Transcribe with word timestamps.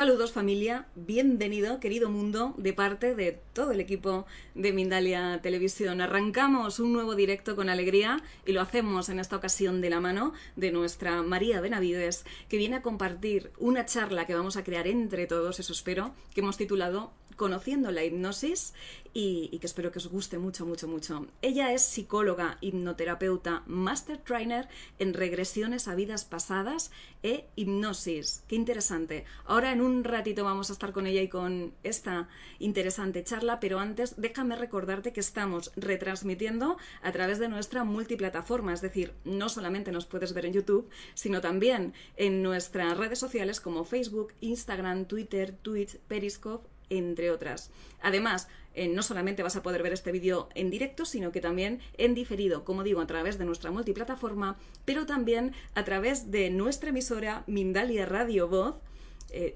Saludos 0.00 0.30
familia, 0.30 0.86
bienvenido 0.94 1.80
querido 1.80 2.08
mundo 2.08 2.54
de 2.56 2.72
parte 2.72 3.16
de 3.16 3.40
todo 3.52 3.72
el 3.72 3.80
equipo 3.80 4.26
de 4.54 4.72
Mindalia 4.72 5.40
Televisión. 5.42 6.00
Arrancamos 6.00 6.78
un 6.78 6.92
nuevo 6.92 7.16
directo 7.16 7.56
con 7.56 7.68
alegría 7.68 8.22
y 8.46 8.52
lo 8.52 8.60
hacemos 8.60 9.08
en 9.08 9.18
esta 9.18 9.34
ocasión 9.34 9.80
de 9.80 9.90
la 9.90 9.98
mano 9.98 10.34
de 10.54 10.70
nuestra 10.70 11.24
María 11.24 11.60
Benavides 11.60 12.24
que 12.48 12.58
viene 12.58 12.76
a 12.76 12.82
compartir 12.82 13.50
una 13.58 13.86
charla 13.86 14.24
que 14.24 14.36
vamos 14.36 14.56
a 14.56 14.62
crear 14.62 14.86
entre 14.86 15.26
todos, 15.26 15.58
eso 15.58 15.72
espero, 15.72 16.14
que 16.32 16.42
hemos 16.42 16.56
titulado 16.56 17.10
Conociendo 17.38 17.92
la 17.92 18.04
hipnosis 18.04 18.74
y, 19.14 19.56
que 19.60 19.66
espero 19.66 19.92
que 19.92 19.98
os 19.98 20.08
guste 20.08 20.38
mucho, 20.38 20.66
mucho, 20.66 20.88
mucho. 20.88 21.26
Ella 21.40 21.72
es 21.72 21.82
psicóloga, 21.82 22.58
hipnoterapeuta, 22.60 23.62
master 23.66 24.18
trainer 24.18 24.68
en 24.98 25.14
regresiones 25.14 25.86
a 25.86 25.94
vidas 25.94 26.24
pasadas 26.24 26.90
e 27.22 27.46
hipnosis. 27.54 28.42
Qué 28.48 28.56
interesante. 28.56 29.24
Ahora 29.44 29.72
en 29.72 29.82
un 29.82 30.02
ratito 30.02 30.42
vamos 30.42 30.70
a 30.70 30.72
estar 30.72 30.92
con 30.92 31.06
ella 31.06 31.22
y 31.22 31.28
con 31.28 31.72
esta 31.84 32.28
interesante 32.58 33.22
charla, 33.22 33.60
pero 33.60 33.78
antes 33.78 34.14
déjame 34.16 34.56
recordarte 34.56 35.12
que 35.12 35.20
estamos 35.20 35.70
retransmitiendo 35.76 36.76
a 37.02 37.12
través 37.12 37.38
de 37.38 37.48
nuestra 37.48 37.84
multiplataforma, 37.84 38.72
es 38.72 38.80
decir, 38.80 39.14
no 39.24 39.48
solamente 39.48 39.92
nos 39.92 40.06
puedes 40.06 40.32
ver 40.32 40.46
en 40.46 40.54
YouTube, 40.54 40.90
sino 41.14 41.40
también 41.40 41.94
en 42.16 42.42
nuestras 42.42 42.96
redes 42.98 43.20
sociales 43.20 43.60
como 43.60 43.84
Facebook, 43.84 44.32
Instagram, 44.40 45.06
Twitter, 45.06 45.56
Twitch, 45.62 45.98
Periscope 46.08 46.68
entre 46.90 47.30
otras. 47.30 47.70
Además, 48.00 48.48
eh, 48.74 48.88
no 48.88 49.02
solamente 49.02 49.42
vas 49.42 49.56
a 49.56 49.62
poder 49.62 49.82
ver 49.82 49.92
este 49.92 50.12
vídeo 50.12 50.48
en 50.54 50.70
directo, 50.70 51.04
sino 51.04 51.32
que 51.32 51.40
también 51.40 51.80
en 51.96 52.14
diferido, 52.14 52.64
como 52.64 52.84
digo, 52.84 53.00
a 53.00 53.06
través 53.06 53.38
de 53.38 53.44
nuestra 53.44 53.70
multiplataforma, 53.70 54.56
pero 54.84 55.04
también 55.04 55.52
a 55.74 55.84
través 55.84 56.30
de 56.30 56.50
nuestra 56.50 56.90
emisora 56.90 57.42
Mindalia 57.46 58.06
Radio 58.06 58.46
Voz, 58.46 58.76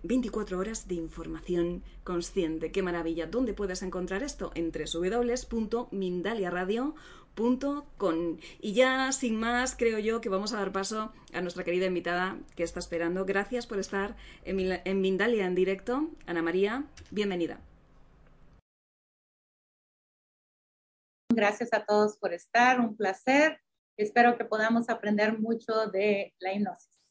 24 0.03 0.57
eh, 0.57 0.61
horas 0.61 0.89
de 0.89 0.97
información 0.97 1.83
consciente. 2.05 2.73
¡Qué 2.73 2.83
maravilla! 2.83 3.27
¿Dónde 3.27 3.55
puedes 3.55 3.83
encontrar 3.83 4.23
esto? 4.23 4.51
En 4.55 4.73
www.mindaliaradio.com. 4.73 6.95
Y 8.61 8.75
ya 8.75 9.11
sin 9.13 9.39
más, 9.39 9.75
creo 9.77 9.99
yo 9.99 10.21
que 10.21 10.29
vamos 10.29 10.53
a 10.53 10.59
dar 10.59 10.73
paso 10.73 11.13
a 11.33 11.41
nuestra 11.41 11.65
querida 11.65 11.87
invitada 11.87 12.39
que 12.57 12.63
está 12.63 12.79
esperando. 12.79 13.25
Gracias 13.25 13.67
por 13.67 13.79
estar 13.79 14.17
en, 14.45 14.81
en 14.85 15.01
Mindalia 15.01 15.47
en 15.47 15.55
directo. 15.55 16.11
Ana 16.27 16.43
María, 16.43 16.85
bienvenida. 17.11 17.61
Gracias 21.35 21.73
a 21.73 21.85
todos 21.85 22.19
por 22.19 22.35
estar, 22.35 22.79
un 22.79 22.97
placer. 22.97 23.59
Espero 23.97 24.37
que 24.37 24.45
podamos 24.45 24.89
aprender 24.91 25.39
mucho 25.39 25.87
de 25.87 26.35
la 26.39 26.53
hipnosis. 26.53 27.02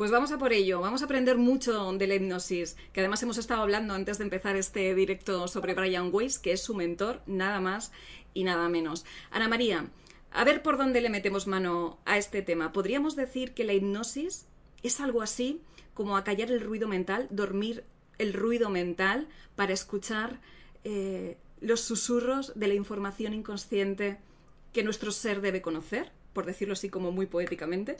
Pues 0.00 0.10
vamos 0.10 0.32
a 0.32 0.38
por 0.38 0.54
ello, 0.54 0.80
vamos 0.80 1.02
a 1.02 1.04
aprender 1.04 1.36
mucho 1.36 1.92
de 1.92 2.06
la 2.06 2.14
hipnosis, 2.14 2.74
que 2.94 3.00
además 3.00 3.22
hemos 3.22 3.36
estado 3.36 3.60
hablando 3.60 3.92
antes 3.92 4.16
de 4.16 4.24
empezar 4.24 4.56
este 4.56 4.94
directo 4.94 5.46
sobre 5.46 5.74
Brian 5.74 6.08
Weiss, 6.10 6.38
que 6.38 6.52
es 6.52 6.62
su 6.62 6.74
mentor, 6.74 7.20
nada 7.26 7.60
más 7.60 7.92
y 8.32 8.44
nada 8.44 8.70
menos. 8.70 9.04
Ana 9.30 9.46
María, 9.46 9.90
a 10.32 10.44
ver 10.44 10.62
por 10.62 10.78
dónde 10.78 11.02
le 11.02 11.10
metemos 11.10 11.46
mano 11.46 11.98
a 12.06 12.16
este 12.16 12.40
tema. 12.40 12.72
¿Podríamos 12.72 13.14
decir 13.14 13.52
que 13.52 13.64
la 13.64 13.74
hipnosis 13.74 14.46
es 14.82 15.00
algo 15.00 15.20
así 15.20 15.60
como 15.92 16.16
acallar 16.16 16.50
el 16.50 16.62
ruido 16.62 16.88
mental, 16.88 17.26
dormir 17.28 17.84
el 18.16 18.32
ruido 18.32 18.70
mental 18.70 19.28
para 19.54 19.74
escuchar 19.74 20.40
eh, 20.82 21.36
los 21.60 21.82
susurros 21.82 22.54
de 22.58 22.68
la 22.68 22.74
información 22.74 23.34
inconsciente 23.34 24.16
que 24.72 24.82
nuestro 24.82 25.12
ser 25.12 25.42
debe 25.42 25.60
conocer, 25.60 26.10
por 26.32 26.46
decirlo 26.46 26.72
así 26.72 26.88
como 26.88 27.12
muy 27.12 27.26
poéticamente? 27.26 27.98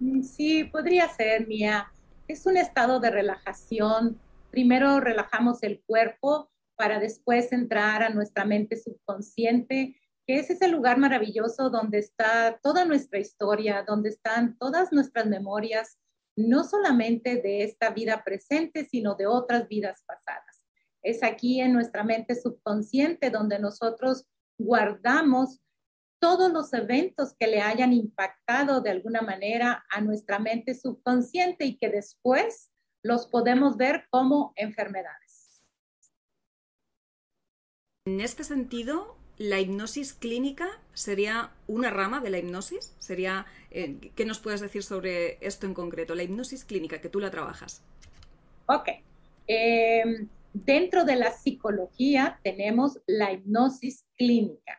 Mm, 0.00 0.22
sí, 0.22 0.64
podría 0.64 1.08
ser, 1.08 1.46
Mía. 1.46 1.92
Es 2.26 2.46
un 2.46 2.56
estado 2.56 3.00
de 3.00 3.10
relajación. 3.10 4.20
Primero 4.50 5.00
relajamos 5.00 5.62
el 5.62 5.82
cuerpo 5.86 6.50
para 6.76 7.00
después 7.00 7.52
entrar 7.52 8.02
a 8.02 8.10
nuestra 8.10 8.44
mente 8.44 8.76
subconsciente, 8.76 9.96
que 10.26 10.38
es 10.38 10.50
ese 10.50 10.68
lugar 10.68 10.98
maravilloso 10.98 11.70
donde 11.70 11.98
está 11.98 12.58
toda 12.62 12.84
nuestra 12.84 13.18
historia, 13.18 13.84
donde 13.86 14.10
están 14.10 14.56
todas 14.58 14.92
nuestras 14.92 15.26
memorias, 15.26 15.98
no 16.36 16.62
solamente 16.62 17.42
de 17.42 17.64
esta 17.64 17.90
vida 17.90 18.22
presente, 18.24 18.84
sino 18.84 19.16
de 19.16 19.26
otras 19.26 19.66
vidas 19.66 20.04
pasadas. 20.06 20.66
Es 21.02 21.22
aquí 21.24 21.60
en 21.60 21.72
nuestra 21.72 22.04
mente 22.04 22.34
subconsciente 22.36 23.30
donde 23.30 23.58
nosotros 23.58 24.26
guardamos 24.58 25.60
todos 26.18 26.52
los 26.52 26.72
eventos 26.72 27.34
que 27.38 27.46
le 27.46 27.60
hayan 27.60 27.92
impactado 27.92 28.80
de 28.80 28.90
alguna 28.90 29.22
manera 29.22 29.84
a 29.90 30.00
nuestra 30.00 30.38
mente 30.38 30.74
subconsciente 30.74 31.64
y 31.64 31.76
que 31.78 31.88
después 31.88 32.70
los 33.02 33.26
podemos 33.26 33.76
ver 33.76 34.06
como 34.10 34.52
enfermedades. 34.56 35.62
En 38.06 38.20
este 38.20 38.42
sentido, 38.42 39.16
la 39.36 39.60
hipnosis 39.60 40.14
clínica 40.14 40.68
sería 40.94 41.52
una 41.66 41.90
rama 41.90 42.20
de 42.20 42.30
la 42.30 42.38
hipnosis. 42.38 42.94
Sería, 42.98 43.46
eh, 43.70 44.10
¿qué 44.16 44.24
nos 44.24 44.40
puedes 44.40 44.60
decir 44.60 44.82
sobre 44.82 45.38
esto 45.46 45.66
en 45.66 45.74
concreto? 45.74 46.14
La 46.14 46.24
hipnosis 46.24 46.64
clínica, 46.64 47.00
que 47.00 47.08
tú 47.08 47.20
la 47.20 47.30
trabajas. 47.30 47.82
Ok. 48.66 48.88
Em, 49.46 50.28
dentro 50.52 51.04
de 51.04 51.16
la 51.16 51.30
psicología 51.32 52.40
tenemos 52.42 53.00
la 53.06 53.32
hipnosis 53.32 54.04
clínica. 54.16 54.78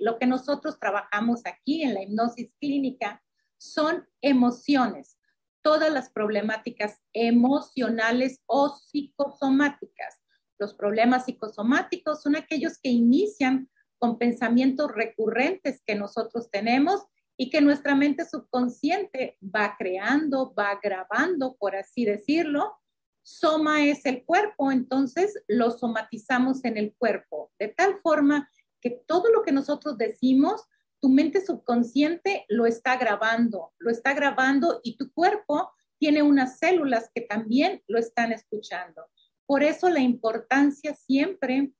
Lo 0.00 0.18
que 0.18 0.26
nosotros 0.26 0.78
trabajamos 0.78 1.42
aquí 1.44 1.82
en 1.82 1.94
la 1.94 2.02
hipnosis 2.02 2.52
clínica 2.60 3.22
son 3.58 4.06
emociones, 4.20 5.18
todas 5.62 5.92
las 5.92 6.10
problemáticas 6.10 7.00
emocionales 7.12 8.40
o 8.46 8.68
psicosomáticas. 8.68 10.20
Los 10.58 10.74
problemas 10.74 11.24
psicosomáticos 11.24 12.22
son 12.22 12.36
aquellos 12.36 12.78
que 12.78 12.90
inician 12.90 13.70
con 13.98 14.18
pensamientos 14.18 14.90
recurrentes 14.92 15.80
que 15.86 15.94
nosotros 15.94 16.50
tenemos 16.50 17.02
y 17.36 17.50
que 17.50 17.60
nuestra 17.60 17.94
mente 17.94 18.24
subconsciente 18.24 19.38
va 19.42 19.76
creando, 19.78 20.52
va 20.54 20.78
grabando, 20.82 21.56
por 21.56 21.76
así 21.76 22.04
decirlo. 22.04 22.76
Soma 23.22 23.84
es 23.84 24.04
el 24.04 24.24
cuerpo, 24.24 24.72
entonces 24.72 25.40
lo 25.46 25.70
somatizamos 25.70 26.64
en 26.64 26.76
el 26.76 26.94
cuerpo, 26.98 27.52
de 27.58 27.68
tal 27.68 28.00
forma 28.00 28.50
que 28.82 28.90
todo 28.90 29.30
lo 29.30 29.42
que 29.42 29.52
nosotros 29.52 29.96
decimos, 29.96 30.68
tu 31.00 31.08
mente 31.08 31.44
subconsciente 31.44 32.44
lo 32.48 32.66
está 32.66 32.96
grabando, 32.96 33.72
lo 33.78 33.90
está 33.90 34.12
grabando 34.12 34.80
y 34.82 34.96
tu 34.96 35.10
cuerpo 35.12 35.70
tiene 35.98 36.22
unas 36.22 36.58
células 36.58 37.10
que 37.14 37.22
también 37.22 37.82
lo 37.86 37.98
están 37.98 38.32
escuchando. 38.32 39.06
Por 39.46 39.62
eso 39.62 39.88
la 39.88 40.00
importancia 40.00 40.94
siempre 40.94 41.72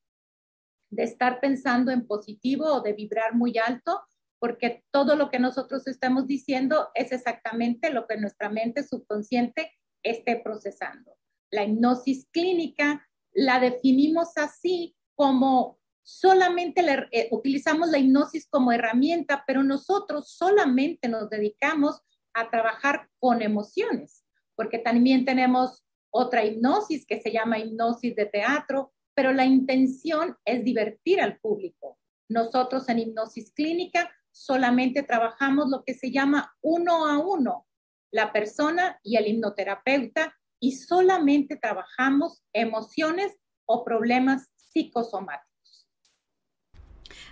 de 0.90 1.02
estar 1.02 1.40
pensando 1.40 1.90
en 1.90 2.06
positivo 2.06 2.66
o 2.66 2.80
de 2.82 2.92
vibrar 2.92 3.34
muy 3.34 3.58
alto, 3.58 4.00
porque 4.38 4.84
todo 4.92 5.16
lo 5.16 5.30
que 5.30 5.38
nosotros 5.38 5.86
estamos 5.86 6.26
diciendo 6.26 6.90
es 6.94 7.12
exactamente 7.12 7.90
lo 7.90 8.06
que 8.06 8.16
nuestra 8.16 8.48
mente 8.48 8.82
subconsciente 8.82 9.72
esté 10.02 10.36
procesando. 10.36 11.16
La 11.50 11.64
hipnosis 11.64 12.28
clínica 12.30 13.08
la 13.32 13.58
definimos 13.58 14.36
así 14.36 14.96
como 15.14 15.78
solamente 16.02 16.84
eh, 17.12 17.28
utilizamos 17.30 17.88
la 17.90 17.98
hipnosis 17.98 18.48
como 18.48 18.72
herramienta, 18.72 19.44
pero 19.46 19.62
nosotros 19.62 20.30
solamente 20.30 21.08
nos 21.08 21.30
dedicamos 21.30 22.00
a 22.34 22.50
trabajar 22.50 23.08
con 23.18 23.42
emociones, 23.42 24.24
porque 24.54 24.78
también 24.78 25.24
tenemos 25.24 25.84
otra 26.10 26.44
hipnosis 26.44 27.06
que 27.06 27.20
se 27.20 27.32
llama 27.32 27.58
hipnosis 27.58 28.14
de 28.14 28.26
teatro, 28.26 28.92
pero 29.14 29.32
la 29.32 29.44
intención 29.44 30.36
es 30.44 30.64
divertir 30.64 31.20
al 31.20 31.38
público. 31.38 31.98
Nosotros 32.28 32.88
en 32.88 32.98
hipnosis 32.98 33.52
clínica 33.52 34.10
solamente 34.30 35.02
trabajamos 35.02 35.68
lo 35.68 35.84
que 35.84 35.94
se 35.94 36.10
llama 36.10 36.54
uno 36.62 37.06
a 37.06 37.18
uno, 37.18 37.66
la 38.10 38.32
persona 38.32 38.98
y 39.02 39.16
el 39.16 39.26
hipnoterapeuta, 39.26 40.34
y 40.60 40.72
solamente 40.72 41.56
trabajamos 41.56 42.44
emociones 42.52 43.36
o 43.66 43.84
problemas 43.84 44.48
psicosomáticos. 44.54 45.51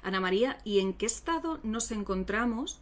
Ana 0.02 0.20
María, 0.20 0.58
¿y 0.64 0.80
en 0.80 0.94
qué 0.94 1.06
estado 1.06 1.58
nos 1.62 1.90
encontramos? 1.90 2.80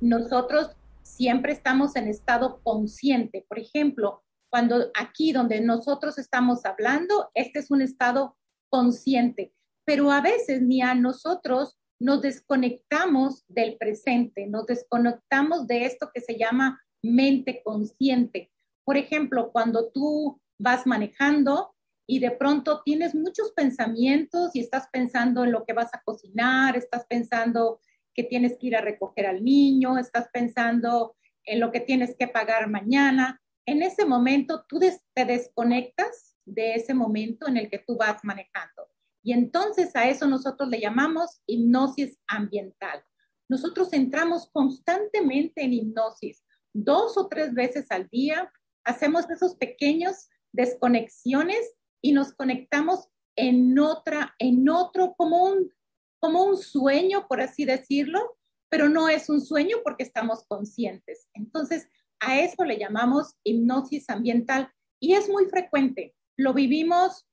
Nosotros 0.00 0.70
siempre 1.02 1.52
estamos 1.52 1.96
en 1.96 2.08
estado 2.08 2.60
consciente. 2.62 3.44
Por 3.48 3.58
ejemplo, 3.58 4.22
cuando 4.50 4.90
aquí 4.94 5.32
donde 5.32 5.60
nosotros 5.60 6.18
estamos 6.18 6.64
hablando, 6.64 7.30
este 7.34 7.58
es 7.60 7.70
un 7.70 7.82
estado 7.82 8.36
consciente, 8.70 9.52
pero 9.84 10.10
a 10.10 10.20
veces 10.20 10.62
ni 10.62 10.82
a 10.82 10.94
nosotros 10.94 11.78
nos 12.00 12.22
desconectamos 12.22 13.44
del 13.48 13.76
presente, 13.76 14.46
nos 14.46 14.66
desconectamos 14.66 15.66
de 15.66 15.84
esto 15.84 16.10
que 16.14 16.20
se 16.20 16.38
llama 16.38 16.80
mente 17.02 17.62
consciente. 17.64 18.52
Por 18.84 18.96
ejemplo, 18.96 19.50
cuando 19.52 19.90
tú 19.90 20.40
vas 20.60 20.86
manejando, 20.86 21.74
y 22.10 22.20
de 22.20 22.30
pronto 22.30 22.80
tienes 22.82 23.14
muchos 23.14 23.52
pensamientos 23.52 24.52
y 24.54 24.60
estás 24.60 24.88
pensando 24.90 25.44
en 25.44 25.52
lo 25.52 25.66
que 25.66 25.74
vas 25.74 25.92
a 25.92 26.00
cocinar, 26.02 26.74
estás 26.74 27.04
pensando 27.06 27.80
que 28.14 28.24
tienes 28.24 28.56
que 28.58 28.68
ir 28.68 28.76
a 28.76 28.80
recoger 28.80 29.26
al 29.26 29.44
niño, 29.44 29.98
estás 29.98 30.28
pensando 30.32 31.14
en 31.44 31.60
lo 31.60 31.70
que 31.70 31.80
tienes 31.80 32.16
que 32.18 32.26
pagar 32.26 32.70
mañana. 32.70 33.42
En 33.66 33.82
ese 33.82 34.06
momento 34.06 34.64
tú 34.66 34.80
te 34.80 35.24
desconectas 35.26 36.34
de 36.46 36.76
ese 36.76 36.94
momento 36.94 37.46
en 37.46 37.58
el 37.58 37.68
que 37.68 37.84
tú 37.86 37.98
vas 37.98 38.24
manejando. 38.24 38.88
Y 39.22 39.34
entonces 39.34 39.94
a 39.94 40.08
eso 40.08 40.26
nosotros 40.26 40.70
le 40.70 40.80
llamamos 40.80 41.42
hipnosis 41.46 42.18
ambiental. 42.26 43.04
Nosotros 43.50 43.92
entramos 43.92 44.48
constantemente 44.50 45.62
en 45.62 45.74
hipnosis, 45.74 46.42
dos 46.72 47.18
o 47.18 47.28
tres 47.28 47.52
veces 47.52 47.86
al 47.90 48.08
día, 48.08 48.50
hacemos 48.84 49.28
esos 49.28 49.56
pequeños 49.56 50.30
desconexiones 50.52 51.77
y 52.02 52.12
nos 52.12 52.32
conectamos 52.32 53.08
en 53.36 53.78
otra, 53.78 54.34
en 54.38 54.68
otro, 54.68 55.14
como 55.16 55.44
un, 55.44 55.72
como 56.20 56.44
un 56.44 56.56
sueño, 56.56 57.26
por 57.28 57.40
así 57.40 57.64
decirlo, 57.64 58.36
pero 58.68 58.88
no 58.88 59.08
es 59.08 59.28
un 59.28 59.40
sueño 59.40 59.78
porque 59.84 60.02
estamos 60.02 60.44
conscientes. 60.46 61.28
Entonces, 61.34 61.88
a 62.20 62.38
eso 62.40 62.64
le 62.64 62.78
llamamos 62.78 63.34
hipnosis 63.44 64.10
ambiental 64.10 64.70
y 65.00 65.14
es 65.14 65.28
muy 65.28 65.46
frecuente. 65.46 66.14
Lo 66.36 66.52
vivimos 66.52 67.26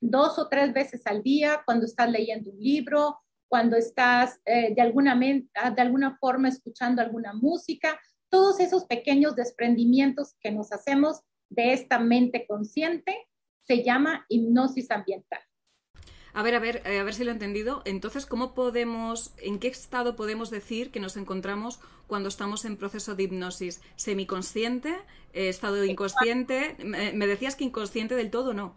dos 0.00 0.38
o 0.38 0.48
tres 0.48 0.72
veces 0.72 1.02
al 1.06 1.22
día 1.22 1.62
cuando 1.64 1.86
estás 1.86 2.10
leyendo 2.10 2.50
un 2.50 2.58
libro, 2.58 3.18
cuando 3.48 3.76
estás 3.76 4.40
eh, 4.44 4.74
de, 4.74 4.80
alguna, 4.80 5.18
de 5.18 5.82
alguna 5.82 6.16
forma 6.18 6.48
escuchando 6.48 7.02
alguna 7.02 7.32
música, 7.32 8.00
todos 8.30 8.60
esos 8.60 8.84
pequeños 8.84 9.36
desprendimientos 9.36 10.34
que 10.40 10.50
nos 10.50 10.72
hacemos 10.72 11.20
de 11.50 11.72
esta 11.72 11.98
mente 11.98 12.46
consciente 12.46 13.27
se 13.68 13.84
llama 13.84 14.24
hipnosis 14.28 14.90
ambiental. 14.90 15.40
A 16.32 16.42
ver, 16.42 16.54
a 16.54 16.58
ver, 16.58 16.82
eh, 16.86 16.98
a 16.98 17.04
ver 17.04 17.14
si 17.14 17.24
lo 17.24 17.30
he 17.30 17.34
entendido. 17.34 17.82
Entonces, 17.84 18.24
¿cómo 18.24 18.54
podemos, 18.54 19.34
en 19.38 19.58
qué 19.58 19.68
estado 19.68 20.16
podemos 20.16 20.50
decir 20.50 20.90
que 20.90 21.00
nos 21.00 21.16
encontramos 21.16 21.80
cuando 22.06 22.28
estamos 22.28 22.64
en 22.64 22.76
proceso 22.76 23.14
de 23.14 23.24
hipnosis? 23.24 23.82
¿Semiconsciente? 23.96 24.94
Eh, 25.32 25.48
¿Estado 25.48 25.84
inconsciente? 25.84 26.76
Me 26.84 27.26
decías 27.26 27.56
que 27.56 27.64
inconsciente 27.64 28.14
del 28.14 28.30
todo, 28.30 28.54
¿no? 28.54 28.76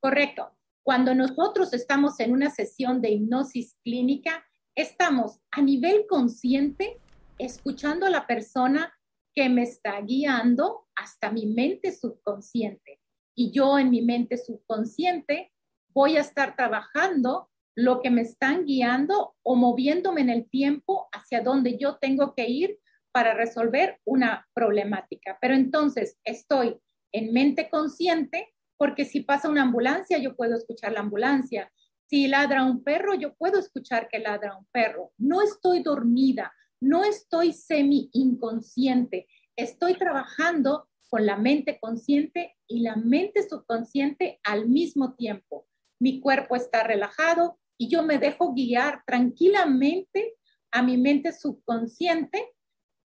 Correcto. 0.00 0.52
Cuando 0.84 1.14
nosotros 1.14 1.72
estamos 1.72 2.20
en 2.20 2.32
una 2.32 2.50
sesión 2.50 3.00
de 3.00 3.10
hipnosis 3.10 3.76
clínica, 3.82 4.44
estamos 4.76 5.40
a 5.50 5.62
nivel 5.62 6.06
consciente 6.08 7.00
escuchando 7.38 8.06
a 8.06 8.10
la 8.10 8.26
persona 8.26 8.92
que 9.34 9.48
me 9.48 9.62
está 9.62 10.00
guiando 10.00 10.86
hasta 10.94 11.30
mi 11.30 11.46
mente 11.46 11.92
subconsciente 11.92 12.95
y 13.36 13.52
yo 13.52 13.78
en 13.78 13.90
mi 13.90 14.02
mente 14.02 14.38
subconsciente 14.38 15.52
voy 15.94 16.16
a 16.16 16.20
estar 16.20 16.56
trabajando 16.56 17.50
lo 17.76 18.00
que 18.00 18.10
me 18.10 18.22
están 18.22 18.64
guiando 18.64 19.36
o 19.42 19.54
moviéndome 19.54 20.22
en 20.22 20.30
el 20.30 20.48
tiempo 20.48 21.08
hacia 21.12 21.42
donde 21.42 21.78
yo 21.78 21.98
tengo 21.98 22.34
que 22.34 22.48
ir 22.48 22.78
para 23.12 23.34
resolver 23.34 24.00
una 24.04 24.48
problemática. 24.54 25.38
Pero 25.40 25.54
entonces 25.54 26.18
estoy 26.24 26.78
en 27.12 27.32
mente 27.32 27.68
consciente 27.70 28.54
porque 28.78 29.04
si 29.04 29.20
pasa 29.20 29.48
una 29.48 29.62
ambulancia, 29.62 30.18
yo 30.18 30.34
puedo 30.34 30.56
escuchar 30.56 30.92
la 30.92 31.00
ambulancia. 31.00 31.70
Si 32.08 32.28
ladra 32.28 32.64
un 32.64 32.82
perro, 32.82 33.14
yo 33.14 33.34
puedo 33.34 33.58
escuchar 33.58 34.08
que 34.08 34.18
ladra 34.18 34.56
un 34.56 34.66
perro. 34.72 35.12
No 35.18 35.42
estoy 35.42 35.82
dormida, 35.82 36.54
no 36.80 37.04
estoy 37.04 37.52
semi 37.52 38.10
inconsciente, 38.12 39.26
estoy 39.56 39.94
trabajando 39.94 40.88
con 41.08 41.26
la 41.26 41.36
mente 41.36 41.78
consciente 41.80 42.56
y 42.66 42.80
la 42.80 42.96
mente 42.96 43.48
subconsciente 43.48 44.40
al 44.42 44.68
mismo 44.68 45.14
tiempo. 45.14 45.66
Mi 46.00 46.20
cuerpo 46.20 46.56
está 46.56 46.82
relajado 46.82 47.58
y 47.78 47.88
yo 47.88 48.02
me 48.02 48.18
dejo 48.18 48.54
guiar 48.54 49.02
tranquilamente 49.06 50.34
a 50.70 50.82
mi 50.82 50.96
mente 50.96 51.32
subconsciente, 51.32 52.54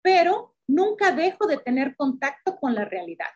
pero 0.02 0.56
nunca 0.66 1.12
dejo 1.12 1.46
de 1.46 1.58
tener 1.58 1.94
contacto 1.96 2.56
con 2.56 2.74
la 2.74 2.84
realidad. 2.84 3.28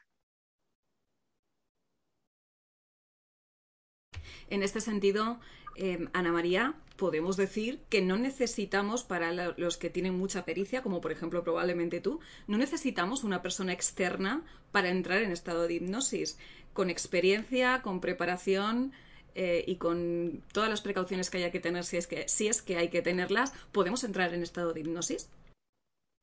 En 4.49 4.63
este 4.63 4.81
sentido, 4.81 5.41
eh, 5.77 6.07
Ana 6.13 6.33
María, 6.33 6.75
podemos 6.97 7.37
decir 7.37 7.81
que 7.89 8.03
no 8.03 8.17
necesitamos, 8.17 9.05
para 9.05 9.33
los 9.33 9.77
que 9.77 9.91
tienen 9.91 10.17
mucha 10.17 10.45
pericia, 10.45 10.83
como 10.83 11.01
por 11.01 11.13
ejemplo 11.13 11.43
probablemente 11.43 12.01
tú, 12.01 12.21
no 12.47 12.59
necesitamos 12.59 13.25
una 13.25 13.43
persona 13.43 13.73
externa 13.73 14.45
para 14.73 14.91
entrar 14.91 15.23
en 15.23 15.33
estado 15.33 15.67
de 15.67 15.75
hipnosis. 15.75 16.39
Con 16.73 16.91
experiencia, 16.91 17.83
con 17.83 18.01
preparación 18.01 18.93
eh, 19.35 19.65
y 19.67 19.77
con 19.77 20.43
todas 20.53 20.71
las 20.71 20.81
precauciones 20.81 21.31
que 21.31 21.39
haya 21.39 21.51
que 21.51 21.61
tener, 21.61 21.85
si 21.85 21.97
es 21.97 22.07
que, 22.07 22.29
si 22.29 22.49
es 22.49 22.63
que 22.63 22.77
hay 22.77 22.89
que 22.89 23.03
tenerlas, 23.03 23.53
¿podemos 23.73 24.05
entrar 24.05 24.33
en 24.35 24.43
estado 24.43 24.73
de 24.73 24.81
hipnosis? 24.81 25.31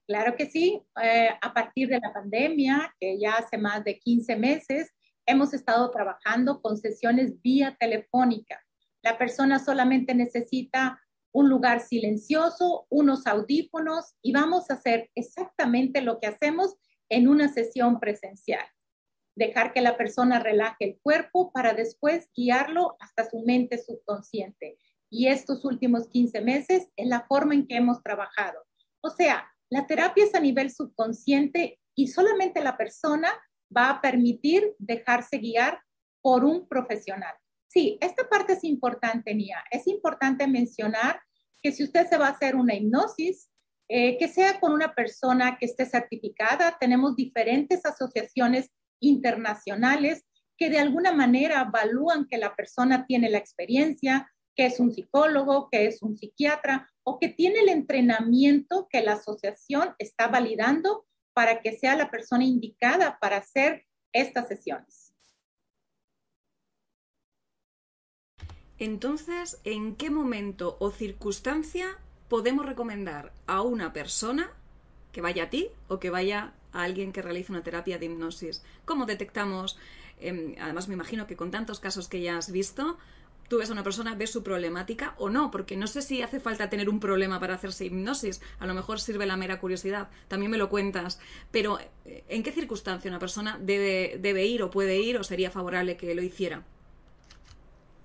Claro 0.07 0.35
que 0.35 0.49
sí. 0.49 0.81
Eh, 1.01 1.29
a 1.41 1.53
partir 1.53 1.87
de 1.89 1.99
la 1.99 2.13
pandemia, 2.13 2.93
que 2.99 3.17
ya 3.19 3.35
hace 3.35 3.57
más 3.57 3.83
de 3.83 3.99
15 3.99 4.35
meses, 4.35 4.91
hemos 5.25 5.53
estado 5.53 5.89
trabajando 5.91 6.61
con 6.61 6.77
sesiones 6.77 7.41
vía 7.41 7.77
telefónica 7.79 8.61
la 9.03 9.17
persona 9.17 9.59
solamente 9.59 10.13
necesita 10.13 11.01
un 11.33 11.49
lugar 11.49 11.81
silencioso, 11.81 12.87
unos 12.89 13.25
audífonos 13.25 14.15
y 14.21 14.33
vamos 14.33 14.69
a 14.69 14.75
hacer 14.75 15.09
exactamente 15.15 16.01
lo 16.01 16.19
que 16.19 16.27
hacemos 16.27 16.75
en 17.09 17.27
una 17.27 17.51
sesión 17.51 17.99
presencial. 17.99 18.65
Dejar 19.35 19.73
que 19.73 19.81
la 19.81 19.97
persona 19.97 20.39
relaje 20.39 20.75
el 20.85 20.99
cuerpo 21.01 21.51
para 21.53 21.73
después 21.73 22.29
guiarlo 22.35 22.97
hasta 22.99 23.29
su 23.29 23.41
mente 23.41 23.77
subconsciente. 23.77 24.77
Y 25.09 25.27
estos 25.27 25.63
últimos 25.65 26.07
15 26.09 26.41
meses 26.41 26.89
es 26.95 27.07
la 27.07 27.25
forma 27.27 27.53
en 27.53 27.65
que 27.67 27.77
hemos 27.77 28.03
trabajado. 28.03 28.65
O 29.01 29.09
sea, 29.09 29.49
la 29.69 29.87
terapia 29.87 30.25
es 30.25 30.35
a 30.35 30.39
nivel 30.39 30.69
subconsciente 30.69 31.79
y 31.95 32.07
solamente 32.07 32.61
la 32.61 32.77
persona 32.77 33.29
va 33.75 33.89
a 33.89 34.01
permitir 34.01 34.75
dejarse 34.77 35.37
guiar 35.37 35.81
por 36.21 36.43
un 36.43 36.67
profesional. 36.67 37.33
Sí, 37.71 37.97
esta 38.01 38.27
parte 38.27 38.53
es 38.53 38.63
importante, 38.65 39.33
Nia. 39.33 39.63
Es 39.71 39.87
importante 39.87 40.45
mencionar 40.45 41.21
que 41.61 41.71
si 41.71 41.83
usted 41.83 42.05
se 42.07 42.17
va 42.17 42.27
a 42.27 42.31
hacer 42.31 42.55
una 42.55 42.75
hipnosis, 42.75 43.49
eh, 43.93 44.17
que 44.17 44.29
sea 44.29 44.57
con 44.61 44.71
una 44.71 44.95
persona 44.95 45.57
que 45.57 45.65
esté 45.65 45.85
certificada. 45.85 46.77
Tenemos 46.79 47.13
diferentes 47.15 47.85
asociaciones 47.85 48.71
internacionales 49.01 50.23
que 50.57 50.69
de 50.69 50.79
alguna 50.79 51.11
manera 51.11 51.67
evalúan 51.67 52.25
que 52.25 52.37
la 52.37 52.55
persona 52.55 53.05
tiene 53.05 53.29
la 53.29 53.37
experiencia, 53.37 54.31
que 54.55 54.67
es 54.67 54.79
un 54.79 54.93
psicólogo, 54.93 55.67
que 55.69 55.87
es 55.87 56.01
un 56.01 56.17
psiquiatra 56.17 56.89
o 57.03 57.19
que 57.19 57.27
tiene 57.27 57.59
el 57.59 57.67
entrenamiento 57.69 58.87
que 58.89 59.01
la 59.01 59.13
asociación 59.13 59.93
está 59.97 60.27
validando 60.27 61.05
para 61.33 61.61
que 61.61 61.73
sea 61.77 61.97
la 61.97 62.09
persona 62.09 62.45
indicada 62.45 63.17
para 63.19 63.37
hacer 63.37 63.85
estas 64.13 64.47
sesiones. 64.47 65.00
Entonces, 68.81 69.61
¿en 69.63 69.95
qué 69.95 70.09
momento 70.09 70.75
o 70.79 70.89
circunstancia 70.89 71.99
podemos 72.27 72.65
recomendar 72.65 73.31
a 73.45 73.61
una 73.61 73.93
persona 73.93 74.49
que 75.11 75.21
vaya 75.21 75.43
a 75.43 75.49
ti 75.51 75.69
o 75.87 75.99
que 75.99 76.09
vaya 76.09 76.53
a 76.73 76.81
alguien 76.81 77.11
que 77.11 77.21
realice 77.21 77.51
una 77.51 77.61
terapia 77.61 77.99
de 77.99 78.07
hipnosis? 78.07 78.63
¿Cómo 78.83 79.05
detectamos? 79.05 79.77
Em, 80.19 80.55
además, 80.59 80.87
me 80.87 80.95
imagino 80.95 81.27
que 81.27 81.35
con 81.35 81.51
tantos 81.51 81.79
casos 81.79 82.07
que 82.07 82.21
ya 82.21 82.39
has 82.39 82.51
visto, 82.51 82.97
tú 83.49 83.59
ves 83.59 83.69
a 83.69 83.73
una 83.73 83.83
persona, 83.83 84.15
ves 84.15 84.31
su 84.31 84.41
problemática 84.41 85.13
o 85.19 85.29
no, 85.29 85.51
porque 85.51 85.77
no 85.77 85.85
sé 85.85 86.01
si 86.01 86.23
hace 86.23 86.39
falta 86.39 86.71
tener 86.71 86.89
un 86.89 86.99
problema 86.99 87.39
para 87.39 87.53
hacerse 87.53 87.85
hipnosis, 87.85 88.41
a 88.57 88.65
lo 88.65 88.73
mejor 88.73 88.99
sirve 88.99 89.27
la 89.27 89.37
mera 89.37 89.59
curiosidad, 89.59 90.09
también 90.27 90.49
me 90.49 90.57
lo 90.57 90.69
cuentas, 90.69 91.19
pero 91.51 91.77
eh, 92.05 92.23
¿en 92.29 92.41
qué 92.41 92.51
circunstancia 92.51 93.11
una 93.11 93.19
persona 93.19 93.59
debe, 93.61 94.17
debe 94.19 94.47
ir 94.47 94.63
o 94.63 94.71
puede 94.71 94.99
ir 94.99 95.19
o 95.19 95.23
sería 95.23 95.51
favorable 95.51 95.97
que 95.97 96.15
lo 96.15 96.23
hiciera? 96.23 96.63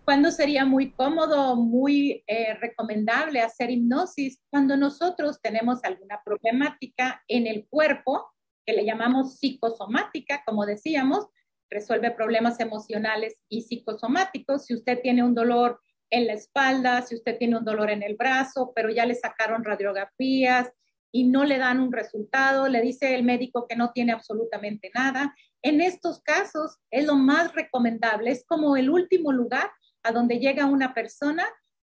¿Cuándo 0.07 0.31
sería 0.31 0.65
muy 0.65 0.93
cómodo, 0.93 1.57
muy 1.57 2.23
eh, 2.29 2.55
recomendable 2.61 3.41
hacer 3.41 3.73
hipnosis? 3.73 4.41
Cuando 4.51 4.77
nosotros 4.77 5.41
tenemos 5.43 5.83
alguna 5.83 6.23
problemática 6.25 7.25
en 7.27 7.49
el 7.49 7.67
cuerpo, 7.69 8.25
que 8.65 8.73
le 8.73 8.85
llamamos 8.85 9.39
psicosomática, 9.41 10.45
como 10.47 10.65
decíamos, 10.65 11.27
resuelve 11.69 12.13
problemas 12.13 12.61
emocionales 12.61 13.35
y 13.49 13.63
psicosomáticos. 13.63 14.67
Si 14.67 14.75
usted 14.75 15.01
tiene 15.03 15.25
un 15.25 15.35
dolor 15.35 15.81
en 16.11 16.29
la 16.29 16.35
espalda, 16.35 17.03
si 17.03 17.17
usted 17.17 17.37
tiene 17.37 17.59
un 17.59 17.65
dolor 17.65 17.91
en 17.91 18.05
el 18.05 18.15
brazo, 18.15 18.73
pero 18.77 18.91
ya 18.91 19.07
le 19.07 19.17
sacaron 19.17 19.65
radiografías 19.65 20.71
y 21.11 21.25
no 21.25 21.45
le 21.45 21.59
dan 21.59 21.81
un 21.81 21.91
resultado, 21.91 22.69
le 22.69 22.81
dice 22.81 23.17
el 23.17 23.25
médico 23.25 23.67
que 23.69 23.75
no 23.75 23.91
tiene 23.91 24.13
absolutamente 24.13 24.89
nada. 24.95 25.35
En 25.63 25.81
estos 25.81 26.23
casos 26.23 26.79
es 26.93 27.05
lo 27.05 27.17
más 27.17 27.57
recomendable, 27.57 28.31
es 28.31 28.45
como 28.47 28.77
el 28.77 28.89
último 28.89 29.33
lugar 29.33 29.69
a 30.07 30.13
donde 30.13 30.39
llega 30.39 30.67
una 30.67 30.95
persona 30.95 31.45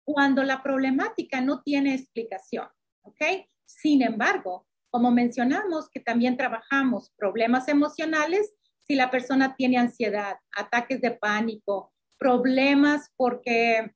cuando 0.05 0.43
la 0.43 0.63
problemática 0.63 1.41
no 1.41 1.61
tiene 1.61 1.93
explicación, 1.93 2.67
¿ok? 3.01 3.21
Sin 3.65 4.01
embargo, 4.01 4.67
como 4.89 5.11
mencionamos 5.11 5.89
que 5.89 5.99
también 5.99 6.37
trabajamos 6.37 7.11
problemas 7.17 7.67
emocionales, 7.67 8.53
si 8.79 8.95
la 8.95 9.11
persona 9.11 9.55
tiene 9.55 9.77
ansiedad, 9.77 10.37
ataques 10.55 11.01
de 11.01 11.11
pánico, 11.11 11.91
problemas 12.17 13.11
porque 13.17 13.93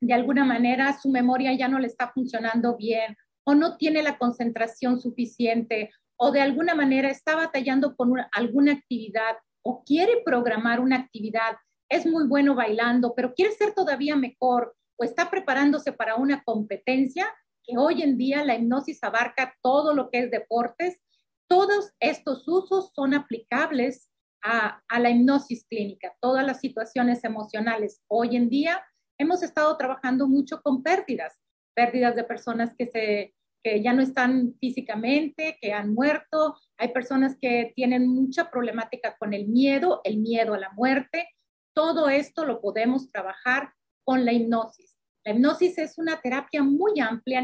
de 0.00 0.14
alguna 0.14 0.44
manera 0.44 0.96
su 1.00 1.08
memoria 1.08 1.52
ya 1.54 1.68
no 1.68 1.78
le 1.78 1.86
está 1.86 2.12
funcionando 2.12 2.76
bien 2.76 3.16
o 3.44 3.54
no 3.54 3.76
tiene 3.76 4.02
la 4.02 4.18
concentración 4.18 5.00
suficiente 5.00 5.90
o 6.16 6.30
de 6.30 6.40
alguna 6.40 6.74
manera 6.74 7.08
está 7.08 7.34
batallando 7.34 7.96
con 7.96 8.12
alguna 8.30 8.72
actividad 8.72 9.36
o 9.64 9.82
quiere 9.84 10.22
programar 10.24 10.80
una 10.80 10.96
actividad, 10.96 11.56
es 11.92 12.06
muy 12.06 12.26
bueno 12.26 12.54
bailando, 12.54 13.14
pero 13.14 13.34
quiere 13.34 13.52
ser 13.52 13.74
todavía 13.74 14.16
mejor 14.16 14.74
o 14.96 15.04
está 15.04 15.30
preparándose 15.30 15.92
para 15.92 16.16
una 16.16 16.42
competencia, 16.42 17.26
que 17.62 17.76
hoy 17.76 18.02
en 18.02 18.16
día 18.16 18.44
la 18.44 18.54
hipnosis 18.54 19.04
abarca 19.04 19.54
todo 19.62 19.94
lo 19.94 20.10
que 20.10 20.20
es 20.20 20.30
deportes, 20.30 21.02
todos 21.46 21.92
estos 22.00 22.48
usos 22.48 22.92
son 22.94 23.12
aplicables 23.12 24.10
a, 24.42 24.80
la 24.98 25.10
hipnosis 25.10 25.66
clínica, 25.68 26.14
todas 26.20 26.46
las 26.46 26.60
situaciones 26.60 27.24
emocionales. 27.24 28.00
Hoy 28.08 28.36
en 28.36 28.48
día 28.48 28.82
hemos 29.18 29.42
estado 29.42 29.76
trabajando 29.76 30.26
mucho 30.26 30.62
con 30.62 30.82
pérdidas, 30.82 31.38
pérdidas 31.74 32.16
de 32.16 32.24
personas 32.24 32.74
que 32.76 32.86
se 32.86 33.34
que 33.64 33.80
ya 33.80 33.92
no 33.92 34.02
están 34.02 34.56
físicamente, 34.58 35.56
que 35.60 35.72
han 35.72 35.94
muerto. 35.94 36.56
Hay 36.78 36.88
personas 36.88 37.36
que 37.40 37.72
tienen 37.76 38.08
mucha 38.08 38.50
problemática 38.50 39.16
con 39.18 39.34
el 39.34 39.46
miedo, 39.46 40.00
el 40.02 40.18
miedo 40.18 40.54
a 40.54 40.58
la 40.58 40.72
muerte. 40.72 41.28
Todo 41.74 42.08
esto 42.08 42.44
lo 42.44 42.60
podemos 42.60 43.10
trabajar 43.10 43.72
con 44.04 44.24
la 44.24 44.32
hipnosis. 44.32 44.98
La 45.24 45.32
hipnosis 45.32 45.78
es 45.78 45.98
una 45.98 46.20
terapia 46.20 46.62
muy 46.62 47.00
amplia, 47.00 47.42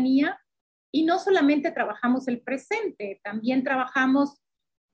y 0.91 1.05
no 1.05 1.19
solamente 1.19 1.71
trabajamos 1.71 2.29
el 2.29 2.41
presente, 2.41 3.21
también 3.23 3.63
trabajamos 3.63 4.41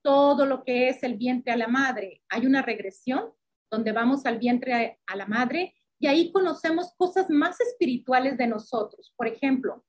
todo 0.03 0.45
lo 0.45 0.65
que 0.65 0.89
es 0.89 1.03
el 1.03 1.17
vientre 1.17 1.53
a 1.53 1.57
la 1.57 1.69
madre. 1.69 2.23
Hay 2.29 2.47
una 2.47 2.63
regresión 2.63 3.33
donde 3.71 3.93
vamos 3.93 4.27
al 4.27 4.39
vientre 4.39 5.01
a, 5.07 5.17
la 5.17 5.27
madre 5.27 5.75
y 5.99 6.07
ahí 6.07 6.31
conocemos 6.33 6.93
cosas 6.97 7.31
más 7.31 7.61
espirituales 7.61 8.37
de 8.37 8.47
nosotros. 8.47 9.15
Por 9.17 9.29
ejemplo, 9.29 9.85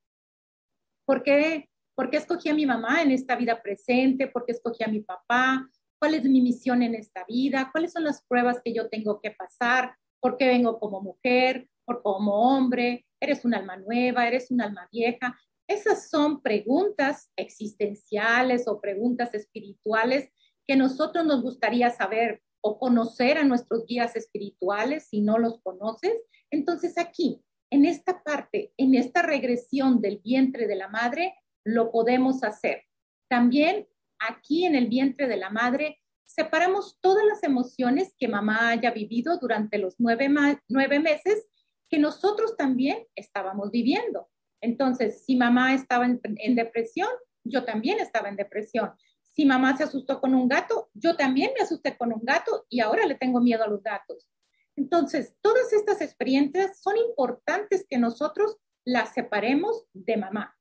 ¿por 1.06 1.24
qué, 1.24 1.70
¿por 1.96 2.10
qué 2.10 2.18
escogí 2.18 2.50
a 2.50 2.54
mi 2.54 2.66
mamá 2.66 3.02
en 3.02 3.12
esta 3.12 3.36
vida 3.36 3.62
presente? 3.62 4.28
¿Por 4.28 4.46
qué 4.46 4.54
escogí 4.54 4.84
a 4.84 4.88
mi 4.88 5.02
papá? 5.02 5.68
¿Cuál 6.00 6.16
es 6.16 6.24
mi 6.24 6.42
misión 6.42 6.82
en 6.84 6.96
esta 6.96 7.25
vida? 7.28 7.70
¿Cuáles 7.72 7.94
son 7.94 8.04
las 8.04 8.24
pruebas 8.28 8.62
que 8.64 8.74
yo 8.74 8.90
tengo 8.90 9.20
que 9.22 9.32
pasar? 9.32 9.96
¿Por 10.20 10.38
qué 10.38 10.48
vengo 10.48 10.80
como 10.80 11.02
mujer? 11.02 11.68
¿Por 11.86 12.02
como 12.02 12.34
hombre? 12.34 13.06
¿Eres 13.20 13.46
un 13.46 13.54
alma 13.54 13.78
nueva? 13.78 14.28
¿Eres 14.28 14.52
un 14.52 14.62
alma 14.62 14.88
vieja? 14.92 15.38
Esas 15.68 16.10
son 16.10 16.42
preguntas 16.42 17.32
existenciales 17.36 18.68
o 18.68 18.80
preguntas 18.80 19.34
espirituales 19.34 20.30
que 20.68 20.75
nosotros 20.75 21.25
nos 21.25 21.42
gustaría 21.42 21.90
saber 21.90 22.42
o 22.62 22.80
conocer 22.80 23.38
a 23.38 23.44
nuestros 23.44 23.86
guías 23.86 24.16
espirituales 24.16 25.08
si 25.08 25.22
no 25.22 25.38
los 25.38 25.62
conoces. 25.62 26.24
Entonces 26.52 26.98
aquí, 26.98 27.44
en 27.72 27.86
esta 27.86 28.24
parte, 28.24 28.74
en 28.78 28.96
esta 28.96 29.22
regresión 29.22 30.02
del 30.02 30.20
vientre 30.24 30.68
de 30.68 30.75
la 30.75 30.88
madre, 30.88 31.36
lo 31.64 31.92
podemos 31.92 32.44
hacer. 32.44 32.84
También 33.30 33.88
aquí 34.19 34.65
en 34.65 34.75
el 34.75 34.88
vientre 34.88 35.27
de 35.27 35.38
la 35.38 35.50
madre 35.50 36.00
separamos 36.25 36.98
todas 37.01 37.25
las 37.25 37.43
emociones 37.43 38.13
que 38.17 38.27
mamá 38.27 38.69
haya 38.69 38.91
vivido 38.91 39.38
durante 39.38 39.77
los 39.77 39.95
nueve, 40.00 40.29
nueve 40.67 41.00
meses 41.00 41.48
que 41.89 42.00
nosotros 42.00 42.57
también 42.57 43.05
estábamos 43.15 43.72
viviendo. 43.72 44.29
Entonces, 44.62 45.24
si 45.25 45.36
mamá 45.36 45.74
estaba 45.74 46.05
en, 46.05 46.55
depresión, 46.55 47.10
yo 47.43 47.63
también 47.63 48.00
estaba 48.00 48.29
en 48.29 48.36
depresión. 48.36 48.91
Si 49.31 49.45
mamá 49.45 49.77
se 49.77 49.84
asustó 49.84 50.19
con 50.19 50.34
un 50.34 50.48
gato, 50.48 50.89
yo 50.93 51.15
también 51.15 51.51
me 51.55 51.63
asusté 51.63 51.95
con 51.98 52.12
un 52.12 52.22
gato 52.24 52.65
y 52.69 52.79
ahora 52.79 53.05
le 53.05 53.15
tengo 53.15 53.39
miedo 53.41 53.63
a 53.63 53.67
los 53.67 53.84
gatos. 53.84 54.27
Entonces, 54.75 55.36
todas 55.41 55.72
estas 55.72 56.01
experiencias 56.01 56.81
son 56.81 56.98
importantes 56.98 57.86
que 57.88 57.98
nosotros 57.98 58.57
las 58.84 59.13
separemos 59.13 59.86
de 59.93 60.17
mamá. 60.17 60.54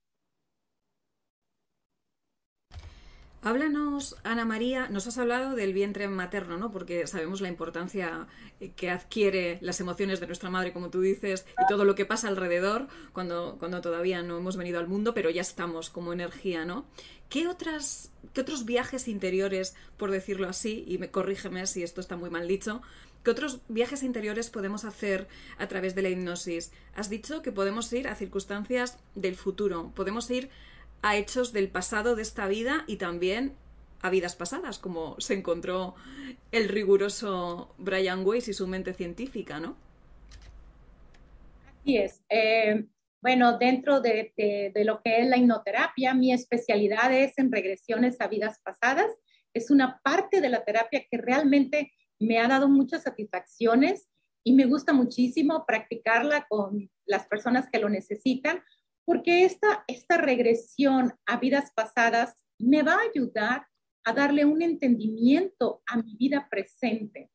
Háblanos, 3.45 4.17
Ana 4.25 4.47
María, 4.47 4.89
nos 4.89 5.07
has 5.07 5.19
hablado 5.19 5.55
del 5.55 5.75
vientre 5.75 6.09
materno, 6.09 6.57
¿no? 6.57 6.71
Porque 6.71 7.07
sabemos 7.07 7.43
la 7.43 7.49
importancia 7.49 8.27
eh, 8.59 8.73
que 8.75 8.89
adquiere 8.89 9.59
las 9.61 9.81
emociones 9.81 10.19
de 10.19 10.27
nuestra 10.27 10.49
madre, 10.49 10.73
como 10.73 10.89
tú 10.89 11.03
dices, 11.03 11.45
y 11.63 11.67
todo 11.69 11.85
lo 11.85 11.95
que 11.95 12.07
pasa 12.07 12.29
alrededor 12.29 12.89
cuando, 13.13 13.57
cuando 13.59 13.83
todavía 13.83 14.23
no 14.23 14.39
hemos 14.39 14.57
venido 14.57 14.79
al 14.79 14.89
mundo, 14.89 15.13
pero 15.13 15.29
ya 15.29 15.43
estamos 15.43 15.91
como 15.91 16.15
energía, 16.15 16.65
¿no? 16.65 16.87
¿Qué, 17.29 17.47
otras, 17.47 18.13
¿Qué 18.33 18.41
otros 18.41 18.65
viajes 18.65 19.09
interiores, 19.09 19.77
por 19.99 20.11
decirlo 20.11 20.49
así, 20.49 20.83
y 20.89 20.97
me 20.97 21.11
corrígeme 21.11 21.67
si 21.67 21.83
esto 21.83 22.01
está 22.01 22.17
muy 22.17 22.31
mal 22.31 22.49
dicho, 22.49 22.81
¿Qué 23.25 23.31
otros 23.31 23.61
viajes 23.69 24.03
interiores 24.03 24.51
podemos 24.51 24.85
hacer 24.85 25.29
a 25.57 25.67
través 25.67 25.95
de 25.95 26.03
la 26.03 26.11
hipnosis? 26.11 26.73
Has 26.95 27.09
dicho 27.09 27.41
que 27.41 27.53
podemos 27.53 27.91
ir 27.95 28.07
a 28.07 28.15
circunstancias 28.15 28.99
del 29.15 29.35
futuro, 29.35 29.93
podemos 29.95 30.31
ir 30.31 30.51
a 31.03 31.17
hechos 31.17 31.53
del 31.53 31.69
pasado 31.69 32.17
de 32.17 32.23
esta 32.23 32.49
vida 32.49 32.85
y 32.87 32.97
también 32.97 33.55
a 34.01 34.11
vidas 34.11 34.37
pasadas, 34.37 34.79
como 34.79 35.19
se 35.19 35.35
encontró 35.35 35.95
el 36.53 36.69
riguroso 36.69 37.75
Brian 37.79 38.25
Weiss 38.25 38.49
y 38.49 38.53
su 38.53 38.67
mente 38.67 38.93
científica, 38.95 39.61
¿no? 39.61 39.77
Así 41.81 41.97
es. 41.97 42.23
Eh, 42.29 42.85
bueno, 43.23 43.57
dentro 43.57 44.03
de, 44.03 44.35
de, 44.37 44.85
lo 44.85 45.01
que 45.03 45.23
es 45.23 45.27
la 45.27 45.39
hipnoterapia, 45.39 46.13
mi 46.13 46.33
especialidad 46.33 47.13
es 47.15 47.39
en 47.39 47.51
regresiones 47.51 48.21
a 48.21 48.29
vidas 48.29 48.61
pasadas. 48.63 49.11
Es 49.55 49.71
una 49.71 50.01
parte 50.05 50.43
de 50.43 50.51
la 50.51 50.65
terapia 50.65 51.07
que 51.11 51.17
realmente 51.17 51.93
me 52.19 52.39
ha 52.39 52.49
dado 52.49 52.69
muchas 52.69 53.05
satisfacciones 53.05 54.11
y 54.45 54.53
me 54.53 54.67
gusta 54.67 54.93
muchísimo 54.93 55.65
practicarla 55.67 56.47
con 56.49 56.91
las 57.07 57.27
personas 57.27 57.69
que 57.73 57.79
lo 57.79 57.89
necesitan, 57.89 58.63
porque 59.05 59.45
esta, 59.45 59.85
esta 59.87 60.17
regresión 60.17 61.13
a 61.27 61.39
vidas 61.39 61.73
pasadas 61.75 62.35
me 62.59 62.83
va 62.83 62.95
a 62.95 63.09
ayudar 63.11 63.67
a 64.05 64.13
darle 64.13 64.45
un 64.45 64.63
entendimiento 64.63 65.83
a 65.87 65.97
mi 65.97 66.17
vida 66.17 66.49
presente. 66.51 67.31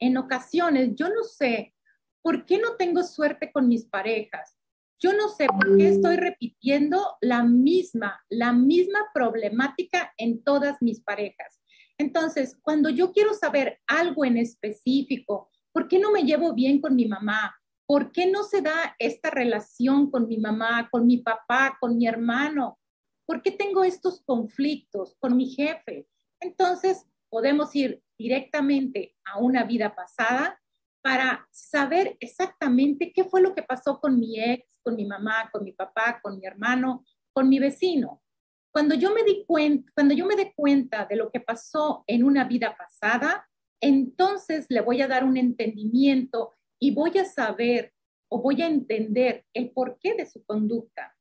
En 0.00 0.16
ocasiones, 0.16 0.94
yo 0.94 1.08
no 1.08 1.24
sé 1.24 1.74
por 2.22 2.46
qué 2.46 2.58
no 2.58 2.76
tengo 2.76 3.02
suerte 3.02 3.50
con 3.52 3.68
mis 3.68 3.84
parejas. 3.84 4.56
Yo 5.00 5.12
no 5.12 5.28
sé 5.28 5.46
por 5.46 5.76
qué 5.76 5.88
estoy 5.90 6.16
repitiendo 6.16 7.16
la 7.20 7.44
misma, 7.44 8.20
la 8.28 8.52
misma 8.52 8.98
problemática 9.14 10.12
en 10.16 10.42
todas 10.42 10.82
mis 10.82 11.00
parejas. 11.00 11.60
Entonces, 11.98 12.56
cuando 12.62 12.90
yo 12.90 13.12
quiero 13.12 13.34
saber 13.34 13.80
algo 13.86 14.24
en 14.24 14.38
específico, 14.38 15.50
¿por 15.72 15.88
qué 15.88 15.98
no 15.98 16.10
me 16.10 16.22
llevo 16.22 16.52
bien 16.52 16.80
con 16.80 16.96
mi 16.96 17.06
mamá? 17.06 17.57
¿Por 17.88 18.12
qué 18.12 18.30
no 18.30 18.42
se 18.42 18.60
da 18.60 18.94
esta 18.98 19.30
relación 19.30 20.10
con 20.10 20.28
mi 20.28 20.36
mamá, 20.36 20.90
con 20.90 21.06
mi 21.06 21.16
papá, 21.16 21.78
con 21.80 21.96
mi 21.96 22.06
hermano? 22.06 22.78
¿Por 23.26 23.40
qué 23.40 23.50
tengo 23.50 23.82
estos 23.82 24.20
conflictos 24.26 25.16
con 25.18 25.38
mi 25.38 25.46
jefe? 25.46 26.06
Entonces, 26.38 27.06
podemos 27.30 27.74
ir 27.74 28.02
directamente 28.18 29.16
a 29.24 29.38
una 29.38 29.64
vida 29.64 29.94
pasada 29.94 30.60
para 31.00 31.48
saber 31.50 32.18
exactamente 32.20 33.10
qué 33.14 33.24
fue 33.24 33.40
lo 33.40 33.54
que 33.54 33.62
pasó 33.62 34.00
con 34.00 34.20
mi 34.20 34.38
ex, 34.38 34.78
con 34.82 34.94
mi 34.94 35.06
mamá, 35.06 35.48
con 35.50 35.64
mi 35.64 35.72
papá, 35.72 36.20
con 36.22 36.38
mi 36.38 36.44
hermano, 36.44 37.06
con 37.32 37.48
mi 37.48 37.58
vecino. 37.58 38.22
Cuando 38.70 38.96
yo 38.96 39.14
me 39.14 39.24
di 39.24 39.46
cuenta, 39.46 39.90
cuando 39.94 40.12
yo 40.14 40.26
me 40.26 40.36
dé 40.36 40.52
cuenta 40.54 41.06
de 41.06 41.16
lo 41.16 41.30
que 41.30 41.40
pasó 41.40 42.04
en 42.06 42.22
una 42.22 42.44
vida 42.44 42.76
pasada, 42.76 43.48
entonces 43.80 44.66
le 44.68 44.82
voy 44.82 45.00
a 45.00 45.08
dar 45.08 45.24
un 45.24 45.38
entendimiento 45.38 46.57
y 46.78 46.94
voy 46.94 47.18
a 47.18 47.24
saber 47.24 47.92
o 48.30 48.40
voy 48.40 48.62
a 48.62 48.66
entender 48.66 49.44
el 49.54 49.70
porqué 49.70 50.14
de 50.14 50.26
su 50.26 50.44
conducta. 50.44 51.16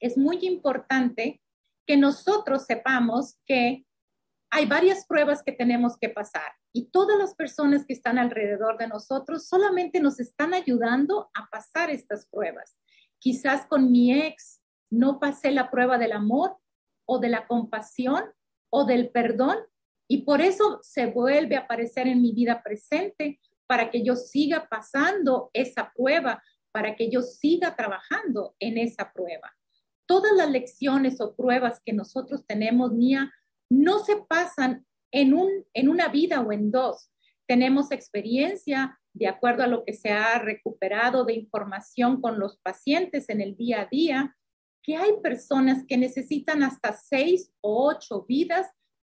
Es 0.00 0.16
muy 0.16 0.38
importante 0.46 1.42
que 1.86 1.96
nosotros 1.96 2.64
sepamos 2.64 3.38
que 3.46 3.84
hay 4.50 4.66
varias 4.66 5.06
pruebas 5.06 5.42
que 5.42 5.52
tenemos 5.52 5.96
que 5.98 6.08
pasar 6.08 6.52
y 6.72 6.90
todas 6.90 7.18
las 7.18 7.34
personas 7.34 7.84
que 7.84 7.92
están 7.92 8.18
alrededor 8.18 8.78
de 8.78 8.88
nosotros 8.88 9.48
solamente 9.48 10.00
nos 10.00 10.20
están 10.20 10.54
ayudando 10.54 11.30
a 11.34 11.48
pasar 11.50 11.90
estas 11.90 12.26
pruebas. 12.26 12.76
Quizás 13.18 13.66
con 13.66 13.90
mi 13.90 14.12
ex 14.12 14.62
no 14.90 15.18
pasé 15.18 15.50
la 15.50 15.70
prueba 15.70 15.98
del 15.98 16.12
amor 16.12 16.56
o 17.06 17.18
de 17.18 17.28
la 17.28 17.46
compasión 17.46 18.24
o 18.70 18.84
del 18.84 19.10
perdón 19.10 19.58
y 20.08 20.22
por 20.22 20.40
eso 20.40 20.78
se 20.82 21.06
vuelve 21.06 21.56
a 21.56 21.60
aparecer 21.60 22.06
en 22.06 22.22
mi 22.22 22.32
vida 22.32 22.62
presente 22.62 23.40
para 23.66 23.90
que 23.90 24.02
yo 24.02 24.16
siga 24.16 24.68
pasando 24.68 25.50
esa 25.52 25.92
prueba, 25.94 26.42
para 26.72 26.96
que 26.96 27.10
yo 27.10 27.22
siga 27.22 27.76
trabajando 27.76 28.54
en 28.58 28.78
esa 28.78 29.12
prueba. 29.12 29.54
Todas 30.06 30.32
las 30.36 30.50
lecciones 30.50 31.20
o 31.20 31.34
pruebas 31.34 31.80
que 31.84 31.92
nosotros 31.92 32.44
tenemos, 32.46 32.92
Nia, 32.92 33.32
no 33.70 34.00
se 34.00 34.16
pasan 34.28 34.84
en, 35.12 35.34
un, 35.34 35.64
en 35.72 35.88
una 35.88 36.08
vida 36.08 36.40
o 36.40 36.52
en 36.52 36.70
dos. 36.70 37.10
Tenemos 37.46 37.90
experiencia 37.90 38.98
de 39.14 39.28
acuerdo 39.28 39.62
a 39.62 39.68
lo 39.68 39.84
que 39.84 39.92
se 39.92 40.10
ha 40.10 40.38
recuperado 40.38 41.24
de 41.24 41.34
información 41.34 42.20
con 42.20 42.38
los 42.38 42.58
pacientes 42.58 43.28
en 43.28 43.40
el 43.40 43.56
día 43.56 43.82
a 43.82 43.86
día, 43.86 44.36
que 44.82 44.96
hay 44.96 45.12
personas 45.22 45.84
que 45.86 45.96
necesitan 45.96 46.62
hasta 46.62 46.92
seis 46.92 47.52
o 47.62 47.88
ocho 47.88 48.26
vidas 48.28 48.70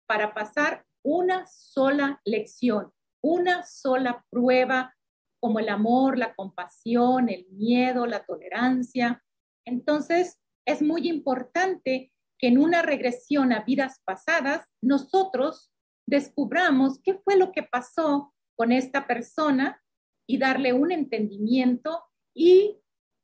para 0.07 0.35
pasar 0.35 0.85
una 1.02 1.47
sola 1.47 2.21
lección, 2.25 2.92
una 3.22 3.64
sola 3.64 4.24
prueba 4.30 4.94
como 5.40 5.58
el 5.58 5.68
amor, 5.68 6.18
la 6.18 6.34
compasión, 6.34 7.28
el 7.28 7.46
miedo, 7.50 8.06
la 8.06 8.24
tolerancia. 8.24 9.22
Entonces, 9.64 10.38
es 10.66 10.82
muy 10.82 11.08
importante 11.08 12.12
que 12.38 12.48
en 12.48 12.58
una 12.58 12.82
regresión 12.82 13.52
a 13.52 13.64
vidas 13.64 14.00
pasadas, 14.04 14.66
nosotros 14.82 15.72
descubramos 16.06 17.00
qué 17.02 17.14
fue 17.14 17.36
lo 17.36 17.52
que 17.52 17.62
pasó 17.62 18.34
con 18.56 18.72
esta 18.72 19.06
persona 19.06 19.82
y 20.26 20.38
darle 20.38 20.72
un 20.72 20.92
entendimiento 20.92 22.02
y 22.34 22.78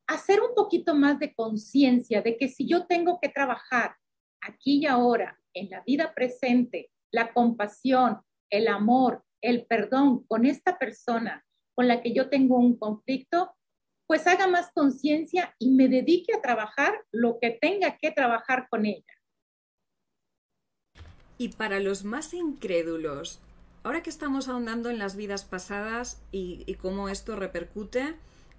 hacer 0.06 0.40
un 0.40 0.54
poquito 0.54 0.94
más 0.94 1.18
de 1.18 1.34
conciencia 1.34 2.22
de 2.22 2.36
que 2.36 2.48
si 2.48 2.66
yo 2.66 2.86
tengo 2.86 3.18
que 3.20 3.28
trabajar 3.28 3.96
aquí 4.40 4.78
y 4.78 4.86
ahora, 4.86 5.38
en 5.52 5.70
la 5.70 5.80
vida 5.80 6.14
presente, 6.14 6.90
la 7.12 7.32
compasión, 7.32 8.20
el 8.50 8.68
amor, 8.68 9.24
el 9.40 9.66
perdón 9.66 10.24
con 10.26 10.46
esta 10.46 10.78
persona 10.78 11.44
con 11.74 11.88
la 11.88 12.02
que 12.02 12.14
yo 12.14 12.30
tengo 12.30 12.56
un 12.56 12.78
conflicto, 12.78 13.54
pues 14.06 14.26
haga 14.26 14.46
más 14.46 14.70
conciencia 14.72 15.54
y 15.58 15.70
me 15.70 15.88
dedique 15.88 16.34
a 16.34 16.40
trabajar 16.40 17.04
lo 17.12 17.38
que 17.38 17.50
tenga 17.50 17.98
que 17.98 18.10
trabajar 18.10 18.66
con 18.70 18.86
ella. 18.86 19.04
Y 21.38 21.50
para 21.50 21.80
los 21.80 22.04
más 22.04 22.32
incrédulos, 22.32 23.40
ahora 23.82 24.02
que 24.02 24.10
estamos 24.10 24.48
ahondando 24.48 24.88
en 24.88 24.98
las 24.98 25.16
vidas 25.16 25.44
pasadas 25.44 26.22
y, 26.32 26.74
cómo 26.76 27.10
esto 27.10 27.36
repercute 27.36 28.14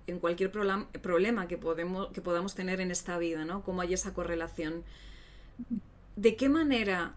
en 0.06 0.20
cualquier 0.20 0.52
problema 0.52 1.48
que, 1.48 1.58
podemos, 1.58 2.10
que 2.12 2.22
podamos 2.22 2.54
tener 2.54 2.80
en 2.82 2.92
esta 2.92 3.18
vida, 3.18 3.46
¿no? 3.46 3.64
Cómo 3.64 3.82
hay 3.82 3.94
esa 3.94 4.14
correlación. 4.14 4.84
¿De 6.16 6.36
qué 6.36 6.50
manera 6.50 7.16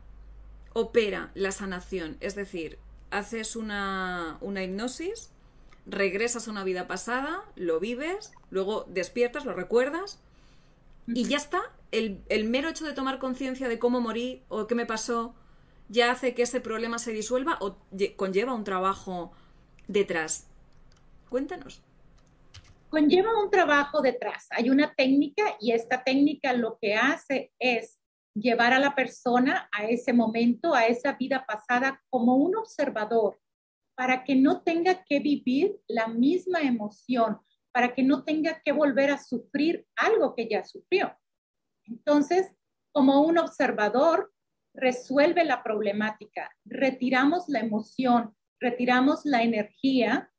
opera 0.72 1.30
la 1.34 1.52
sanación? 1.52 2.16
Es 2.20 2.34
decir, 2.34 2.78
haces 3.10 3.56
una, 3.56 4.38
una 4.40 4.62
hipnosis, 4.62 5.30
regresas 5.86 6.46
a 6.46 6.50
una 6.50 6.64
vida 6.64 6.86
pasada, 6.86 7.44
lo 7.56 7.80
vives, 7.80 8.32
luego 8.50 8.84
despiertas, 8.88 9.44
lo 9.44 9.52
recuerdas 9.52 10.20
y 11.06 11.24
ya 11.24 11.36
está. 11.36 11.60
El, 11.92 12.22
el 12.28 12.44
mero 12.44 12.68
hecho 12.68 12.84
de 12.84 12.92
tomar 12.92 13.18
conciencia 13.18 13.68
de 13.68 13.78
cómo 13.78 14.00
morí 14.00 14.42
o 14.48 14.66
qué 14.66 14.74
me 14.74 14.86
pasó 14.86 15.34
ya 15.90 16.12
hace 16.12 16.34
que 16.34 16.42
ese 16.42 16.60
problema 16.60 16.98
se 16.98 17.12
disuelva 17.12 17.58
o 17.60 17.76
conlleva 18.16 18.54
un 18.54 18.64
trabajo 18.64 19.32
detrás. 19.88 20.48
Cuéntanos. 21.28 21.82
Conlleva 22.88 23.40
un 23.42 23.50
trabajo 23.50 24.00
detrás. 24.00 24.46
Hay 24.50 24.70
una 24.70 24.94
técnica 24.94 25.56
y 25.60 25.72
esta 25.72 26.02
técnica 26.04 26.52
lo 26.52 26.78
que 26.80 26.94
hace 26.94 27.52
es 27.58 27.99
llevar 28.34 28.72
a 28.72 28.78
la 28.78 28.94
persona 28.94 29.68
a 29.72 29.84
ese 29.84 30.12
momento, 30.12 30.74
a 30.74 30.86
esa 30.86 31.12
vida 31.14 31.44
pasada 31.46 32.02
como 32.08 32.36
un 32.36 32.56
observador, 32.56 33.40
para 33.96 34.24
que 34.24 34.34
no 34.34 34.62
tenga 34.62 35.04
que 35.04 35.20
vivir 35.20 35.78
la 35.88 36.06
misma 36.06 36.60
emoción, 36.60 37.38
para 37.72 37.94
que 37.94 38.02
no 38.02 38.24
tenga 38.24 38.60
que 38.64 38.72
volver 38.72 39.10
a 39.10 39.18
sufrir 39.18 39.86
algo 39.96 40.34
que 40.34 40.48
ya 40.48 40.64
sufrió. 40.64 41.16
Entonces, 41.84 42.54
como 42.92 43.22
un 43.22 43.38
observador, 43.38 44.32
resuelve 44.74 45.44
la 45.44 45.62
problemática, 45.62 46.50
retiramos 46.64 47.48
la 47.48 47.60
emoción, 47.60 48.34
retiramos 48.60 49.24
la 49.24 49.42
energía 49.42 50.32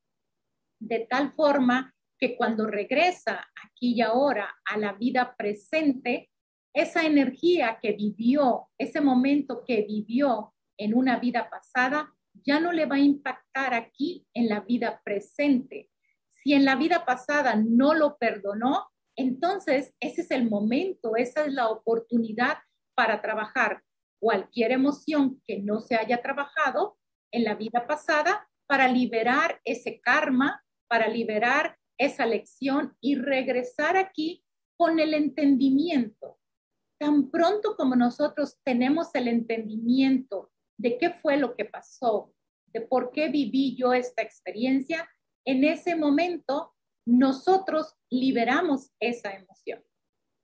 de 0.79 1.05
tal 1.09 1.31
forma 1.33 1.93
que 2.17 2.35
cuando 2.37 2.67
regresa 2.67 3.47
aquí 3.63 3.95
y 3.95 4.01
ahora 4.01 4.55
a 4.65 4.77
la 4.77 4.93
vida 4.93 5.35
presente, 5.35 6.30
esa 6.73 7.05
energía 7.05 7.79
que 7.81 7.93
vivió, 7.93 8.69
ese 8.77 9.01
momento 9.01 9.63
que 9.65 9.83
vivió 9.83 10.53
en 10.77 10.95
una 10.95 11.19
vida 11.19 11.49
pasada, 11.49 12.13
ya 12.33 12.59
no 12.59 12.71
le 12.71 12.85
va 12.85 12.95
a 12.95 12.99
impactar 12.99 13.73
aquí 13.73 14.25
en 14.33 14.49
la 14.49 14.61
vida 14.61 15.01
presente. 15.03 15.89
Si 16.29 16.53
en 16.53 16.65
la 16.65 16.75
vida 16.75 17.05
pasada 17.05 17.55
no 17.55 17.93
lo 17.93 18.17
perdonó, 18.17 18.89
entonces 19.15 19.93
ese 19.99 20.21
es 20.21 20.31
el 20.31 20.49
momento, 20.49 21.15
esa 21.15 21.45
es 21.45 21.53
la 21.53 21.69
oportunidad 21.69 22.57
para 22.95 23.21
trabajar 23.21 23.83
cualquier 24.19 24.71
emoción 24.71 25.41
que 25.45 25.59
no 25.59 25.81
se 25.81 25.95
haya 25.95 26.21
trabajado 26.21 26.97
en 27.31 27.43
la 27.43 27.55
vida 27.55 27.85
pasada 27.87 28.47
para 28.67 28.87
liberar 28.87 29.59
ese 29.65 29.99
karma, 29.99 30.63
para 30.87 31.07
liberar 31.07 31.77
esa 31.97 32.25
lección 32.25 32.95
y 33.01 33.15
regresar 33.15 33.97
aquí 33.97 34.43
con 34.77 34.99
el 34.99 35.13
entendimiento. 35.13 36.40
Tan 37.01 37.31
pronto 37.31 37.75
como 37.75 37.95
nosotros 37.95 38.59
tenemos 38.63 39.07
el 39.15 39.27
entendimiento 39.27 40.51
de 40.77 40.99
qué 40.99 41.09
fue 41.09 41.35
lo 41.35 41.55
que 41.55 41.65
pasó, 41.65 42.31
de 42.67 42.81
por 42.81 43.11
qué 43.11 43.27
viví 43.27 43.75
yo 43.75 43.91
esta 43.91 44.21
experiencia, 44.21 45.09
en 45.43 45.63
ese 45.63 45.95
momento 45.95 46.75
nosotros 47.07 47.95
liberamos 48.11 48.91
esa 48.99 49.31
emoción. 49.31 49.83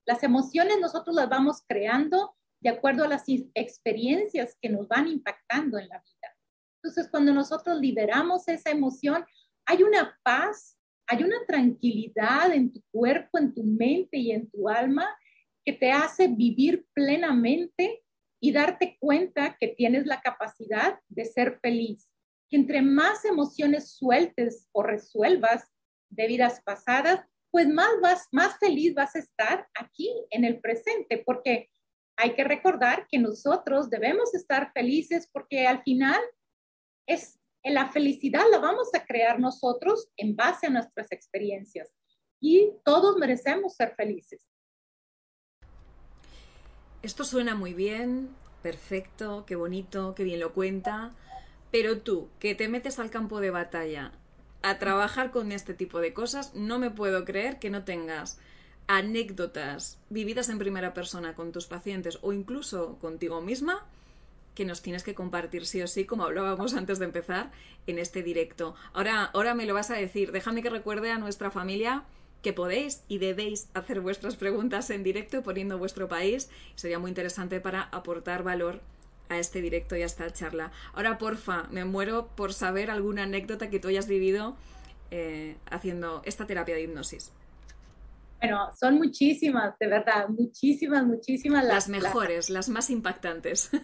Las 0.04 0.24
emociones 0.24 0.80
nosotros 0.80 1.14
las 1.14 1.28
vamos 1.28 1.62
creando 1.64 2.34
de 2.60 2.70
acuerdo 2.70 3.04
a 3.04 3.08
las 3.08 3.22
experiencias 3.54 4.56
que 4.60 4.68
nos 4.68 4.88
van 4.88 5.06
impactando 5.06 5.78
en 5.78 5.88
la 5.88 6.00
vida. 6.00 6.36
Entonces, 6.82 7.08
cuando 7.08 7.32
nosotros 7.32 7.78
liberamos 7.78 8.48
esa 8.48 8.70
emoción, 8.70 9.24
hay 9.64 9.84
una 9.84 10.18
paz, 10.24 10.76
hay 11.06 11.22
una 11.22 11.36
tranquilidad 11.46 12.52
en 12.52 12.72
tu 12.72 12.82
cuerpo, 12.90 13.38
en 13.38 13.54
tu 13.54 13.62
mente 13.62 14.16
y 14.16 14.32
en 14.32 14.50
tu 14.50 14.68
alma 14.68 15.08
que 15.68 15.74
te 15.74 15.92
hace 15.92 16.28
vivir 16.28 16.86
plenamente 16.94 18.02
y 18.40 18.52
darte 18.52 18.96
cuenta 18.98 19.58
que 19.60 19.68
tienes 19.68 20.06
la 20.06 20.22
capacidad 20.22 20.98
de 21.08 21.26
ser 21.26 21.58
feliz. 21.60 22.08
Que 22.48 22.56
entre 22.56 22.80
más 22.80 23.26
emociones 23.26 23.90
sueltes 23.90 24.66
o 24.72 24.82
resuelvas 24.82 25.70
de 26.08 26.26
vidas 26.26 26.62
pasadas, 26.64 27.20
pues 27.50 27.68
más 27.68 27.90
vas, 28.00 28.28
más 28.32 28.58
feliz 28.58 28.94
vas 28.94 29.14
a 29.14 29.18
estar 29.18 29.68
aquí 29.78 30.08
en 30.30 30.46
el 30.46 30.58
presente, 30.58 31.22
porque 31.26 31.68
hay 32.16 32.34
que 32.34 32.44
recordar 32.44 33.06
que 33.06 33.18
nosotros 33.18 33.90
debemos 33.90 34.34
estar 34.34 34.72
felices 34.72 35.28
porque 35.30 35.66
al 35.66 35.82
final 35.82 36.18
es 37.06 37.38
la 37.62 37.92
felicidad 37.92 38.44
la 38.50 38.58
vamos 38.58 38.88
a 38.94 39.04
crear 39.04 39.38
nosotros 39.38 40.08
en 40.16 40.34
base 40.34 40.68
a 40.68 40.70
nuestras 40.70 41.12
experiencias 41.12 41.92
y 42.40 42.72
todos 42.86 43.18
merecemos 43.18 43.76
ser 43.76 43.94
felices. 43.96 44.48
Esto 47.00 47.22
suena 47.22 47.54
muy 47.54 47.74
bien, 47.74 48.30
perfecto, 48.60 49.44
qué 49.46 49.54
bonito, 49.54 50.14
qué 50.16 50.24
bien 50.24 50.40
lo 50.40 50.52
cuenta, 50.52 51.12
pero 51.70 51.98
tú, 51.98 52.28
que 52.40 52.56
te 52.56 52.66
metes 52.66 52.98
al 52.98 53.10
campo 53.10 53.40
de 53.40 53.50
batalla 53.50 54.10
a 54.62 54.78
trabajar 54.78 55.30
con 55.30 55.52
este 55.52 55.74
tipo 55.74 56.00
de 56.00 56.12
cosas, 56.12 56.54
no 56.54 56.80
me 56.80 56.90
puedo 56.90 57.24
creer 57.24 57.60
que 57.60 57.70
no 57.70 57.84
tengas 57.84 58.40
anécdotas 58.88 59.98
vividas 60.10 60.48
en 60.48 60.58
primera 60.58 60.92
persona 60.92 61.34
con 61.34 61.52
tus 61.52 61.66
pacientes 61.66 62.18
o 62.22 62.32
incluso 62.32 62.98
contigo 62.98 63.40
misma 63.40 63.86
que 64.56 64.64
nos 64.64 64.82
tienes 64.82 65.04
que 65.04 65.14
compartir 65.14 65.66
sí 65.66 65.80
o 65.82 65.86
sí, 65.86 66.04
como 66.04 66.24
hablábamos 66.24 66.74
antes 66.74 66.98
de 66.98 67.04
empezar 67.04 67.52
en 67.86 68.00
este 68.00 68.24
directo. 68.24 68.74
Ahora, 68.92 69.26
ahora 69.26 69.54
me 69.54 69.66
lo 69.66 69.74
vas 69.74 69.92
a 69.92 69.94
decir. 69.94 70.32
Déjame 70.32 70.64
que 70.64 70.70
recuerde 70.70 71.12
a 71.12 71.18
nuestra 71.18 71.52
familia 71.52 72.02
que 72.42 72.52
podéis 72.52 73.02
y 73.08 73.18
debéis 73.18 73.68
hacer 73.74 74.00
vuestras 74.00 74.36
preguntas 74.36 74.90
en 74.90 75.02
directo 75.02 75.42
poniendo 75.42 75.78
vuestro 75.78 76.08
país. 76.08 76.50
Sería 76.74 76.98
muy 76.98 77.10
interesante 77.10 77.60
para 77.60 77.82
aportar 77.82 78.42
valor 78.42 78.80
a 79.28 79.38
este 79.38 79.60
directo 79.60 79.96
y 79.96 80.02
a 80.02 80.06
esta 80.06 80.30
charla. 80.32 80.72
Ahora, 80.94 81.18
porfa, 81.18 81.64
me 81.70 81.84
muero 81.84 82.28
por 82.34 82.52
saber 82.52 82.90
alguna 82.90 83.24
anécdota 83.24 83.70
que 83.70 83.78
tú 83.78 83.88
hayas 83.88 84.08
vivido 84.08 84.56
eh, 85.10 85.56
haciendo 85.70 86.22
esta 86.24 86.46
terapia 86.46 86.74
de 86.74 86.82
hipnosis. 86.82 87.32
Bueno, 88.40 88.70
son 88.78 88.98
muchísimas, 88.98 89.76
de 89.78 89.88
verdad, 89.88 90.28
muchísimas, 90.28 91.04
muchísimas. 91.04 91.64
Las, 91.64 91.88
mejores, 91.88 92.50
las, 92.50 92.68
más 92.68 92.90
impactantes. 92.90 93.70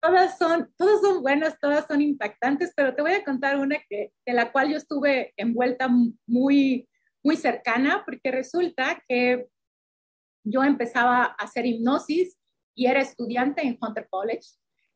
Todas 0.00 0.38
son, 0.38 0.72
todas 0.76 1.00
son 1.00 1.22
buenas, 1.22 1.58
todas 1.58 1.84
son 1.88 2.00
impactantes, 2.00 2.72
pero 2.76 2.94
te 2.94 3.02
voy 3.02 3.14
a 3.14 3.24
contar 3.24 3.58
una 3.58 3.78
que, 3.90 4.12
de 4.24 4.32
la 4.32 4.52
cual 4.52 4.70
yo 4.70 4.76
estuve 4.76 5.34
envuelta 5.36 5.88
muy, 6.24 6.88
muy 7.28 7.36
cercana, 7.36 8.04
porque 8.06 8.30
resulta 8.30 9.04
que 9.06 9.48
yo 10.42 10.64
empezaba 10.64 11.24
a 11.24 11.44
hacer 11.44 11.66
hipnosis 11.66 12.38
y 12.74 12.86
era 12.86 13.02
estudiante 13.02 13.60
en 13.60 13.76
Hunter 13.78 14.08
College. 14.08 14.48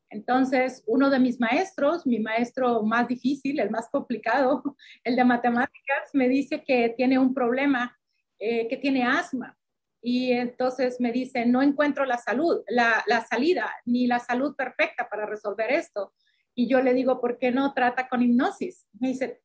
Entonces, 0.09 0.83
uno 0.87 1.11
de 1.11 1.19
mis 1.19 1.39
maestros, 1.39 2.07
mi 2.07 2.17
maestro 2.17 2.81
más 2.81 3.07
difícil, 3.07 3.59
el 3.59 3.69
más 3.69 3.87
complicado, 3.91 4.63
el 5.03 5.15
de 5.15 5.23
matemáticas, 5.23 6.09
me 6.13 6.27
dice 6.27 6.63
que 6.63 6.89
tiene 6.97 7.19
un 7.19 7.35
problema 7.35 7.95
eh, 8.39 8.67
que 8.67 8.77
tiene 8.77 9.03
asma. 9.03 9.55
Y 10.01 10.31
entonces 10.31 10.99
me 10.99 11.11
dice, 11.11 11.45
no 11.45 11.61
encuentro 11.61 12.03
la 12.03 12.17
salud, 12.17 12.63
la, 12.67 13.03
la, 13.05 13.23
salida, 13.23 13.71
ni 13.85 14.07
la 14.07 14.17
salud 14.17 14.55
perfecta 14.55 15.07
para 15.07 15.27
resolver 15.27 15.71
esto. 15.71 16.15
Y 16.55 16.67
yo 16.67 16.81
le 16.81 16.95
digo, 16.95 17.21
¿por 17.21 17.37
qué 17.37 17.51
no 17.51 17.75
trata 17.75 18.09
con 18.09 18.23
hipnosis? 18.23 18.87
Me 18.99 19.09
dice, 19.09 19.43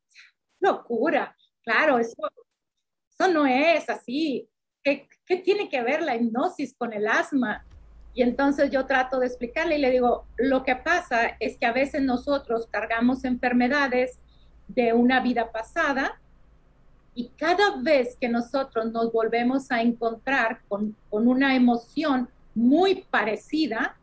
locura, 0.59 1.37
claro, 1.63 1.99
eso, 1.99 2.17
eso 3.19 3.33
no 3.33 3.47
es 3.47 3.89
así. 3.91 4.49
¿Qué, 4.83 5.09
¿Qué 5.27 5.37
tiene 5.37 5.69
que 5.69 5.83
ver 5.83 6.03
la 6.03 6.17
hipnosis 6.17 6.75
con 6.75 6.93
el 6.93 7.09
asma? 7.09 7.65
Y 8.15 8.23
entonces 8.23 8.71
yo 8.71 8.87
trato 8.87 9.19
de 9.19 9.27
explicarle 9.27 9.79
y 9.79 9.81
le 9.81 9.91
digo, 9.91 10.27
lo 10.37 10.65
que 10.65 10.77
pasa 10.77 11.37
es 11.41 11.57
que 11.59 11.67
a 11.67 11.73
veces 11.73 12.03
nosotros 12.03 12.67
cargamos 12.71 13.25
enfermedades 13.25 14.19
de 14.69 14.93
una 14.93 15.21
vida 15.21 15.51
pasada 15.51 16.21
y 17.15 17.31
cada 17.37 17.77
vez 17.83 18.17
que 18.21 18.29
nosotros 18.29 18.93
nos 18.93 19.13
volvemos 19.13 19.71
a 19.71 19.83
encontrar 19.83 20.61
con, 20.69 20.97
con 21.11 21.27
una 21.27 21.57
emoción 21.57 22.29
muy 22.55 23.07
parecida, 23.11 23.97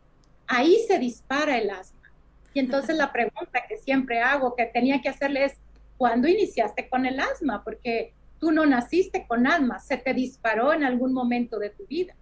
ahí 0.46 0.76
se 0.86 0.98
dispara 0.98 1.58
el 1.58 1.70
asma. 1.70 2.12
Y 2.52 2.60
entonces 2.60 2.96
la 2.96 3.12
pregunta 3.12 3.64
que 3.68 3.76
siempre 3.78 4.20
hago, 4.20 4.54
que 4.54 4.66
tenía 4.66 5.00
que 5.00 5.08
hacerle 5.08 5.44
es, 5.46 5.54
¿cuándo 5.96 6.28
iniciaste 6.28 6.88
con 6.88 7.06
el 7.06 7.20
asma? 7.20 7.62
Porque 7.64 8.14
tú 8.38 8.52
no 8.52 8.66
naciste 8.66 9.26
con 9.26 9.46
asma, 9.46 9.78
se 9.78 9.96
te 9.96 10.14
disparó 10.14 10.72
en 10.72 10.84
algún 10.84 11.12
momento 11.12 11.58
de 11.58 11.70
tu 11.70 11.86
vida. 11.86 12.14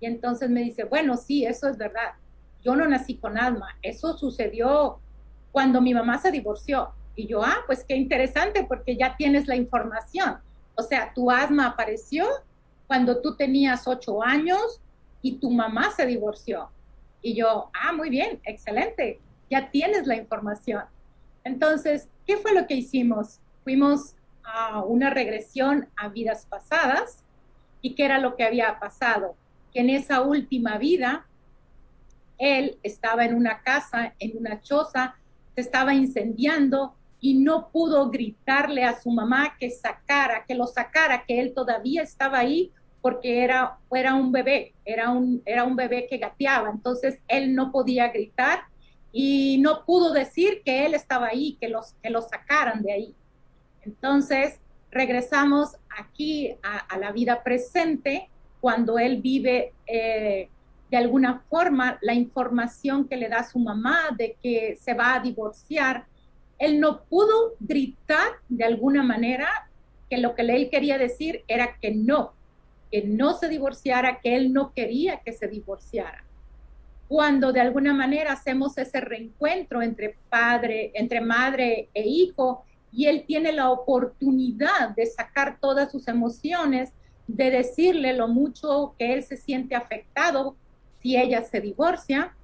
Y 0.00 0.06
entonces 0.06 0.50
me 0.50 0.62
dice, 0.62 0.84
bueno, 0.84 1.16
sí, 1.16 1.44
eso 1.44 1.68
es 1.68 1.78
verdad. 1.78 2.12
Yo 2.62 2.76
no 2.76 2.86
nací 2.86 3.16
con 3.16 3.38
asma, 3.38 3.68
eso 3.82 4.16
sucedió 4.16 4.98
cuando 5.52 5.80
mi 5.80 5.94
mamá 5.94 6.18
se 6.18 6.30
divorció. 6.30 6.90
Y 7.14 7.26
yo, 7.26 7.42
ah, 7.42 7.58
pues 7.66 7.84
qué 7.84 7.96
interesante 7.96 8.64
porque 8.64 8.96
ya 8.96 9.16
tienes 9.16 9.46
la 9.46 9.56
información. 9.56 10.38
O 10.74 10.82
sea, 10.82 11.12
tu 11.14 11.30
asma 11.30 11.68
apareció 11.68 12.26
cuando 12.86 13.20
tú 13.22 13.36
tenías 13.36 13.88
ocho 13.88 14.22
años 14.22 14.80
y 15.22 15.38
tu 15.38 15.50
mamá 15.50 15.90
se 15.92 16.06
divorció. 16.06 16.68
Y 17.22 17.34
yo, 17.34 17.70
ah, 17.72 17.92
muy 17.92 18.10
bien, 18.10 18.40
excelente, 18.44 19.18
ya 19.50 19.70
tienes 19.70 20.06
la 20.06 20.16
información. 20.16 20.84
Entonces, 21.44 22.08
¿qué 22.26 22.36
fue 22.36 22.52
lo 22.52 22.66
que 22.66 22.74
hicimos? 22.74 23.40
Fuimos 23.64 24.14
a 24.46 24.82
una 24.82 25.10
regresión 25.10 25.88
a 25.96 26.08
vidas 26.08 26.46
pasadas 26.46 27.22
y 27.82 27.94
qué 27.94 28.04
era 28.04 28.18
lo 28.18 28.36
que 28.36 28.44
había 28.44 28.78
pasado. 28.78 29.34
Que 29.72 29.80
en 29.80 29.90
esa 29.90 30.22
última 30.22 30.78
vida, 30.78 31.26
él 32.38 32.78
estaba 32.82 33.24
en 33.24 33.34
una 33.34 33.60
casa, 33.60 34.14
en 34.18 34.36
una 34.38 34.60
choza, 34.62 35.16
se 35.54 35.60
estaba 35.60 35.94
incendiando 35.94 36.94
y 37.20 37.34
no 37.34 37.68
pudo 37.68 38.10
gritarle 38.10 38.84
a 38.84 39.00
su 39.00 39.10
mamá 39.10 39.56
que 39.58 39.70
sacara, 39.70 40.44
que 40.46 40.54
lo 40.54 40.66
sacara, 40.66 41.24
que 41.26 41.40
él 41.40 41.52
todavía 41.54 42.02
estaba 42.02 42.38
ahí 42.38 42.70
porque 43.00 43.44
era, 43.44 43.78
era 43.92 44.14
un 44.14 44.32
bebé, 44.32 44.74
era 44.84 45.10
un, 45.10 45.42
era 45.44 45.64
un 45.64 45.76
bebé 45.76 46.06
que 46.08 46.18
gateaba, 46.18 46.70
entonces 46.70 47.18
él 47.28 47.54
no 47.54 47.70
podía 47.70 48.08
gritar 48.08 48.64
y 49.12 49.58
no 49.58 49.84
pudo 49.84 50.12
decir 50.12 50.62
que 50.64 50.84
él 50.84 50.94
estaba 50.94 51.28
ahí, 51.28 51.56
que, 51.60 51.68
los, 51.68 51.94
que 52.02 52.10
lo 52.10 52.20
sacaran 52.22 52.82
de 52.82 52.92
ahí. 52.92 53.14
Entonces, 53.86 54.58
regresamos 54.90 55.76
aquí 55.96 56.56
a, 56.62 56.98
la 56.98 57.12
vida 57.12 57.42
presente 57.42 58.28
cuando 58.60 58.98
él 58.98 59.22
vive 59.22 59.72
eh, 59.86 60.48
de 60.90 60.96
alguna 60.96 61.44
forma 61.48 61.98
la 62.02 62.14
información 62.14 63.06
que 63.06 63.16
le 63.16 63.28
da 63.28 63.44
su 63.44 63.58
mamá 63.58 64.08
de 64.16 64.36
que 64.42 64.76
se 64.80 64.94
va 64.94 65.14
a 65.14 65.20
divorciar. 65.20 66.06
Él 66.58 66.80
no 66.80 67.02
pudo 67.04 67.54
gritar 67.60 68.32
de 68.48 68.64
alguna 68.64 69.02
manera 69.02 69.68
que 70.10 70.18
lo 70.18 70.34
que 70.34 70.42
él 70.42 70.68
quería 70.70 70.98
decir 70.98 71.44
era 71.46 71.76
que 71.80 71.92
no, 71.92 72.32
que 72.90 73.02
no 73.02 73.34
se 73.34 73.48
divorciara, 73.48 74.20
que 74.20 74.34
él 74.34 74.52
no 74.52 74.72
quería 74.72 75.20
que 75.20 75.32
se 75.32 75.46
divorciara. 75.48 76.24
Cuando 77.08 77.52
de 77.52 77.60
alguna 77.60 77.94
manera 77.94 78.32
hacemos 78.32 78.78
ese 78.78 79.00
reencuentro 79.00 79.80
entre 79.80 80.16
padre, 80.28 80.90
entre 80.94 81.20
madre 81.20 81.88
e 81.94 82.02
hijo, 82.02 82.64
y 82.92 83.06
él 83.06 83.24
tiene 83.26 83.52
la 83.52 83.70
oportunidad 83.70 84.90
de 84.96 85.06
sacar 85.06 85.58
todas 85.60 85.90
sus 85.90 86.08
emociones, 86.08 86.92
de 87.26 87.50
decirle 87.50 88.12
lo 88.14 88.28
mucho 88.28 88.94
que 88.98 89.12
él 89.12 89.22
se 89.22 89.36
siente 89.36 89.74
afectado 89.74 90.56
si 91.02 91.16
ella 91.16 91.42
se 91.42 91.60
divorcia, 91.60 92.34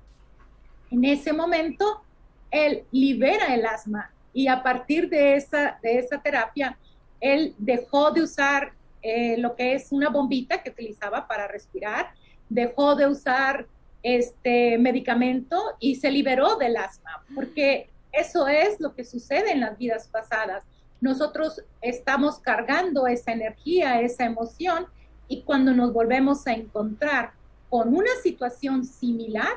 en 0.91 1.05
ese 1.05 1.33
momento 1.33 2.03
él 2.51 2.85
libera 2.93 3.55
el 3.55 3.65
asma 3.65 4.11
y 4.33 4.47
a 4.49 4.63
partir 4.63 5.09
de 5.09 5.37
esa, 5.37 5.79
de 5.83 5.99
esa 5.99 6.21
terapia, 6.21 6.79
él 7.21 7.55
dejó 7.59 8.11
de 8.11 8.23
usar 8.23 8.73
eh, 9.03 9.37
lo 9.39 9.57
que 9.57 9.75
es 9.75 9.91
una 9.91 10.11
bombita 10.11 10.63
que 10.63 10.71
utilizaba 10.71 11.27
para 11.27 11.49
respirar, 11.49 12.11
dejó 12.49 12.95
de 12.95 13.07
usar 13.07 13.67
este 14.03 14.79
medicamento 14.79 15.61
y 15.81 15.97
se 15.97 16.11
liberó 16.11 16.57
del 16.57 16.77
asma, 16.77 17.25
porque 17.35 17.89
eso 18.13 18.47
es 18.47 18.79
lo 18.81 18.95
que 18.95 19.05
sucede 19.05 19.53
en 19.53 19.61
las 19.61 19.79
vidas 19.79 20.09
pasadas. 20.09 20.65
Nosotros 21.01 21.63
estamos 21.81 22.39
cargando 22.39 23.07
esa 23.07 23.33
energía, 23.33 24.01
esa 24.01 24.25
emoción, 24.25 24.87
y 25.29 25.43
cuando 25.43 25.73
nos 25.73 25.93
volvemos 25.93 26.47
a 26.47 26.53
encontrar 26.53 27.33
con 27.71 27.95
una 27.97 28.11
situación 28.23 28.85
similar, 28.85 29.53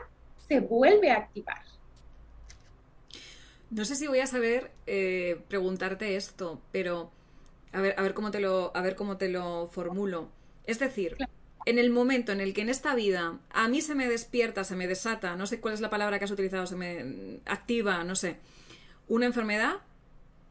se 0.47 0.59
vuelve 0.61 1.11
a 1.11 1.17
activar. 1.17 1.63
No 3.69 3.83
sé 3.83 3.95
si 3.95 4.07
voy 4.07 4.19
a 4.19 4.27
saber 4.27 4.71
eh, 4.85 5.41
preguntarte 5.49 6.15
esto, 6.15 6.61
pero 6.71 7.11
a 7.73 7.81
ver, 7.81 7.95
a 7.97 8.03
ver 8.03 8.13
cómo 8.13 8.31
te 8.31 8.39
lo, 8.39 8.71
a 8.75 8.81
ver 8.81 8.95
cómo 8.95 9.17
te 9.17 9.27
lo 9.27 9.67
formulo. 9.67 10.29
Es 10.65 10.79
decir, 10.79 11.17
en 11.65 11.79
el 11.79 11.89
momento 11.89 12.31
en 12.31 12.41
el 12.41 12.53
que 12.53 12.61
en 12.61 12.69
esta 12.69 12.95
vida 12.95 13.39
a 13.49 13.67
mí 13.67 13.81
se 13.81 13.95
me 13.95 14.07
despierta, 14.07 14.63
se 14.63 14.75
me 14.75 14.87
desata, 14.87 15.35
no 15.35 15.47
sé 15.47 15.59
cuál 15.59 15.73
es 15.73 15.81
la 15.81 15.89
palabra 15.89 16.19
que 16.19 16.25
has 16.25 16.31
utilizado, 16.31 16.67
se 16.67 16.75
me 16.75 17.39
activa, 17.45 18.03
no 18.03 18.15
sé, 18.15 18.37
una 19.07 19.25
enfermedad, 19.25 19.77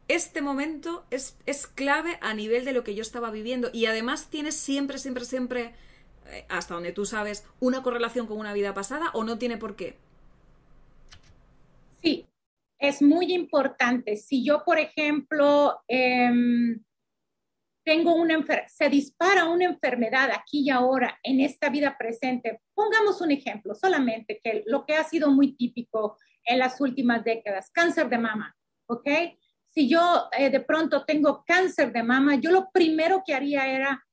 este 0.07 0.41
momento 0.41 1.05
es, 1.09 1.37
es 1.45 1.67
clave 1.67 2.17
a 2.21 2.33
nivel 2.33 2.65
de 2.65 2.73
lo 2.73 2.83
que 2.83 2.95
yo 2.95 3.01
estaba 3.01 3.31
viviendo 3.31 3.69
y 3.73 3.85
además 3.87 4.29
tiene 4.29 4.51
siempre, 4.51 4.99
siempre, 4.99 5.25
siempre, 5.25 5.73
eh, 6.27 6.45
hasta 6.49 6.75
donde 6.75 6.91
tú 6.91 7.05
sabes, 7.05 7.45
una 7.59 7.81
correlación 7.81 8.27
con 8.27 8.37
una 8.37 8.53
vida 8.53 8.73
pasada 8.73 9.09
o 9.13 9.23
no 9.23 9.37
tiene 9.37 9.57
por 9.57 9.75
qué. 9.75 9.95
Sí, 12.03 12.27
es 12.77 13.01
muy 13.01 13.33
importante. 13.33 14.15
Si 14.17 14.45
yo, 14.45 14.63
por 14.63 14.79
ejemplo, 14.79 15.79
em, 15.87 16.83
tengo 17.85 18.15
una 18.15 18.43
se 18.67 18.89
dispara 18.89 19.47
una 19.47 19.65
enfermedad 19.65 20.31
aquí 20.31 20.61
y 20.61 20.69
ahora 20.71 21.19
en 21.21 21.39
esta 21.39 21.69
vida 21.69 21.95
presente. 21.97 22.61
Pongamos 22.73 23.21
un 23.21 23.29
ejemplo, 23.29 23.75
solamente 23.75 24.41
que 24.43 24.63
lo 24.65 24.85
que 24.85 24.95
ha 24.95 25.03
sido 25.03 25.29
muy 25.29 25.55
típico 25.55 26.17
en 26.43 26.59
las 26.59 26.81
últimas 26.81 27.23
décadas, 27.23 27.69
cáncer 27.71 28.09
de 28.09 28.17
mama, 28.17 28.55
¿ok? 28.87 29.07
Si 29.69 29.87
yo 29.87 30.29
eh, 30.37 30.49
de 30.49 30.61
pronto 30.61 31.05
tengo 31.05 31.43
cáncer 31.45 31.93
de 31.93 32.01
mama, 32.01 32.35
yo 32.35 32.49
lo 32.49 32.71
primero 32.71 33.21
que 33.25 33.35
haría 33.35 33.67
era, 33.67 34.03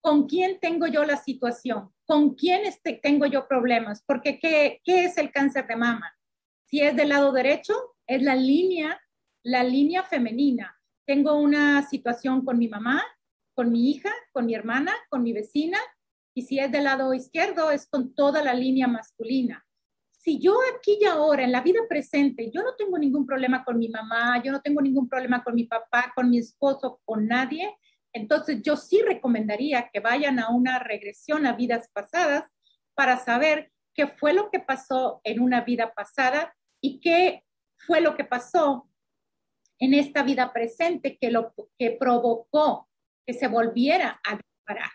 ¿con 0.00 0.28
quién 0.28 0.60
tengo 0.60 0.86
yo 0.86 1.04
la 1.04 1.16
situación? 1.16 1.92
¿Con 2.04 2.34
quién 2.34 2.64
este, 2.64 2.92
tengo 2.92 3.26
yo 3.26 3.48
problemas? 3.48 4.04
Porque 4.06 4.38
¿qué, 4.38 4.80
¿qué 4.84 5.04
es 5.04 5.18
el 5.18 5.32
cáncer 5.32 5.66
de 5.66 5.76
mama? 5.76 6.16
Si 6.66 6.80
es 6.80 6.94
del 6.94 7.08
lado 7.08 7.32
derecho, 7.32 7.74
es 8.06 8.22
la 8.22 8.36
línea, 8.36 9.00
la 9.42 9.64
línea 9.64 10.04
femenina 10.04 10.79
tengo 11.06 11.34
una 11.34 11.88
situación 11.88 12.44
con 12.44 12.58
mi 12.58 12.68
mamá, 12.68 13.02
con 13.54 13.70
mi 13.70 13.90
hija, 13.90 14.10
con 14.32 14.46
mi 14.46 14.54
hermana, 14.54 14.92
con 15.08 15.22
mi 15.22 15.32
vecina, 15.32 15.78
y 16.34 16.42
si 16.42 16.58
es 16.58 16.70
del 16.70 16.84
lado 16.84 17.12
izquierdo, 17.12 17.70
es 17.70 17.86
con 17.86 18.14
toda 18.14 18.42
la 18.42 18.54
línea 18.54 18.86
masculina. 18.86 19.66
Si 20.10 20.38
yo 20.38 20.56
aquí 20.76 20.98
y 21.00 21.04
ahora, 21.06 21.44
en 21.44 21.52
la 21.52 21.62
vida 21.62 21.80
presente, 21.88 22.50
yo 22.52 22.62
no 22.62 22.74
tengo 22.76 22.98
ningún 22.98 23.26
problema 23.26 23.64
con 23.64 23.78
mi 23.78 23.88
mamá, 23.88 24.42
yo 24.42 24.52
no 24.52 24.60
tengo 24.60 24.80
ningún 24.80 25.08
problema 25.08 25.42
con 25.42 25.54
mi 25.54 25.64
papá, 25.64 26.12
con 26.14 26.30
mi 26.30 26.38
esposo, 26.38 27.00
con 27.04 27.26
nadie, 27.26 27.74
entonces 28.12 28.60
yo 28.62 28.76
sí 28.76 29.00
recomendaría 29.02 29.88
que 29.92 30.00
vayan 30.00 30.38
a 30.38 30.50
una 30.50 30.78
regresión 30.78 31.46
a 31.46 31.52
vidas 31.52 31.88
pasadas 31.92 32.44
para 32.94 33.18
saber 33.18 33.72
qué 33.94 34.08
fue 34.08 34.32
lo 34.32 34.50
que 34.50 34.60
pasó 34.60 35.20
en 35.24 35.40
una 35.40 35.62
vida 35.62 35.92
pasada 35.94 36.54
y 36.80 37.00
qué 37.00 37.44
fue 37.86 38.00
lo 38.00 38.16
que 38.16 38.24
pasó 38.24 38.89
en 39.80 39.94
esta 39.94 40.22
vida 40.22 40.52
presente 40.52 41.18
que 41.18 41.30
lo 41.30 41.54
que 41.78 41.92
provocó 41.92 42.88
que 43.26 43.34
se 43.34 43.48
volviera 43.48 44.20
a 44.24 44.36
disparar. 44.36 44.90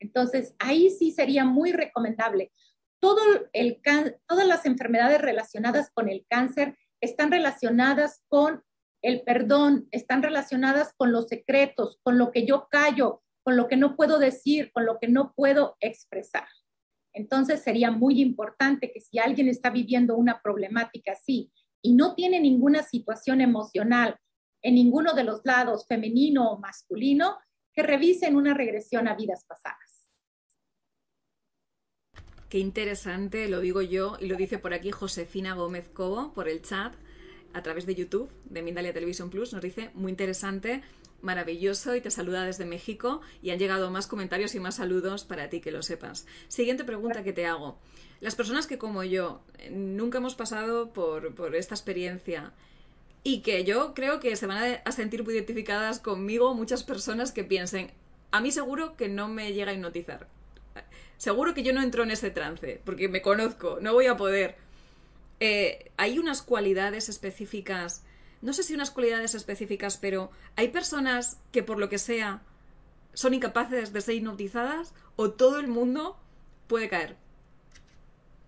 Entonces, 0.00 0.54
ahí 0.58 0.90
sí 0.90 1.12
sería 1.12 1.44
muy 1.44 1.72
recomendable. 1.72 2.52
Todo 3.00 3.20
el 3.52 3.80
todas 4.26 4.46
las 4.46 4.66
enfermedades 4.66 5.20
relacionadas 5.20 5.90
con 5.92 6.08
el 6.08 6.26
cáncer 6.28 6.76
están 7.00 7.30
relacionadas 7.30 8.22
con 8.28 8.62
el 9.02 9.22
perdón, 9.22 9.86
están 9.90 10.22
relacionadas 10.22 10.94
con 10.96 11.12
los 11.12 11.28
secretos, 11.28 11.98
con 12.02 12.18
lo 12.18 12.32
que 12.32 12.46
yo 12.46 12.68
callo, 12.70 13.22
con 13.44 13.56
lo 13.56 13.68
que 13.68 13.76
no 13.76 13.96
puedo 13.96 14.18
decir, 14.18 14.72
con 14.72 14.86
lo 14.86 14.98
que 14.98 15.08
no 15.08 15.34
puedo 15.34 15.76
expresar. 15.80 16.48
Entonces 17.12 17.62
sería 17.62 17.90
muy 17.90 18.20
importante 18.20 18.90
que 18.90 19.00
si 19.00 19.18
alguien 19.18 19.48
está 19.48 19.70
viviendo 19.70 20.16
una 20.16 20.40
problemática 20.40 21.12
así 21.12 21.52
y 21.84 21.92
no 21.92 22.14
tiene 22.14 22.40
ninguna 22.40 22.82
situación 22.82 23.42
emocional 23.42 24.18
en 24.62 24.74
ninguno 24.74 25.12
de 25.12 25.22
los 25.22 25.42
lados, 25.44 25.84
femenino 25.86 26.50
o 26.50 26.58
masculino, 26.58 27.36
que 27.74 27.82
revisen 27.82 28.36
una 28.36 28.54
regresión 28.54 29.06
a 29.06 29.14
vidas 29.14 29.44
pasadas. 29.46 30.08
Qué 32.48 32.58
interesante, 32.58 33.48
lo 33.48 33.60
digo 33.60 33.82
yo 33.82 34.16
y 34.18 34.26
lo 34.28 34.36
dice 34.36 34.58
por 34.58 34.72
aquí 34.72 34.92
Josefina 34.92 35.54
Gómez 35.54 35.90
Cobo 35.90 36.32
por 36.32 36.48
el 36.48 36.62
chat 36.62 36.94
a 37.52 37.62
través 37.62 37.84
de 37.84 37.94
YouTube 37.94 38.30
de 38.44 38.62
Mindalia 38.62 38.94
Television 38.94 39.28
Plus. 39.28 39.52
Nos 39.52 39.62
dice 39.62 39.90
muy 39.92 40.10
interesante 40.10 40.82
maravilloso 41.24 41.96
y 41.96 42.00
te 42.00 42.10
saluda 42.10 42.44
desde 42.44 42.64
México 42.64 43.20
y 43.42 43.50
han 43.50 43.58
llegado 43.58 43.90
más 43.90 44.06
comentarios 44.06 44.54
y 44.54 44.60
más 44.60 44.76
saludos 44.76 45.24
para 45.24 45.48
ti, 45.48 45.60
que 45.60 45.72
lo 45.72 45.82
sepas. 45.82 46.26
Siguiente 46.48 46.84
pregunta 46.84 47.24
que 47.24 47.32
te 47.32 47.46
hago. 47.46 47.78
Las 48.20 48.36
personas 48.36 48.66
que 48.66 48.78
como 48.78 49.02
yo 49.02 49.42
nunca 49.70 50.18
hemos 50.18 50.34
pasado 50.34 50.92
por, 50.92 51.34
por 51.34 51.56
esta 51.56 51.74
experiencia 51.74 52.52
y 53.22 53.40
que 53.40 53.64
yo 53.64 53.94
creo 53.94 54.20
que 54.20 54.36
se 54.36 54.46
van 54.46 54.80
a 54.84 54.92
sentir 54.92 55.24
muy 55.24 55.34
identificadas 55.34 55.98
conmigo 55.98 56.54
muchas 56.54 56.84
personas 56.84 57.32
que 57.32 57.42
piensen, 57.42 57.90
a 58.30 58.40
mí 58.40 58.50
seguro 58.50 58.96
que 58.96 59.08
no 59.08 59.28
me 59.28 59.52
llega 59.52 59.70
a 59.70 59.74
hipnotizar. 59.74 60.28
Seguro 61.16 61.54
que 61.54 61.62
yo 61.62 61.72
no 61.72 61.82
entro 61.82 62.02
en 62.02 62.10
ese 62.10 62.30
trance, 62.30 62.80
porque 62.84 63.08
me 63.08 63.22
conozco, 63.22 63.78
no 63.80 63.94
voy 63.94 64.06
a 64.06 64.16
poder. 64.16 64.56
Eh, 65.40 65.90
hay 65.96 66.18
unas 66.18 66.42
cualidades 66.42 67.08
específicas, 67.08 68.04
no 68.44 68.52
sé 68.52 68.62
si 68.62 68.74
unas 68.74 68.90
cualidades 68.90 69.34
específicas, 69.34 69.96
pero 69.96 70.30
hay 70.54 70.68
personas 70.68 71.40
que 71.50 71.62
por 71.62 71.78
lo 71.78 71.88
que 71.88 71.98
sea 71.98 72.42
son 73.12 73.34
incapaces 73.34 73.92
de 73.92 74.00
ser 74.00 74.16
hipnotizadas 74.16 74.94
o 75.16 75.32
todo 75.32 75.58
el 75.58 75.68
mundo 75.68 76.16
puede 76.66 76.88
caer. 76.88 77.16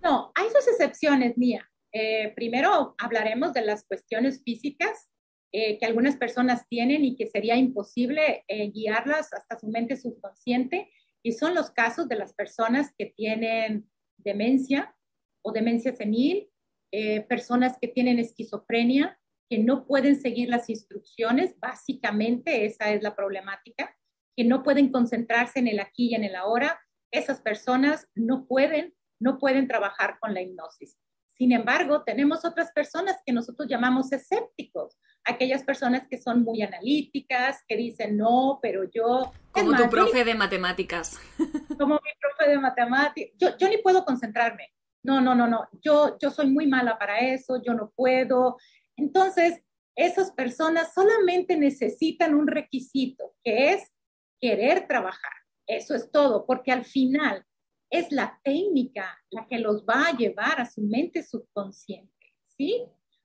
No, 0.03 0.33
hay 0.35 0.49
sus 0.51 0.69
excepciones, 0.69 1.37
Mía. 1.37 1.69
Eh, 1.93 2.33
primero 2.37 2.95
hablaremos 2.99 3.53
de 3.53 3.63
las 3.63 3.85
cuestiones 3.85 4.43
físicas 4.45 5.09
eh, 5.53 5.79
que 5.79 5.87
algunas 5.87 6.17
personas 6.17 6.69
tienen 6.69 7.05
y 7.05 7.17
que 7.17 7.27
sería 7.27 7.57
imposible 7.57 8.45
guiarlas 8.75 9.33
hasta 9.33 9.59
su 9.59 9.69
mente 9.69 9.97
subconsciente, 9.97 10.91
y 11.27 11.33
son 11.33 11.57
los 11.57 11.71
casos 11.73 12.09
de 12.09 12.15
las 12.15 12.35
personas 12.35 12.95
que 12.97 13.07
tienen 13.07 13.91
demencia 14.17 14.95
o 15.43 15.51
demencia 15.51 15.93
senil 15.93 16.49
eh, 16.93 17.23
personas 17.23 17.79
que 17.81 17.89
tienen 17.89 18.21
esquizofrenia, 18.21 19.19
que 19.49 19.59
no 19.59 19.87
pueden 19.87 20.21
seguir 20.21 20.49
las 20.49 20.69
instrucciones, 20.69 21.59
básicamente 21.59 22.67
esa 22.67 22.91
es 22.91 23.03
la 23.03 23.15
problemática, 23.15 23.97
que 24.37 24.45
no 24.45 24.63
pueden 24.63 24.91
concentrarse 24.91 25.61
en 25.61 25.69
el 25.69 25.81
aquí 25.81 26.11
y 26.11 26.15
en 26.15 26.25
el 26.25 26.35
ahora, 26.35 26.81
esas 27.11 27.41
personas 27.41 28.09
no 28.15 28.47
pueden, 28.47 28.95
no 29.21 29.39
pueden 29.39 29.69
trabajar 29.69 30.19
con 30.21 30.35
la 30.35 30.43
hipnosis. 30.43 30.99
Sin 31.39 31.53
embargo, 31.53 32.03
tenemos 32.03 32.45
otras 32.45 32.73
personas 32.73 33.17
que 33.25 33.33
nosotros 33.33 33.69
llamamos 33.69 34.11
escépticos, 34.13 34.99
aquellas 35.25 35.63
personas 35.65 36.07
que 36.09 36.19
son 36.19 36.43
muy 36.43 36.63
analíticas, 36.63 37.63
que 37.69 37.77
dicen, 37.77 38.17
no, 38.17 38.59
pero 38.63 38.85
yo... 38.85 39.33
Como 39.53 39.77
tu 39.77 39.89
profe 39.89 40.25
de 40.25 40.35
matemáticas. 40.35 41.19
Como 41.79 41.95
mi 41.95 42.11
profe 42.21 42.51
de 42.51 42.59
matemáticas. 42.59 43.35
Yo, 43.39 43.57
yo 43.59 43.69
ni 43.69 43.79
puedo 43.79 44.05
concentrarme 44.05 44.71
no, 45.07 45.21
no, 45.21 45.37
no, 45.37 45.47
no, 45.47 45.69
yo, 45.81 46.19
yo 46.19 46.31
soy 46.31 46.49
muy 46.49 46.67
mala 46.67 46.99
para 46.99 47.19
eso, 47.19 47.63
yo 47.63 47.75
no 47.75 47.93
puedo. 47.95 48.57
Entonces, 48.97 49.63
esas 49.97 50.33
personas 50.33 50.93
solamente 50.95 51.57
necesitan 51.57 52.35
un 52.35 52.47
requisito, 52.47 53.35
que 53.43 53.73
es 53.73 53.93
querer 54.41 54.87
trabajar. 54.87 55.33
Eso 55.67 55.95
es 55.95 56.11
todo, 56.11 56.47
porque 56.47 56.71
al 56.71 56.85
final 56.85 57.45
es 57.91 58.13
la 58.13 58.39
técnica 58.45 59.19
la 59.31 59.47
que 59.49 59.59
los 59.59 59.85
va 59.85 60.09
a 60.09 60.17
llevar 60.17 60.61
a 60.61 60.67
su 60.67 60.83
mente 60.83 61.23
subconsciente, 61.23 62.35
¿sí? 62.47 62.85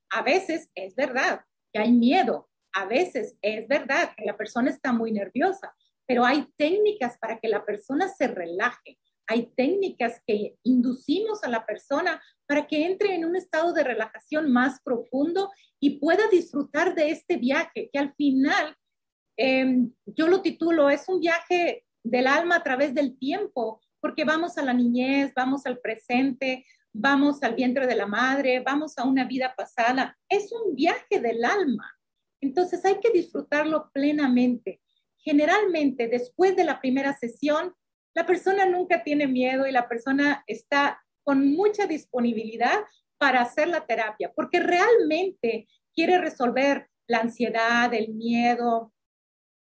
A 0.10 0.22
veces 0.22 0.70
es 0.76 0.96
verdad 0.96 1.42
que 1.74 1.80
hay 1.80 1.92
miedo, 1.92 2.50
a 2.74 2.86
veces 2.86 3.38
es 3.42 3.68
verdad 3.68 4.14
que 4.16 4.26
la 4.26 4.38
persona 4.38 4.70
está 4.70 4.94
muy 4.94 5.12
nerviosa, 5.12 5.74
pero 6.06 6.26
hay 6.26 6.48
técnicas 6.58 7.18
para 7.18 7.40
que 7.40 7.48
la 7.48 7.66
persona 7.66 8.08
se 8.08 8.28
relaje, 8.28 9.00
hay 9.32 9.48
técnicas 9.56 10.22
que 10.28 10.58
inducimos 10.64 11.44
a 11.44 11.50
la 11.50 11.66
persona 11.66 12.22
para 12.46 12.68
que 12.68 12.86
entre 12.86 13.16
en 13.16 13.24
un 13.24 13.38
estado 13.38 13.72
de 13.72 13.84
relajación 13.84 14.52
más 14.52 14.82
profundo 14.84 15.50
y 15.80 16.00
pueda 16.00 16.28
disfrutar 16.30 16.96
de 16.96 17.12
este 17.12 17.38
viaje, 17.38 17.90
que 17.92 17.98
al 18.00 18.14
final, 18.16 18.76
em, 19.38 19.94
yo 20.06 20.28
lo 20.28 20.42
titulo, 20.42 20.90
es 20.90 21.08
un 21.08 21.22
viaje 21.22 21.86
del 22.04 22.28
alma 22.28 22.58
a 22.58 22.64
través 22.64 22.94
del 22.94 23.18
tiempo, 23.18 23.80
porque 24.02 24.26
vamos 24.26 24.58
a 24.58 24.64
la 24.64 24.74
niñez, 24.74 25.32
vamos 25.34 25.66
al 25.66 25.80
presente, 25.80 26.66
vamos 26.92 27.42
al 27.42 27.56
vientre 27.56 27.88
de 27.88 27.96
la 27.96 28.08
madre, 28.08 28.60
vamos 28.60 28.98
a 28.98 29.06
una 29.06 29.24
vida 29.24 29.54
pasada. 29.56 30.18
Es 30.28 30.52
un 30.52 30.76
viaje 30.76 31.22
del 31.22 31.46
alma. 31.46 31.90
Entonces 32.42 32.84
hay 32.84 33.00
que 33.00 33.12
disfrutarlo 33.12 33.92
plenamente. 33.94 34.82
Generalmente, 35.20 36.10
después 36.10 36.56
de 36.58 36.66
la 36.66 36.82
primera 36.82 37.16
sesión, 37.16 37.74
la 38.14 38.26
persona 38.26 38.66
nunca 38.66 39.04
tiene 39.04 39.28
miedo 39.28 39.68
y 39.68 39.72
la 39.72 39.88
persona 39.88 40.44
está 40.48 41.02
con 41.24 41.52
mucha 41.54 41.86
disponibilidad 41.88 42.80
para 43.18 43.42
hacer 43.42 43.68
la 43.68 43.86
terapia, 43.86 44.32
porque 44.36 44.60
realmente 44.60 45.68
quiere 45.94 46.18
resolver 46.18 46.90
la 47.08 47.20
ansiedad, 47.20 47.94
el 47.94 48.10
miedo, 48.10 48.94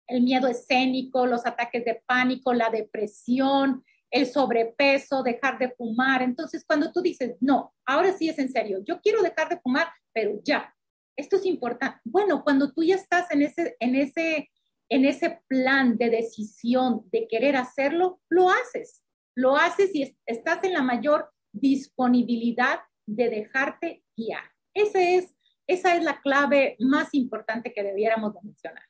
el 0.07 0.23
miedo 0.23 0.47
escénico, 0.47 1.25
los 1.25 1.45
ataques 1.45 1.85
de 1.85 2.01
pánico, 2.05 2.53
la 2.53 2.69
depresión, 2.69 3.83
el 4.09 4.27
sobrepeso, 4.27 5.23
dejar 5.23 5.57
de 5.57 5.71
fumar. 5.71 6.21
Entonces, 6.21 6.63
cuando 6.65 6.91
tú 6.91 7.01
dices, 7.01 7.35
no, 7.41 7.73
ahora 7.85 8.13
sí 8.13 8.29
es 8.29 8.39
en 8.39 8.51
serio, 8.51 8.83
yo 8.85 9.01
quiero 9.01 9.21
dejar 9.21 9.49
de 9.49 9.59
fumar, 9.59 9.87
pero 10.13 10.39
ya, 10.43 10.73
esto 11.15 11.37
es 11.37 11.45
importante. 11.45 11.99
Bueno, 12.03 12.43
cuando 12.43 12.71
tú 12.71 12.83
ya 12.83 12.95
estás 12.95 13.29
en 13.31 13.41
ese, 13.41 13.75
en 13.79 13.95
ese 13.95 14.49
en 14.93 15.05
ese 15.05 15.41
plan 15.47 15.97
de 15.97 16.11
decisión 16.11 17.09
de 17.11 17.27
querer 17.27 17.55
hacerlo, 17.55 18.21
lo 18.29 18.51
haces. 18.51 19.03
Lo 19.35 19.57
haces 19.57 19.89
y 19.95 20.15
estás 20.27 20.63
en 20.63 20.73
la 20.73 20.83
mayor 20.83 21.31
disponibilidad 21.51 22.81
de 23.07 23.29
dejarte 23.31 24.03
guiar. 24.15 24.43
Ese 24.75 25.15
es, 25.15 25.35
esa 25.65 25.95
es 25.95 26.03
la 26.03 26.21
clave 26.21 26.75
más 26.79 27.09
importante 27.13 27.73
que 27.73 27.81
debiéramos 27.81 28.35
mencionar. 28.43 28.83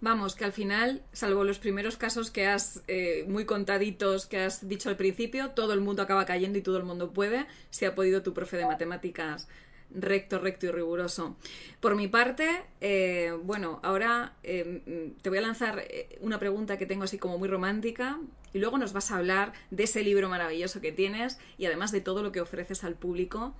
Vamos, 0.00 0.34
que 0.34 0.46
al 0.46 0.52
final, 0.52 1.02
salvo 1.12 1.44
los 1.44 1.58
primeros 1.58 1.98
casos 1.98 2.30
que 2.30 2.46
has, 2.46 2.82
eh, 2.86 3.26
muy 3.28 3.44
contaditos, 3.44 4.24
que 4.24 4.38
has 4.38 4.66
dicho 4.66 4.88
al 4.88 4.96
principio, 4.96 5.50
todo 5.50 5.74
el 5.74 5.82
mundo 5.82 6.00
acaba 6.00 6.24
cayendo 6.24 6.58
y 6.58 6.62
todo 6.62 6.78
el 6.78 6.84
mundo 6.84 7.12
puede, 7.12 7.46
si 7.68 7.84
ha 7.84 7.94
podido 7.94 8.22
tu 8.22 8.32
profe 8.32 8.56
de 8.56 8.64
matemáticas 8.64 9.46
recto, 9.90 10.38
recto 10.38 10.66
y 10.66 10.70
riguroso. 10.70 11.36
Por 11.80 11.94
mi 11.94 12.08
parte, 12.08 12.64
eh, 12.80 13.32
bueno, 13.42 13.80
ahora 13.82 14.34
eh, 14.42 15.12
te 15.22 15.28
voy 15.28 15.38
a 15.38 15.42
lanzar 15.42 15.84
eh, 15.88 16.18
una 16.20 16.38
pregunta 16.38 16.76
que 16.78 16.86
tengo 16.86 17.04
así 17.04 17.18
como 17.18 17.38
muy 17.38 17.48
romántica 17.48 18.18
y 18.52 18.58
luego 18.58 18.78
nos 18.78 18.92
vas 18.92 19.10
a 19.10 19.16
hablar 19.16 19.52
de 19.70 19.84
ese 19.84 20.02
libro 20.02 20.28
maravilloso 20.28 20.80
que 20.80 20.92
tienes 20.92 21.38
y 21.58 21.66
además 21.66 21.92
de 21.92 22.00
todo 22.00 22.22
lo 22.22 22.32
que 22.32 22.40
ofreces 22.40 22.84
al 22.84 22.94
público. 22.94 23.54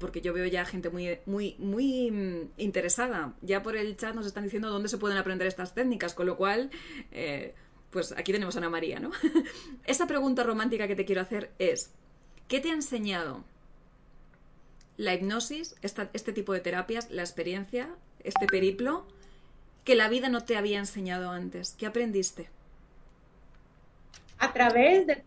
porque 0.00 0.20
yo 0.20 0.32
veo 0.32 0.46
ya 0.46 0.64
gente 0.64 0.90
muy, 0.90 1.18
muy, 1.26 1.54
muy 1.58 2.10
mm, 2.10 2.50
interesada. 2.56 3.34
Ya 3.40 3.62
por 3.62 3.76
el 3.76 3.96
chat 3.96 4.14
nos 4.14 4.26
están 4.26 4.42
diciendo 4.42 4.68
dónde 4.68 4.88
se 4.88 4.98
pueden 4.98 5.16
aprender 5.16 5.46
estas 5.46 5.74
técnicas, 5.74 6.12
con 6.12 6.26
lo 6.26 6.36
cual, 6.36 6.70
pues 7.90 8.12
aquí 8.12 8.32
tenemos 8.32 8.56
a 8.56 8.58
Ana 8.58 8.68
María, 8.68 8.98
¿no? 8.98 9.12
Esa 9.84 10.08
pregunta 10.08 10.42
romántica 10.42 10.88
que 10.88 10.96
te 10.96 11.04
quiero 11.04 11.20
hacer 11.20 11.52
es, 11.58 11.92
¿qué 12.48 12.58
te 12.58 12.70
ha 12.70 12.74
enseñado 12.74 13.44
la 15.00 15.14
hipnosis, 15.14 15.74
este 15.80 16.32
tipo 16.34 16.52
de 16.52 16.60
terapias, 16.60 17.10
la 17.10 17.22
experiencia, 17.22 17.88
este 18.22 18.46
periplo, 18.46 19.06
que 19.82 19.94
la 19.94 20.10
vida 20.10 20.28
no 20.28 20.44
te 20.44 20.58
había 20.58 20.78
enseñado 20.78 21.30
antes? 21.30 21.74
¿Qué 21.78 21.86
aprendiste? 21.86 22.50
A 24.38 24.52
través 24.52 25.06
de, 25.06 25.24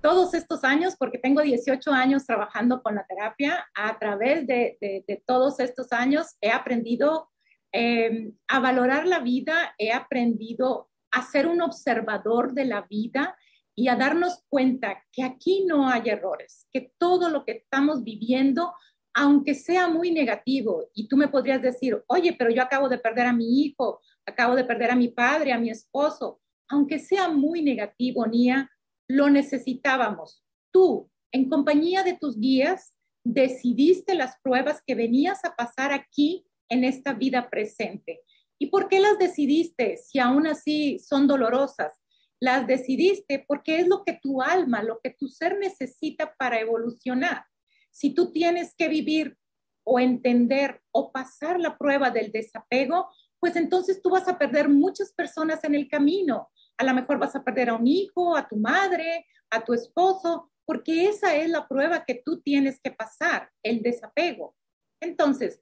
todos 0.00 0.34
estos 0.34 0.64
años, 0.64 0.96
porque 0.98 1.18
tengo 1.18 1.40
18 1.40 1.92
años 1.92 2.26
trabajando 2.26 2.82
con 2.82 2.96
la 2.96 3.06
terapia, 3.06 3.68
a 3.74 3.96
través 3.96 4.46
de, 4.48 5.22
todos 5.24 5.60
estos 5.60 5.92
años 5.92 6.36
he 6.40 6.50
aprendido 6.50 7.28
em, 7.70 8.32
a 8.48 8.58
valorar 8.58 9.06
la 9.06 9.20
vida, 9.20 9.72
he 9.78 9.92
aprendido 9.92 10.88
a 11.12 11.22
ser 11.22 11.46
un 11.46 11.62
observador 11.62 12.54
de 12.54 12.64
la 12.64 12.82
vida 12.82 13.36
y 13.74 13.88
a 13.88 13.96
darnos 13.96 14.44
cuenta 14.48 15.02
que 15.12 15.22
aquí 15.22 15.64
no 15.66 15.88
hay 15.88 16.08
errores, 16.08 16.66
que 16.72 16.92
todo 16.98 17.28
lo 17.28 17.44
que 17.44 17.52
estamos 17.52 18.04
viviendo, 18.04 18.72
aunque 19.14 19.54
sea 19.54 19.88
muy 19.88 20.10
negativo, 20.10 20.88
y 20.94 21.08
tú 21.08 21.16
me 21.16 21.28
podrías 21.28 21.62
decir, 21.62 22.02
oye, 22.06 22.34
pero 22.38 22.50
yo 22.50 22.62
acabo 22.62 22.88
de 22.88 22.98
perder 22.98 23.26
a 23.26 23.32
mi 23.32 23.62
hijo, 23.62 24.00
acabo 24.26 24.54
de 24.54 24.64
perder 24.64 24.90
a 24.90 24.96
mi 24.96 25.08
padre, 25.08 25.52
a 25.52 25.58
mi 25.58 25.70
esposo, 25.70 26.40
aunque 26.68 26.98
sea 26.98 27.28
muy 27.28 27.62
negativo, 27.62 28.26
Nia, 28.26 28.70
lo 29.08 29.28
necesitábamos. 29.28 30.44
Tú, 30.72 31.10
en 31.32 31.48
compañía 31.48 32.02
de 32.02 32.16
tus 32.16 32.38
guías, 32.38 32.94
decidiste 33.24 34.14
las 34.14 34.36
pruebas 34.42 34.82
que 34.86 34.94
venías 34.94 35.44
a 35.44 35.54
pasar 35.56 35.92
aquí 35.92 36.46
en 36.68 36.84
esta 36.84 37.12
vida 37.12 37.50
presente. 37.50 38.20
¿Y 38.58 38.66
por 38.66 38.88
qué 38.88 39.00
las 39.00 39.18
decidiste 39.18 39.96
si 39.96 40.18
aún 40.18 40.46
así 40.46 40.98
son 40.98 41.26
dolorosas? 41.26 41.99
Las 42.40 42.66
decidiste 42.66 43.44
porque 43.46 43.80
es 43.80 43.86
lo 43.86 44.02
que 44.02 44.18
tu 44.20 44.42
alma, 44.42 44.82
lo 44.82 44.98
que 45.02 45.10
tu 45.10 45.28
ser 45.28 45.58
necesita 45.58 46.34
para 46.36 46.58
evolucionar. 46.58 47.44
Si 47.90 48.14
tú 48.14 48.32
tienes 48.32 48.74
que 48.74 48.88
vivir 48.88 49.36
o 49.84 50.00
entender 50.00 50.80
o 50.90 51.12
pasar 51.12 51.60
la 51.60 51.76
prueba 51.76 52.10
del 52.10 52.32
desapego, 52.32 53.10
pues 53.38 53.56
entonces 53.56 54.00
tú 54.02 54.10
vas 54.10 54.26
a 54.28 54.38
perder 54.38 54.68
muchas 54.68 55.12
personas 55.12 55.62
en 55.64 55.74
el 55.74 55.88
camino. 55.88 56.50
A 56.78 56.84
lo 56.84 56.94
mejor 56.94 57.18
vas 57.18 57.36
a 57.36 57.44
perder 57.44 57.70
a 57.70 57.74
un 57.74 57.86
hijo, 57.86 58.36
a 58.36 58.48
tu 58.48 58.56
madre, 58.56 59.26
a 59.50 59.64
tu 59.64 59.74
esposo, 59.74 60.50
porque 60.64 61.08
esa 61.08 61.36
es 61.36 61.50
la 61.50 61.66
prueba 61.66 62.04
que 62.04 62.22
tú 62.24 62.40
tienes 62.40 62.80
que 62.80 62.92
pasar, 62.92 63.50
el 63.62 63.82
desapego. 63.82 64.56
Entonces, 65.02 65.60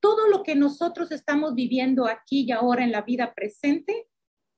todo 0.00 0.28
lo 0.28 0.42
que 0.42 0.54
nosotros 0.54 1.12
estamos 1.12 1.54
viviendo 1.54 2.06
aquí 2.06 2.44
y 2.46 2.52
ahora 2.52 2.84
en 2.84 2.92
la 2.92 3.02
vida 3.02 3.34
presente 3.34 4.08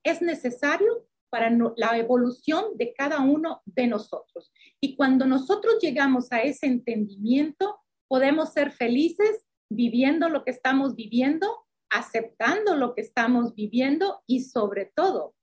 es 0.04 0.22
necesario 0.22 1.08
para 1.30 1.50
la 1.76 1.98
evolución 1.98 2.76
de 2.76 2.92
cada 2.94 3.20
uno 3.20 3.62
de 3.64 3.86
nosotros. 3.86 4.52
Y 4.80 4.96
cuando 4.96 5.26
nosotros 5.26 5.78
llegamos 5.80 6.32
a 6.32 6.42
ese 6.42 6.66
entendimiento, 6.66 7.80
podemos 8.08 8.52
ser 8.52 8.72
felices 8.72 9.46
viviendo 9.70 10.28
lo 10.28 10.44
que 10.44 10.50
estamos 10.50 10.94
viviendo, 10.94 11.66
aceptando 11.90 12.74
lo 12.74 12.94
que 12.94 13.02
estamos 13.02 13.54
viviendo 13.54 14.22
y 14.26 14.44
sobre 14.44 14.86
todo 14.94 15.34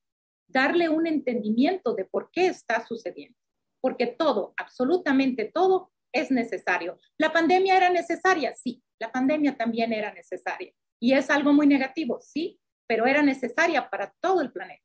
darle 0.48 0.90
un 0.90 1.08
entendimiento 1.08 1.94
de 1.96 2.06
por 2.06 2.30
qué 2.32 2.48
está 2.48 2.86
sucediendo. 2.86 3.38
Porque 3.82 4.08
todo, 4.08 4.54
absolutamente 4.58 5.46
todo, 5.46 5.92
es 6.12 6.32
necesario. 6.32 6.98
¿La 7.18 7.32
pandemia 7.32 7.78
era 7.78 7.90
necesaria? 7.90 8.54
Sí, 8.56 8.82
la 9.00 9.12
pandemia 9.12 9.58
también 9.58 9.92
era 9.94 10.14
necesaria. 10.14 10.74
Y 11.00 11.14
es 11.14 11.30
algo 11.30 11.52
muy 11.54 11.68
negativo, 11.68 12.20
sí, 12.22 12.60
pero 12.88 13.06
era 13.06 13.22
necesaria 13.22 13.90
para 13.90 14.14
todo 14.22 14.42
el 14.42 14.52
planeta. 14.52 14.85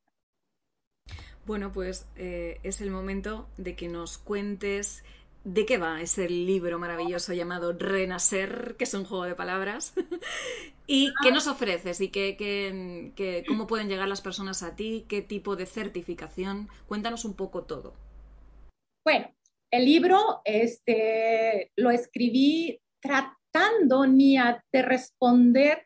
Bueno, 1.51 1.73
pues 1.73 2.07
eh, 2.15 2.61
es 2.63 2.81
el 2.81 2.93
momento 2.93 3.49
de 3.57 3.75
que 3.75 3.89
nos 3.89 4.19
cuentes 4.19 5.03
de 5.43 5.67
qué 5.67 5.79
va 5.79 6.01
ese 6.01 6.29
libro 6.29 6.79
maravilloso 6.79 7.33
llamado 7.33 7.73
Renacer, 7.73 8.77
que 8.79 8.85
es 8.85 8.95
un 8.95 9.05
juego 9.05 9.25
de 9.25 9.35
palabras, 9.35 9.93
y 10.87 11.13
qué 11.25 11.33
nos 11.33 11.49
ofreces 11.49 12.01
y 12.01 12.11
qué, 12.11 13.43
cómo 13.49 13.67
pueden 13.67 13.89
llegar 13.89 14.07
las 14.07 14.21
personas 14.21 14.63
a 14.63 14.77
ti, 14.77 15.07
qué 15.09 15.23
tipo 15.23 15.57
de 15.57 15.67
certificación. 15.67 16.69
Cuéntanos 16.87 17.25
un 17.25 17.35
poco 17.35 17.65
todo. 17.65 17.95
Bueno, 19.05 19.35
el 19.73 19.87
libro 19.87 20.43
este, 20.45 21.73
lo 21.75 21.91
escribí 21.91 22.81
tratando 23.01 24.03
de 24.03 24.83
responder 24.83 25.85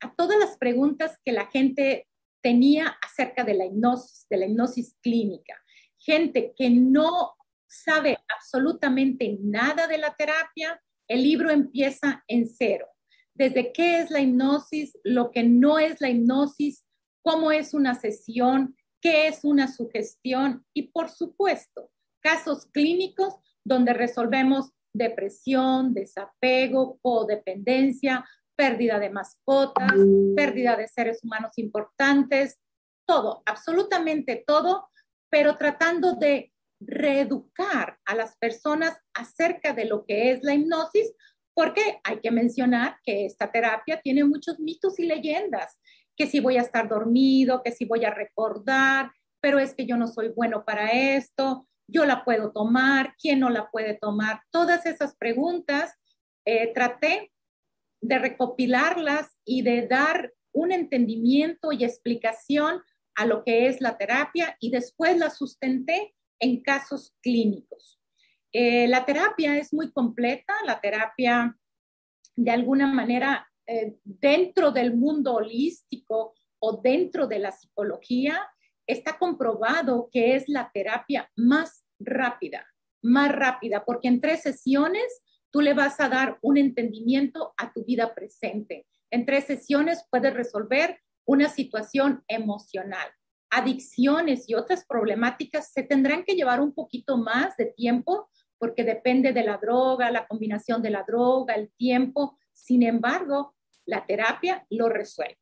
a 0.00 0.12
todas 0.12 0.40
las 0.40 0.58
preguntas 0.58 1.20
que 1.24 1.30
la 1.30 1.46
gente 1.46 2.08
tenía 2.44 2.98
acerca 3.00 3.42
de 3.42 3.54
la 3.54 3.64
hipnosis, 3.64 4.26
de 4.28 4.36
la 4.36 4.44
hipnosis 4.44 4.98
clínica. 5.00 5.58
Gente 5.96 6.52
que 6.54 6.68
no 6.68 7.32
sabe 7.66 8.18
absolutamente 8.36 9.38
nada 9.40 9.86
de 9.86 9.96
la 9.96 10.14
terapia, 10.14 10.78
el 11.08 11.22
libro 11.22 11.50
empieza 11.50 12.22
en 12.28 12.46
cero. 12.46 12.86
Desde 13.32 13.72
qué 13.72 14.00
es 14.00 14.10
la 14.10 14.20
hipnosis, 14.20 14.98
lo 15.04 15.30
que 15.30 15.42
no 15.42 15.78
es 15.78 16.02
la 16.02 16.10
hipnosis, 16.10 16.84
cómo 17.22 17.50
es 17.50 17.72
una 17.72 17.94
sesión, 17.94 18.76
qué 19.00 19.26
es 19.26 19.42
una 19.42 19.66
sugestión 19.72 20.66
y, 20.74 20.88
por 20.88 21.08
supuesto, 21.08 21.90
casos 22.20 22.66
clínicos 22.66 23.36
donde 23.64 23.94
resolvemos 23.94 24.70
depresión, 24.92 25.94
desapego, 25.94 26.98
codependencia, 27.00 28.22
pérdida 28.56 28.98
de 28.98 29.10
mascotas, 29.10 29.92
pérdida 30.36 30.76
de 30.76 30.88
seres 30.88 31.22
humanos 31.22 31.52
importantes, 31.56 32.58
todo, 33.06 33.42
absolutamente 33.46 34.42
todo, 34.46 34.88
pero 35.30 35.56
tratando 35.56 36.14
de 36.14 36.52
reeducar 36.80 37.98
a 38.04 38.14
las 38.14 38.36
personas 38.36 38.96
acerca 39.14 39.72
de 39.72 39.86
lo 39.86 40.04
que 40.04 40.30
es 40.30 40.42
la 40.42 40.54
hipnosis, 40.54 41.12
porque 41.54 42.00
hay 42.02 42.20
que 42.20 42.30
mencionar 42.30 42.98
que 43.04 43.26
esta 43.26 43.50
terapia 43.50 44.00
tiene 44.00 44.24
muchos 44.24 44.58
mitos 44.58 44.98
y 44.98 45.06
leyendas, 45.06 45.78
que 46.16 46.26
si 46.26 46.40
voy 46.40 46.56
a 46.56 46.62
estar 46.62 46.88
dormido, 46.88 47.62
que 47.62 47.72
si 47.72 47.84
voy 47.84 48.04
a 48.04 48.14
recordar, 48.14 49.10
pero 49.40 49.58
es 49.58 49.74
que 49.74 49.86
yo 49.86 49.96
no 49.96 50.08
soy 50.08 50.28
bueno 50.28 50.64
para 50.64 50.92
esto, 50.92 51.66
yo 51.86 52.04
la 52.06 52.24
puedo 52.24 52.50
tomar, 52.52 53.14
¿quién 53.20 53.40
no 53.40 53.50
la 53.50 53.70
puede 53.70 53.94
tomar? 53.94 54.40
Todas 54.50 54.86
esas 54.86 55.16
preguntas 55.16 55.94
eh, 56.46 56.72
traté 56.72 57.30
de 58.04 58.18
recopilarlas 58.18 59.38
y 59.44 59.62
de 59.62 59.86
dar 59.86 60.32
un 60.52 60.72
entendimiento 60.72 61.72
y 61.72 61.84
explicación 61.84 62.82
a 63.16 63.24
lo 63.24 63.44
que 63.44 63.66
es 63.66 63.80
la 63.80 63.96
terapia 63.96 64.56
y 64.60 64.70
después 64.70 65.16
la 65.16 65.30
sustenté 65.30 66.14
en 66.38 66.62
casos 66.62 67.14
clínicos. 67.22 68.00
Eh, 68.52 68.86
la 68.88 69.04
terapia 69.04 69.56
es 69.56 69.72
muy 69.72 69.90
completa, 69.90 70.54
la 70.66 70.80
terapia 70.80 71.56
de 72.36 72.50
alguna 72.50 72.86
manera 72.86 73.48
eh, 73.66 73.96
dentro 74.04 74.70
del 74.70 74.94
mundo 74.94 75.34
holístico 75.34 76.34
o 76.58 76.80
dentro 76.82 77.26
de 77.26 77.38
la 77.38 77.52
psicología 77.52 78.46
está 78.86 79.18
comprobado 79.18 80.10
que 80.12 80.36
es 80.36 80.48
la 80.48 80.70
terapia 80.74 81.30
más 81.36 81.86
rápida, 81.98 82.66
más 83.02 83.32
rápida, 83.32 83.84
porque 83.84 84.08
en 84.08 84.20
tres 84.20 84.42
sesiones 84.42 85.22
tú 85.54 85.60
le 85.60 85.72
vas 85.72 86.00
a 86.00 86.08
dar 86.08 86.36
un 86.42 86.56
entendimiento 86.56 87.54
a 87.56 87.72
tu 87.72 87.84
vida 87.84 88.12
presente. 88.12 88.88
En 89.08 89.24
tres 89.24 89.44
sesiones 89.44 90.04
puedes 90.10 90.34
resolver 90.34 90.98
una 91.24 91.48
situación 91.48 92.24
emocional. 92.26 93.06
Adicciones 93.50 94.48
y 94.48 94.56
otras 94.56 94.84
problemáticas 94.84 95.72
se 95.72 95.84
tendrán 95.84 96.24
que 96.24 96.34
llevar 96.34 96.60
un 96.60 96.74
poquito 96.74 97.18
más 97.18 97.56
de 97.56 97.66
tiempo 97.66 98.28
porque 98.58 98.82
depende 98.82 99.32
de 99.32 99.44
la 99.44 99.58
droga, 99.58 100.10
la 100.10 100.26
combinación 100.26 100.82
de 100.82 100.90
la 100.90 101.04
droga, 101.06 101.54
el 101.54 101.70
tiempo. 101.76 102.36
Sin 102.52 102.82
embargo, 102.82 103.54
la 103.86 104.04
terapia 104.04 104.66
lo 104.70 104.88
resuelve. 104.88 105.38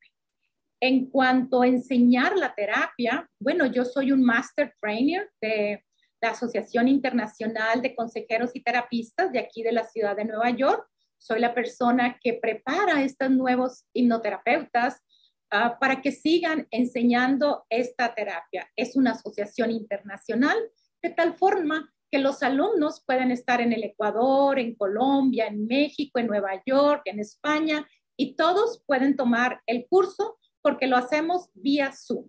En 0.78 1.06
cuanto 1.06 1.62
a 1.62 1.68
enseñar 1.68 2.36
la 2.36 2.54
terapia, 2.54 3.30
bueno, 3.40 3.64
yo 3.64 3.86
soy 3.86 4.12
un 4.12 4.22
master 4.22 4.74
trainer 4.78 5.30
de 5.40 5.82
la 6.22 6.30
Asociación 6.30 6.86
Internacional 6.86 7.82
de 7.82 7.96
Consejeros 7.96 8.52
y 8.54 8.62
Terapistas 8.62 9.32
de 9.32 9.40
aquí 9.40 9.62
de 9.62 9.72
la 9.72 9.84
ciudad 9.84 10.16
de 10.16 10.24
Nueva 10.24 10.50
York. 10.50 10.86
Soy 11.18 11.40
la 11.40 11.52
persona 11.52 12.18
que 12.22 12.34
prepara 12.34 12.98
a 12.98 13.02
estos 13.02 13.28
nuevos 13.30 13.84
hipnoterapeutas 13.92 15.02
ah, 15.50 15.78
para 15.80 16.00
que 16.00 16.12
sigan 16.12 16.68
enseñando 16.70 17.66
esta 17.68 18.14
terapia. 18.14 18.70
Es 18.76 18.94
una 18.94 19.12
asociación 19.12 19.72
internacional 19.72 20.56
de 21.02 21.10
tal 21.10 21.34
forma 21.34 21.92
que 22.08 22.20
los 22.20 22.42
alumnos 22.44 23.02
pueden 23.04 23.32
estar 23.32 23.60
en 23.60 23.72
el 23.72 23.82
Ecuador, 23.82 24.60
en 24.60 24.76
Colombia, 24.76 25.48
en 25.48 25.66
México, 25.66 26.20
en 26.20 26.28
Nueva 26.28 26.62
York, 26.64 27.02
en 27.06 27.18
España, 27.18 27.88
y 28.16 28.36
todos 28.36 28.84
pueden 28.86 29.16
tomar 29.16 29.60
el 29.66 29.86
curso 29.88 30.38
porque 30.60 30.86
lo 30.86 30.96
hacemos 30.96 31.50
vía 31.54 31.90
Zoom. 31.92 32.28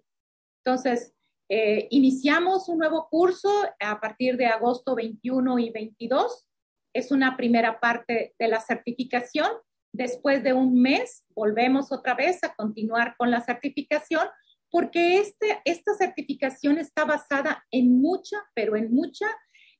Entonces, 0.65 1.13
eh, 1.49 1.88
iniciamos 1.91 2.69
un 2.69 2.79
nuevo 2.79 3.08
curso 3.10 3.49
a 3.79 3.99
partir 3.99 4.38
de 4.38 4.47
agosto 4.47 4.95
21 4.95 5.60
y 5.60 5.69
22. 5.69 6.47
Es 6.93 7.12
una 7.12 7.36
primera 7.38 7.79
parte 7.79 8.34
de 8.38 8.47
la 8.47 8.60
certificación. 8.60 9.49
Después 9.93 10.43
de 10.43 10.53
un 10.53 10.82
mes, 10.82 11.23
volvemos 11.36 11.91
otra 11.91 12.15
vez 12.15 12.43
a 12.43 12.56
continuar 12.56 13.15
con 13.17 13.29
la 13.29 13.41
certificación 13.41 14.27
porque 14.71 15.19
este, 15.19 15.62
esta 15.65 15.93
certificación 15.93 16.79
está 16.79 17.06
basada 17.06 17.63
en 17.69 18.01
mucha, 18.01 18.38
pero 18.56 18.75
en 18.75 18.91
mucha 18.91 19.27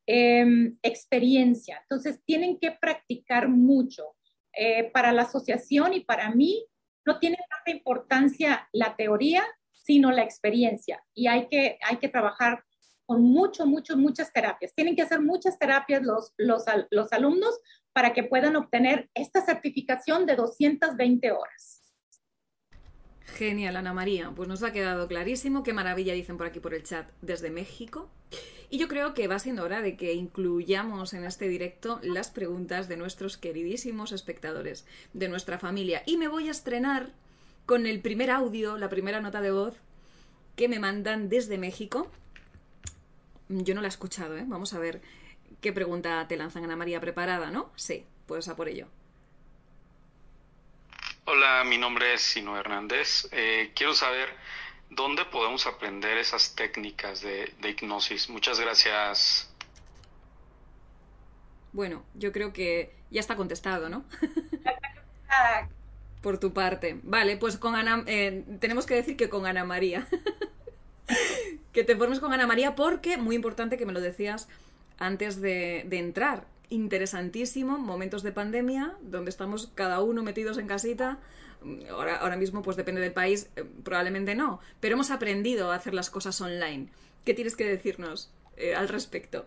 em, 0.06 0.78
experiencia. 0.84 1.80
Entonces, 1.82 2.22
tienen 2.26 2.60
que 2.60 2.72
practicar 2.72 3.48
mucho. 3.48 4.16
Eh, 4.56 4.92
para 4.92 5.12
la 5.12 5.24
asociación 5.24 5.94
y 5.94 6.02
para 6.02 6.30
mí, 6.30 6.68
no 7.08 7.18
tiene 7.18 7.38
tanta 7.50 7.72
importancia 7.76 8.70
la 8.72 8.96
teoría, 8.96 9.44
sino 9.84 10.12
la 10.12 10.24
experiencia. 10.24 11.04
Y 11.14 11.28
hay 11.28 11.48
que, 11.48 11.78
hay 11.86 11.98
que 11.98 12.10
trabajar 12.10 12.64
con 13.06 13.22
mucho, 13.22 13.66
mucho, 13.66 13.98
muchas 13.98 14.32
terapias. 14.32 14.74
Tienen 14.74 14.96
que 14.96 15.02
hacer 15.02 15.22
muchas 15.22 15.60
terapias 15.60 16.02
los, 16.02 16.34
los, 16.38 16.64
los 16.90 17.12
alumnos 17.14 17.60
para 17.92 18.14
que 18.14 18.24
puedan 18.24 18.56
obtener 18.56 19.10
esta 19.14 19.46
certificación 19.46 20.26
de 20.26 20.36
220 20.36 21.32
horas. 21.32 21.82
Genial, 23.26 23.76
Ana 23.76 23.94
María. 23.94 24.32
Pues 24.36 24.48
nos 24.48 24.64
ha 24.64 24.72
quedado 24.72 25.08
clarísimo. 25.08 25.64
Qué 25.64 25.74
maravilla 25.74 26.14
dicen 26.14 26.38
por 26.38 26.48
aquí 26.48 26.60
por 26.60 26.74
el 26.74 26.84
chat 26.84 27.10
desde 27.22 27.50
México. 27.50 28.10
Y 28.70 28.78
yo 28.78 28.88
creo 28.88 29.14
que 29.14 29.28
va 29.28 29.38
siendo 29.38 29.64
hora 29.64 29.82
de 29.82 29.96
que 29.98 30.14
incluyamos 30.14 31.14
en 31.14 31.26
este 31.26 31.48
directo 31.48 32.00
las 32.02 32.32
preguntas 32.32 32.88
de 32.88 32.98
nuestros 32.98 33.38
queridísimos 33.38 34.12
espectadores, 34.12 34.88
de 35.14 35.30
nuestra 35.30 35.60
familia. 35.60 36.02
Y 36.06 36.18
me 36.18 36.28
voy 36.28 36.48
a 36.48 36.52
estrenar 36.52 37.12
con 37.66 37.86
el 37.86 38.02
primer 38.02 38.32
audio, 38.32 38.78
la 38.78 38.90
primera 38.90 39.22
nota 39.22 39.42
de 39.42 39.52
voz 39.52 39.76
que 40.56 40.68
me 40.68 40.80
mandan 40.80 41.30
desde 41.30 41.58
México. 41.58 42.12
Yo 43.50 43.76
no 43.76 43.82
la 43.82 43.88
he 43.88 43.90
escuchado, 43.90 44.38
¿eh? 44.38 44.44
Vamos 44.46 44.74
a 44.74 44.80
ver 44.80 45.02
qué 45.62 45.74
pregunta 45.74 46.26
te 46.28 46.38
lanzan, 46.38 46.64
Ana 46.64 46.76
María. 46.76 47.00
¿Preparada, 47.00 47.52
no? 47.52 47.72
Sí, 47.76 48.06
pues 48.28 48.48
a 48.48 48.56
por 48.56 48.68
ello. 48.68 48.88
Hola, 51.26 51.64
mi 51.66 51.78
nombre 51.78 52.14
es 52.14 52.22
Sino 52.22 52.58
Hernández. 52.58 53.28
Eh, 53.32 53.72
quiero 53.76 53.94
saber 53.94 54.30
dónde 54.90 55.26
podemos 55.26 55.66
aprender 55.66 56.18
esas 56.18 56.56
técnicas 56.56 57.22
de, 57.22 57.54
de 57.60 57.70
hipnosis. 57.70 58.30
Muchas 58.30 58.60
gracias. 58.60 59.50
Bueno, 61.72 62.04
yo 62.14 62.32
creo 62.32 62.54
que 62.54 62.94
ya 63.10 63.20
está 63.20 63.36
contestado, 63.36 63.90
¿no? 63.90 64.06
Por 66.24 66.40
tu 66.40 66.54
parte. 66.54 67.00
Vale, 67.04 67.38
pues 67.38 67.58
con 67.58 67.76
Ana, 67.76 68.04
eh, 68.08 68.44
tenemos 68.60 68.88
que 68.88 68.96
decir 68.96 69.16
que 69.16 69.30
con 69.30 69.46
Ana 69.46 69.66
María. 69.66 70.08
que 71.74 71.84
te 71.84 71.96
formes 71.96 72.20
con 72.20 72.34
Ana 72.34 72.48
María 72.48 72.76
porque, 72.76 73.18
muy 73.18 73.36
importante 73.36 73.78
que 73.78 73.86
me 73.86 73.94
lo 73.94 74.02
decías 74.02 74.48
antes 74.98 75.42
de, 75.42 75.86
entrar, 75.92 76.48
interesantísimo, 76.70 77.78
momentos 77.78 78.24
de 78.24 78.32
pandemia, 78.32 78.96
donde 79.02 79.30
estamos 79.30 79.70
cada 79.76 80.02
uno 80.02 80.24
metidos 80.24 80.58
en 80.58 80.68
casita. 80.68 81.20
Ahora, 81.90 82.16
ahora 82.16 82.38
mismo, 82.38 82.62
pues 82.62 82.78
depende 82.78 83.02
del 83.02 83.12
país, 83.12 83.50
eh, 83.58 83.66
probablemente 83.84 84.34
no, 84.34 84.60
pero 84.80 84.94
hemos 84.94 85.12
aprendido 85.12 85.72
a 85.72 85.76
hacer 85.76 85.94
las 85.94 86.10
cosas 86.10 86.40
online. 86.40 86.88
¿Qué 87.26 87.34
tienes 87.34 87.58
que 87.58 87.66
decirnos 87.66 88.32
eh, 88.56 88.76
al 88.76 88.88
respecto? 88.88 89.46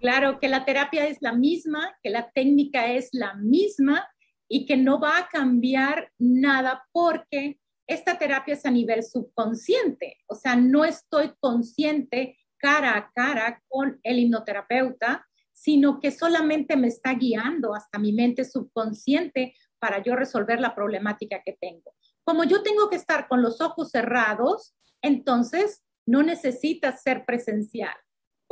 Claro, 0.00 0.38
que 0.38 0.48
la 0.48 0.64
terapia 0.64 1.06
es 1.06 1.18
la 1.22 1.32
misma, 1.32 1.96
que 2.02 2.10
la 2.10 2.30
técnica 2.30 2.92
es 2.92 3.08
la 3.12 3.34
misma 3.34 4.11
y 4.54 4.66
que 4.66 4.76
no 4.76 5.00
va 5.00 5.16
a 5.16 5.28
cambiar 5.28 6.12
nada 6.18 6.86
porque 6.92 7.58
esta 7.86 8.18
terapia 8.18 8.52
es 8.52 8.66
a 8.66 8.70
nivel 8.70 9.02
subconsciente, 9.02 10.18
o 10.26 10.34
sea, 10.34 10.56
no 10.56 10.84
estoy 10.84 11.32
consciente 11.40 12.36
cara 12.58 12.98
a 12.98 13.10
cara 13.14 13.62
con 13.66 13.98
el 14.02 14.18
hipnoterapeuta, 14.18 15.26
sino 15.54 16.00
que 16.00 16.10
solamente 16.10 16.76
me 16.76 16.88
está 16.88 17.14
guiando 17.14 17.74
hasta 17.74 17.98
mi 17.98 18.12
mente 18.12 18.44
subconsciente 18.44 19.54
para 19.78 20.02
yo 20.02 20.16
resolver 20.16 20.60
la 20.60 20.74
problemática 20.74 21.40
que 21.42 21.56
tengo. 21.58 21.94
Como 22.22 22.44
yo 22.44 22.62
tengo 22.62 22.90
que 22.90 22.96
estar 22.96 23.28
con 23.28 23.40
los 23.40 23.62
ojos 23.62 23.88
cerrados, 23.88 24.76
entonces 25.00 25.82
no 26.06 26.22
necesitas 26.22 27.02
ser 27.02 27.24
presencial, 27.24 27.96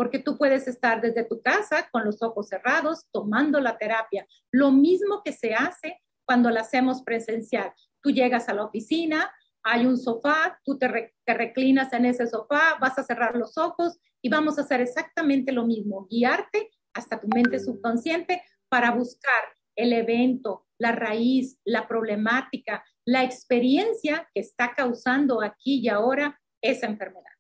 porque 0.01 0.19
tú 0.19 0.39
puedes 0.39 0.67
estar 0.67 1.03
desde 1.03 1.25
tu 1.25 1.43
casa 1.43 1.91
con 1.93 2.07
los 2.07 2.23
ojos 2.23 2.49
cerrados 2.49 3.05
tomando 3.13 3.61
la 3.61 3.77
terapia. 3.77 4.27
Lo 4.51 4.73
mismo 4.73 5.21
que 5.23 5.35
se 5.35 5.53
hace 5.53 6.01
cuando 6.25 6.49
la 6.49 6.63
hacemos 6.63 7.03
presencial. 7.03 7.71
Tú 8.03 8.11
llegas 8.11 8.49
a 8.49 8.55
la 8.55 8.65
oficina, 8.65 9.31
hay 9.63 9.85
un 9.85 9.99
sofá, 9.99 10.59
tú 10.65 10.79
te, 10.79 11.13
reclinas 11.27 11.93
en 11.93 12.07
ese 12.07 12.27
sofá, 12.27 12.79
vas 12.81 12.99
a 12.99 13.03
cerrar 13.03 13.37
los 13.37 13.59
ojos 13.59 13.99
y 14.23 14.31
vamos 14.31 14.57
a 14.57 14.63
hacer 14.63 14.81
exactamente 14.81 15.53
lo 15.53 15.67
mismo, 15.67 16.07
guiarte 16.09 16.71
hasta 16.95 17.21
tu 17.21 17.29
mente 17.29 17.59
subconsciente 17.59 18.43
para 18.71 18.93
buscar 18.93 19.53
el 19.77 19.93
evento, 19.93 20.67
la 20.79 20.93
raíz, 20.93 21.61
la 21.63 21.87
problemática, 21.87 22.83
la 23.05 23.23
experiencia 23.23 24.27
que 24.33 24.41
está 24.41 24.75
causando 24.75 25.43
aquí 25.43 25.81
y 25.81 25.89
ahora 25.91 26.41
esa 26.63 26.87
enfermedad. 26.87 27.40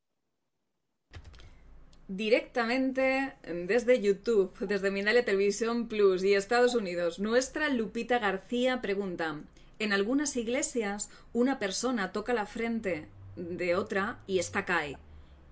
Directamente 2.12 3.34
desde 3.44 4.00
YouTube, 4.00 4.58
desde 4.58 4.90
Mindalia 4.90 5.24
Televisión 5.24 5.86
Plus 5.86 6.24
y 6.24 6.34
Estados 6.34 6.74
Unidos, 6.74 7.20
nuestra 7.20 7.68
Lupita 7.68 8.18
García 8.18 8.82
pregunta, 8.82 9.40
en 9.78 9.92
algunas 9.92 10.36
iglesias 10.36 11.08
una 11.32 11.61
persona 11.61 12.11
toca 12.11 12.34
la 12.34 12.46
frente 12.46 13.06
de 13.36 13.76
otra 13.76 14.18
y 14.26 14.40
esta 14.40 14.64
cae. 14.64 14.98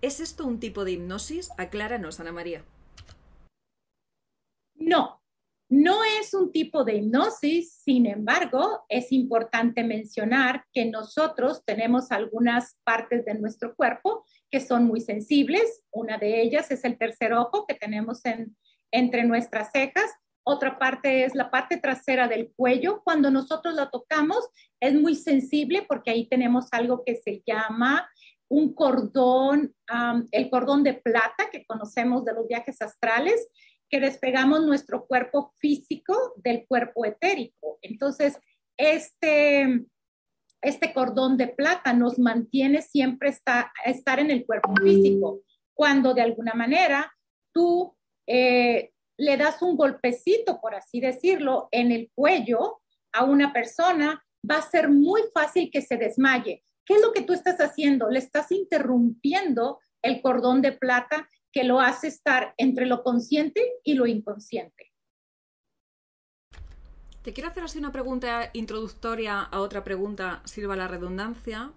¿Es 0.02 0.18
esto 0.18 0.46
un 0.46 0.58
tipo 0.58 0.84
de 0.84 0.90
hipnosis? 0.90 1.50
Acláranos, 1.58 2.18
Ana 2.18 2.32
María. 2.32 2.64
No, 4.74 5.17
no 5.68 6.02
es 6.20 6.32
un 6.34 6.50
tipo 6.50 6.84
de 6.84 6.96
hipnosis, 6.96 7.72
sin 7.84 8.06
embargo, 8.06 8.84
es 8.88 9.12
importante 9.12 9.84
mencionar 9.84 10.64
que 10.72 10.86
nosotros 10.86 11.62
tenemos 11.64 12.10
algunas 12.10 12.78
partes 12.84 13.24
de 13.24 13.34
nuestro 13.34 13.74
cuerpo 13.74 14.24
que 14.50 14.60
son 14.60 14.84
muy 14.84 15.00
sensibles. 15.00 15.84
Una 15.90 16.16
de 16.16 16.40
ellas 16.40 16.70
es 16.70 16.84
el 16.84 16.96
tercer 16.96 17.34
ojo 17.34 17.66
que 17.66 17.74
tenemos 17.74 18.22
entre 18.90 19.24
nuestras 19.24 19.70
cejas 19.72 20.10
otra 20.50 20.78
parte 20.78 21.26
es 21.26 21.34
la 21.34 21.50
parte 21.50 21.76
trasera 21.76 22.26
del 22.26 22.50
cuello. 22.56 23.02
Cuando 23.04 23.30
nosotros 23.30 23.74
la 23.74 23.90
tocamos 23.90 24.48
es 24.80 24.94
muy 24.94 25.14
sensible 25.14 25.84
porque 25.86 26.10
ahí 26.10 26.26
tenemos 26.26 26.68
algo 26.72 27.04
que 27.04 27.16
se 27.16 27.42
llama 27.46 28.08
un 28.48 28.72
cordón, 28.72 29.74
el 30.32 30.48
cordón 30.48 30.84
de 30.84 30.94
plata 30.94 31.50
que 31.52 31.66
conocemos 31.66 32.24
de 32.24 32.32
los 32.32 32.48
viajes 32.48 32.80
astrales, 32.80 33.46
que 33.88 34.00
despegamos 34.00 34.64
nuestro 34.64 35.06
cuerpo 35.06 35.52
físico 35.58 36.34
del 36.36 36.66
cuerpo 36.66 37.04
etérico. 37.04 37.78
Entonces, 37.82 38.38
este, 38.76 39.86
este 40.62 40.92
cordón 40.92 41.36
de 41.36 41.48
plata 41.48 41.92
nos 41.92 42.18
mantiene 42.18 42.82
siempre 42.82 43.30
está, 43.30 43.72
estar 43.84 44.20
en 44.20 44.30
el 44.30 44.44
cuerpo 44.44 44.74
físico. 44.82 45.40
Cuando 45.74 46.14
de 46.14 46.22
alguna 46.22 46.54
manera 46.54 47.12
tú 47.52 47.96
eh, 48.26 48.92
le 49.16 49.36
das 49.36 49.62
un 49.62 49.76
golpecito, 49.76 50.60
por 50.60 50.74
así 50.74 51.00
decirlo, 51.00 51.68
en 51.72 51.92
el 51.92 52.10
cuello 52.14 52.80
a 53.12 53.24
una 53.24 53.52
persona, 53.52 54.24
va 54.48 54.58
a 54.58 54.70
ser 54.70 54.88
muy 54.88 55.22
fácil 55.34 55.70
que 55.72 55.82
se 55.82 55.96
desmaye. 55.96 56.62
¿Qué 56.84 56.94
es 56.94 57.02
lo 57.02 57.12
que 57.12 57.22
tú 57.22 57.32
estás 57.32 57.58
haciendo? 57.58 58.08
Le 58.08 58.18
estás 58.18 58.52
interrumpiendo 58.52 59.80
el 60.02 60.22
cordón 60.22 60.62
de 60.62 60.72
plata 60.72 61.28
que 61.52 61.64
lo 61.64 61.80
hace 61.80 62.08
estar 62.08 62.54
entre 62.56 62.86
lo 62.86 63.02
consciente 63.02 63.62
y 63.82 63.94
lo 63.94 64.06
inconsciente. 64.06 64.92
Te 67.22 67.32
quiero 67.32 67.50
hacer 67.50 67.64
así 67.64 67.78
una 67.78 67.92
pregunta 67.92 68.50
introductoria 68.52 69.40
a 69.40 69.60
otra 69.60 69.84
pregunta, 69.84 70.40
sirva 70.44 70.76
la 70.76 70.88
redundancia, 70.88 71.72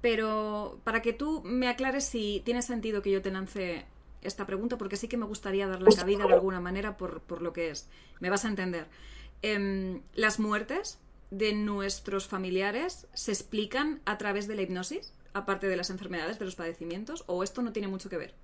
pero 0.00 0.80
para 0.84 1.02
que 1.02 1.12
tú 1.12 1.42
me 1.44 1.68
aclares 1.68 2.04
si 2.04 2.42
tiene 2.44 2.62
sentido 2.62 3.02
que 3.02 3.10
yo 3.10 3.22
te 3.22 3.30
lance 3.30 3.86
esta 4.22 4.46
pregunta 4.46 4.76
porque 4.76 4.96
sí 4.96 5.08
que 5.08 5.16
me 5.16 5.24
gustaría 5.24 5.66
dar 5.66 5.80
la 5.80 5.94
cabida 5.94 6.26
de 6.26 6.34
alguna 6.34 6.60
manera 6.60 6.96
por, 6.96 7.40
lo 7.40 7.52
que 7.52 7.70
es. 7.70 7.88
Me 8.18 8.28
vas 8.28 8.44
a 8.44 8.48
entender. 8.48 8.86
Em, 9.42 10.02
¿Las 10.14 10.38
muertes 10.38 10.98
de 11.30 11.54
nuestros 11.54 12.26
familiares 12.26 13.06
se 13.14 13.32
explican 13.32 14.00
a 14.04 14.18
través 14.18 14.46
de 14.46 14.56
la 14.56 14.62
hipnosis, 14.62 15.14
aparte 15.32 15.68
de 15.68 15.76
las 15.76 15.90
enfermedades, 15.90 16.38
de 16.38 16.44
los 16.44 16.56
padecimientos, 16.56 17.24
o 17.26 17.42
esto 17.42 17.62
no 17.62 17.72
tiene 17.72 17.88
mucho 17.88 18.10
que 18.10 18.18
ver? 18.18 18.34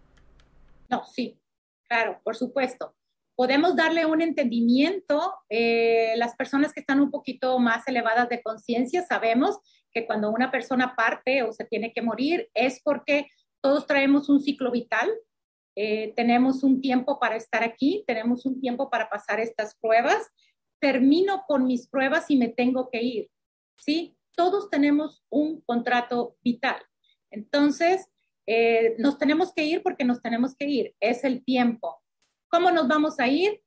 No, 0.89 1.05
sí, 1.05 1.41
claro, 1.89 2.20
por 2.24 2.37
supuesto. 2.37 2.95
Podemos 3.34 3.76
darle 3.76 4.07
un 4.07 4.22
entendimiento. 4.22 5.34
Eh, 5.51 6.14
las 6.16 6.34
personas 6.37 6.72
que 6.72 6.80
están 6.80 7.01
un 7.01 7.11
poquito 7.11 7.59
más 7.59 7.87
elevadas 7.87 8.28
de 8.28 8.43
conciencia 8.43 9.05
sabemos 9.05 9.59
que 9.93 10.07
cuando 10.07 10.30
una 10.30 10.51
persona 10.51 10.95
parte 10.97 11.43
o 11.43 11.53
se 11.53 11.64
tiene 11.64 11.93
que 11.93 12.03
morir 12.03 12.49
es 12.55 12.80
porque 12.82 13.28
todos 13.61 13.87
traemos 13.87 14.28
un 14.28 14.41
ciclo 14.41 14.70
vital 14.70 15.11
eh, 15.78 16.14
tenemos 16.16 16.62
un 16.62 16.80
tiempo 16.80 17.20
para 17.20 17.37
estar 17.37 17.62
aquí, 17.62 18.03
tenemos 18.07 18.47
un 18.47 18.59
tiempo 18.61 18.89
para 18.89 19.11
pasar 19.11 19.41
estas 19.41 19.76
pruebas, 19.76 20.26
termino 20.80 21.45
con 21.47 21.66
mis 21.66 21.87
pruebas 21.87 22.30
y 22.30 22.37
me 22.37 22.49
tengo 22.49 22.89
que 22.91 23.03
ir, 23.03 23.30
¿sí? 23.76 24.16
Todos 24.34 24.70
tenemos 24.70 25.22
un 25.28 25.61
contrato 25.61 26.37
vital. 26.43 26.82
Entonces, 27.30 28.09
eh, 28.47 28.94
nos 28.99 29.18
tenemos 29.18 29.53
que 29.53 29.64
ir 29.64 29.82
porque 29.82 30.05
nos 30.05 30.22
tenemos 30.22 30.55
que 30.57 30.66
ir, 30.66 30.94
es 31.01 31.24
el 31.24 31.44
tiempo. 31.44 32.03
¿Cómo 32.49 32.70
nos 32.70 32.86
vamos 32.88 33.18
a 33.18 33.28
ir? 33.28 33.61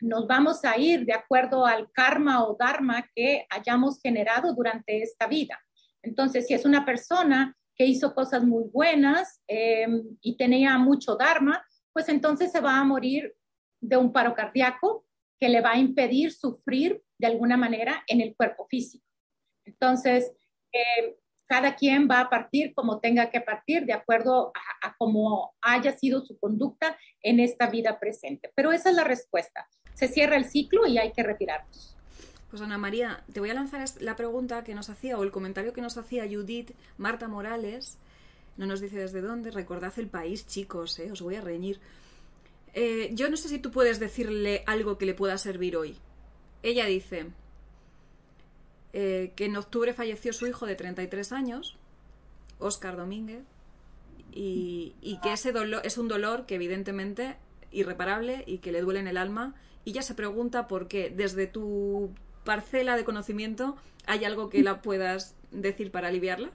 Nos 0.00 0.26
vamos 0.26 0.64
a 0.64 0.76
ir 0.76 1.04
de 1.04 1.12
acuerdo 1.12 1.64
al 1.64 1.90
karma 1.92 2.44
o 2.44 2.56
dharma 2.58 3.08
que 3.14 3.46
hayamos 3.48 4.00
generado 4.00 4.52
durante 4.54 5.02
esta 5.02 5.26
vida. 5.26 5.58
Entonces, 6.02 6.46
si 6.46 6.54
es 6.54 6.64
una 6.64 6.84
persona 6.84 7.56
que 7.76 7.86
hizo 7.86 8.14
cosas 8.14 8.44
muy 8.44 8.64
buenas 8.64 9.40
eh, 9.48 9.86
y 10.20 10.36
tenía 10.36 10.76
mucho 10.78 11.16
Dharma, 11.16 11.64
pues 11.92 12.08
entonces 12.08 12.52
se 12.52 12.60
va 12.60 12.78
a 12.78 12.84
morir 12.84 13.34
de 13.80 13.96
un 13.96 14.12
paro 14.12 14.34
cardíaco 14.34 15.06
que 15.38 15.48
le 15.48 15.60
va 15.60 15.72
a 15.72 15.78
impedir 15.78 16.32
sufrir 16.32 17.02
de 17.18 17.26
alguna 17.26 17.56
manera 17.56 18.02
en 18.06 18.20
el 18.20 18.34
cuerpo 18.36 18.66
físico. 18.68 19.04
Entonces, 19.64 20.32
eh, 20.72 21.16
cada 21.46 21.76
quien 21.76 22.08
va 22.10 22.20
a 22.20 22.30
partir 22.30 22.74
como 22.74 23.00
tenga 23.00 23.30
que 23.30 23.40
partir 23.40 23.84
de 23.84 23.92
acuerdo 23.92 24.52
a, 24.82 24.96
cómo 24.96 25.54
haya 25.60 25.96
sido 25.96 26.24
su 26.24 26.38
conducta 26.38 26.96
en 27.20 27.40
esta 27.40 27.68
vida 27.68 27.98
presente. 27.98 28.50
Pero 28.54 28.72
esa 28.72 28.90
es 28.90 28.96
la 28.96 29.04
respuesta. 29.04 29.68
Se 29.94 30.08
cierra 30.08 30.36
el 30.36 30.46
ciclo 30.46 30.86
y 30.86 30.98
hay 30.98 31.12
que 31.12 31.22
retirarnos. 31.22 31.96
Pues 32.50 32.62
Ana 32.62 32.78
María, 32.78 33.22
te 33.32 33.40
voy 33.40 33.50
a 33.50 33.54
lanzar 33.54 33.84
la 34.00 34.16
pregunta 34.16 34.64
que 34.64 34.74
nos 34.74 34.90
hacía 34.90 35.18
o 35.18 35.22
el 35.22 35.30
comentario 35.30 35.72
que 35.72 35.80
nos 35.80 35.96
hacía 35.96 36.28
Judith 36.28 36.72
Marta 36.98 37.28
Morales. 37.28 37.98
No 38.56 38.66
nos 38.66 38.80
dice 38.80 38.98
desde 38.98 39.20
dónde. 39.20 39.50
Recordad 39.50 39.92
el 39.96 40.08
país, 40.08 40.46
chicos, 40.46 40.98
¿eh? 40.98 41.10
os 41.10 41.22
voy 41.22 41.36
a 41.36 41.40
reñir. 41.40 41.80
Eh, 42.74 43.10
yo 43.12 43.28
no 43.28 43.36
sé 43.36 43.48
si 43.48 43.58
tú 43.58 43.70
puedes 43.70 44.00
decirle 44.00 44.64
algo 44.66 44.98
que 44.98 45.06
le 45.06 45.14
pueda 45.14 45.38
servir 45.38 45.76
hoy. 45.76 45.96
Ella 46.62 46.86
dice 46.86 47.26
eh, 48.92 49.32
que 49.36 49.46
en 49.46 49.56
octubre 49.56 49.94
falleció 49.94 50.32
su 50.32 50.46
hijo 50.46 50.66
de 50.66 50.74
33 50.74 51.32
años, 51.32 51.76
Óscar 52.58 52.96
Domínguez, 52.96 53.44
y, 54.34 55.18
que 55.22 55.32
ese 55.32 55.52
dolor 55.52 55.82
es 55.84 55.98
un 55.98 56.08
dolor 56.08 56.46
que 56.46 56.54
evidentemente 56.54 57.36
irreparable 57.70 58.44
y 58.46 58.58
que 58.58 58.72
le 58.72 58.80
duele 58.80 59.00
en 59.00 59.08
el 59.08 59.16
alma. 59.16 59.54
Y 59.84 59.90
ella 59.90 60.02
se 60.02 60.14
pregunta 60.14 60.68
por 60.68 60.88
qué 60.88 61.10
desde 61.10 61.46
tu 61.46 62.10
parcela 62.44 62.96
de 62.96 63.04
conocimiento, 63.04 63.76
¿hay 64.06 64.24
algo 64.24 64.48
que 64.48 64.62
la 64.62 64.82
puedas 64.82 65.36
decir 65.50 65.90
para 65.90 66.08
aliviarla? 66.08 66.50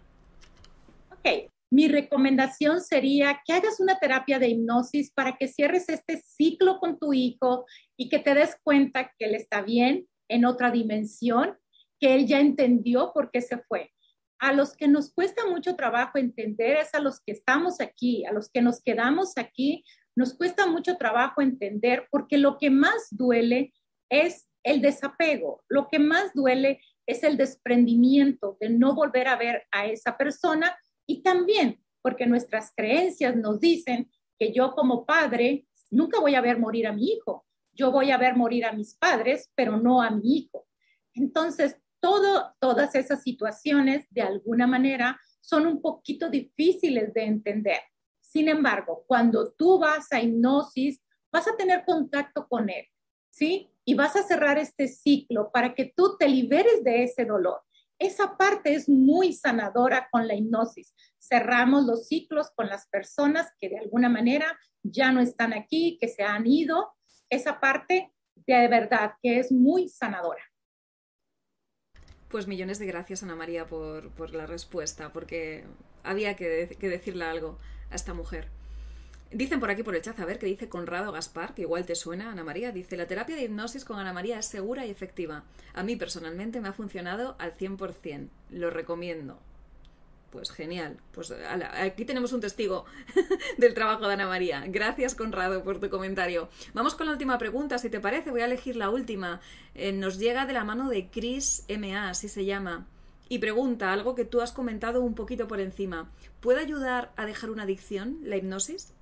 Ok, 1.12 1.50
mi 1.70 1.88
recomendación 1.88 2.82
sería 2.82 3.42
que 3.46 3.54
hagas 3.54 3.80
una 3.80 4.00
terapia 4.00 4.40
de 4.40 4.50
hipnosis 4.50 5.12
para 5.12 5.38
que 5.38 5.48
cierres 5.48 5.90
este 5.90 6.22
ciclo 6.22 6.80
con 6.80 6.98
tu 6.98 7.14
hijo 7.14 7.66
y 7.98 8.10
que 8.10 8.20
te 8.20 8.34
des 8.34 8.56
cuenta 8.64 9.12
que 9.18 9.26
él 9.26 9.36
está 9.36 9.62
bien 9.62 10.08
en 10.30 10.46
otra 10.46 10.72
dimensión, 10.72 11.58
que 12.00 12.16
él 12.16 12.28
ya 12.28 12.40
entendió 12.40 13.12
por 13.14 13.32
qué 13.32 13.42
se 13.42 13.58
fue. 13.58 13.92
A 14.40 14.54
los 14.54 14.76
que 14.76 14.88
nos 14.88 15.12
cuesta 15.14 15.48
mucho 15.48 15.76
trabajo 15.76 16.18
entender 16.18 16.78
es 16.78 16.94
a 16.94 17.00
los 17.00 17.20
que 17.22 17.32
estamos 17.32 17.82
aquí, 17.82 18.26
a 18.26 18.34
los 18.34 18.50
que 18.50 18.62
nos 18.62 18.82
quedamos 18.82 19.38
aquí, 19.38 19.84
nos 20.16 20.36
cuesta 20.36 20.68
mucho 20.68 20.98
trabajo 20.98 21.42
entender 21.42 22.08
porque 22.12 22.38
lo 22.38 22.58
que 22.58 22.70
más 22.70 23.08
duele 23.12 23.74
es 24.10 24.48
el 24.64 24.82
desapego, 24.82 25.64
lo 25.70 25.88
que 25.88 26.00
más 26.00 26.34
duele 26.34 26.82
es 27.06 27.24
el 27.24 27.38
desprendimiento 27.38 28.58
de 28.60 28.70
no 28.70 28.94
volver 28.94 29.28
a 29.28 29.38
ver 29.38 29.64
a 29.72 29.86
esa 29.86 30.18
persona 30.18 30.78
y 31.08 31.24
también 31.24 31.82
porque 32.02 32.26
nuestras 32.26 32.74
creencias 32.76 33.36
nos 33.36 33.60
dicen 33.60 34.10
que 34.38 34.54
yo 34.54 34.74
como 34.74 35.06
padre 35.06 35.68
nunca 35.90 36.20
voy 36.20 36.36
a 36.36 36.42
ver 36.42 36.60
morir 36.60 36.88
a 36.88 36.94
mi 36.94 37.06
hijo, 37.12 37.46
yo 37.74 37.92
voy 37.92 38.12
a 38.12 38.18
ver 38.18 38.36
morir 38.36 38.66
a 38.66 38.74
mis 38.74 38.96
padres, 38.96 39.52
pero 39.56 39.78
no 39.78 40.02
a 40.02 40.10
mi 40.10 40.38
hijo. 40.38 40.68
Entonces, 41.14 41.78
todas 42.00 42.96
esas 42.96 43.22
situaciones, 43.24 44.06
de 44.10 44.22
alguna 44.22 44.68
manera, 44.68 45.20
son 45.42 45.66
un 45.66 45.82
poquito 45.82 46.30
difíciles 46.30 47.14
de 47.14 47.24
entender. 47.24 47.80
Sin 48.22 48.50
embargo, 48.50 49.04
cuando 49.08 49.54
tú 49.54 49.80
vas 49.80 50.12
a 50.12 50.22
hipnosis, 50.22 51.02
vas 51.32 51.48
a 51.48 51.56
tener 51.56 51.86
contacto 51.86 52.48
con 52.48 52.70
él, 52.70 52.86
¿sí? 53.30 53.70
Y 53.86 53.96
vas 53.96 54.16
a 54.16 54.24
cerrar 54.24 54.58
este 54.58 54.88
ciclo 54.88 55.52
para 55.52 55.74
que 55.74 55.94
tú 55.96 56.18
te 56.18 56.28
liberes 56.28 56.84
de 56.84 57.04
ese 57.04 57.26
dolor. 57.26 57.62
Esa 58.00 58.38
parte 58.38 58.74
es 58.74 58.88
muy 58.88 59.34
sanadora 59.34 60.08
con 60.12 60.28
la 60.28 60.36
hipnosis. 60.36 60.94
Cerramos 61.20 61.86
los 61.86 62.08
ciclos 62.08 62.52
con 62.56 62.68
las 62.68 62.88
personas 62.90 63.52
que 63.60 63.70
de 63.70 63.80
alguna 63.80 64.10
manera 64.10 64.58
ya 64.84 65.12
no 65.12 65.22
están 65.22 65.54
aquí, 65.54 65.98
que 66.00 66.08
se 66.08 66.24
han 66.24 66.46
ido. 66.46 66.94
Esa 67.30 67.60
parte 67.60 68.14
de 68.36 68.68
verdad 68.68 69.14
que 69.22 69.40
es 69.40 69.52
muy 69.52 69.90
sanadora. 69.90 70.44
Pues 72.30 72.48
millones 72.48 72.80
de 72.80 72.86
gracias, 72.86 73.24
Ana 73.24 73.36
María, 73.36 73.68
por, 73.68 74.34
la 74.34 74.46
respuesta, 74.46 75.12
porque 75.12 75.64
había 76.04 76.36
que, 76.36 76.76
que, 76.80 76.90
decirle 76.90 77.24
algo 77.24 77.58
a 77.90 77.96
esta 77.96 78.14
mujer. 78.14 78.50
Dicen 79.32 79.60
por 79.60 79.70
aquí 79.70 79.84
por 79.84 79.96
el 79.96 80.02
chat, 80.02 80.20
a 80.20 80.26
ver, 80.26 80.40
que 80.40 80.46
dice 80.46 80.70
Conrado 80.70 81.12
Gaspar, 81.12 81.54
que 81.54 81.64
igual 81.64 81.86
te 81.86 81.96
suena, 81.96 82.32
Ana 82.32 82.44
María. 82.44 82.72
Dice, 82.72 82.98
la 82.98 83.08
terapia 83.08 83.36
de 83.36 83.44
hipnosis 83.44 83.86
con 83.86 84.00
Ana 84.00 84.14
María 84.14 84.40
es 84.40 84.46
segura 84.46 84.86
y 84.86 84.90
efectiva. 84.90 85.44
A 85.74 85.84
mí 85.84 85.96
personalmente 85.96 86.62
me 86.62 86.70
ha 86.70 86.74
funcionado 86.74 87.36
al 87.40 87.58
100%. 87.58 88.30
Lo 88.52 88.70
recomiendo. 88.70 89.40
Pues 90.30 90.52
genial. 90.52 90.98
Pues 91.14 91.32
aquí 91.32 92.04
tenemos 92.04 92.34
un 92.34 92.42
testigo 92.42 92.86
del 93.58 93.74
trabajo 93.74 94.08
de 94.08 94.14
Ana 94.14 94.28
María. 94.28 94.64
Gracias, 94.68 95.16
Conrado, 95.16 95.64
por 95.64 95.80
tu 95.80 95.90
comentario. 95.90 96.50
Vamos 96.74 96.96
con 96.96 97.06
la 97.06 97.14
última 97.14 97.38
pregunta, 97.38 97.78
si 97.78 97.90
te 97.90 98.00
parece. 98.00 98.32
Voy 98.32 98.42
a 98.42 98.46
elegir 98.46 98.76
la 98.76 98.90
última. 98.90 99.40
Eh, 99.74 99.94
nos 99.94 100.20
llega 100.20 100.46
de 100.46 100.54
la 100.54 100.66
mano 100.66 100.90
de 100.90 101.08
Chris 101.10 101.66
MA, 101.70 102.10
así 102.10 102.28
se 102.28 102.44
llama. 102.44 102.86
Y 103.30 103.40
pregunta 103.40 103.94
algo 103.94 104.16
que 104.16 104.26
tú 104.26 104.42
has 104.42 104.52
comentado 104.52 105.02
un 105.02 105.16
poquito 105.16 105.48
por 105.48 105.62
encima. 105.62 106.12
¿Puede 106.42 106.60
ayudar 106.60 107.12
a 107.16 107.26
dejar 107.26 107.50
una 107.50 107.64
adicción, 107.64 108.20
la 108.24 108.38
hipnosis? 108.38 108.94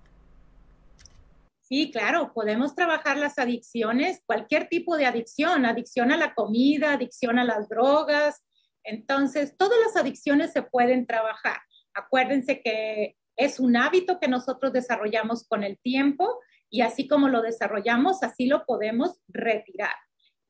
Sí, 1.68 1.92
claro, 1.92 2.32
podemos 2.32 2.76
trabajar 2.76 3.18
las 3.18 3.40
adicciones, 3.40 4.22
cualquier 4.28 4.70
tipo 4.70 4.96
de 4.98 5.08
adicción, 5.08 5.66
adicción 5.66 6.12
a 6.12 6.18
la 6.18 6.36
comida, 6.36 6.94
adicción 6.94 7.40
a 7.40 7.44
las 7.44 7.68
drogas, 7.68 8.44
entonces, 8.86 9.56
todas 9.58 9.78
las 9.86 9.96
adicciones 9.96 10.54
se 10.54 10.62
pueden 10.62 11.06
trabajar. 11.08 11.58
Acuérdense 11.94 12.62
que 12.62 13.18
es 13.36 13.60
un 13.60 13.76
hábito 13.76 14.20
que 14.20 14.28
nosotros 14.28 14.72
desarrollamos 14.72 15.48
con 15.48 15.64
el 15.64 15.78
tiempo 15.80 16.40
y 16.70 16.82
así 16.82 17.08
como 17.08 17.28
lo 17.28 17.42
desarrollamos, 17.42 18.24
así 18.24 18.48
lo 18.48 18.66
podemos 18.66 19.20
retirar. 19.28 19.96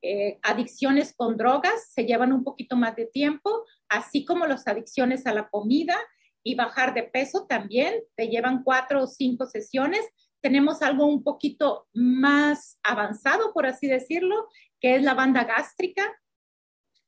Eh, 0.02 0.38
adicciones 0.42 1.14
con 1.16 1.36
drogas 1.36 1.90
se 1.92 2.04
llevan 2.04 2.32
un 2.32 2.44
poquito 2.44 2.76
más 2.76 2.94
de 2.94 3.06
tiempo, 3.06 3.64
así 3.88 4.24
como 4.24 4.46
las 4.46 4.68
adicciones 4.68 5.26
a 5.26 5.34
la 5.34 5.48
comida 5.48 5.96
y 6.44 6.54
bajar 6.54 6.94
de 6.94 7.02
peso 7.02 7.46
también, 7.48 7.94
te 8.14 8.28
llevan 8.28 8.62
cuatro 8.62 9.02
o 9.02 9.06
cinco 9.06 9.46
sesiones. 9.46 10.06
Tenemos 10.40 10.82
algo 10.82 11.06
un 11.06 11.24
poquito 11.24 11.88
más 11.92 12.78
avanzado, 12.84 13.52
por 13.52 13.66
así 13.66 13.88
decirlo, 13.88 14.48
que 14.80 14.96
es 14.96 15.02
la 15.02 15.14
banda 15.14 15.44
gástrica, 15.44 16.04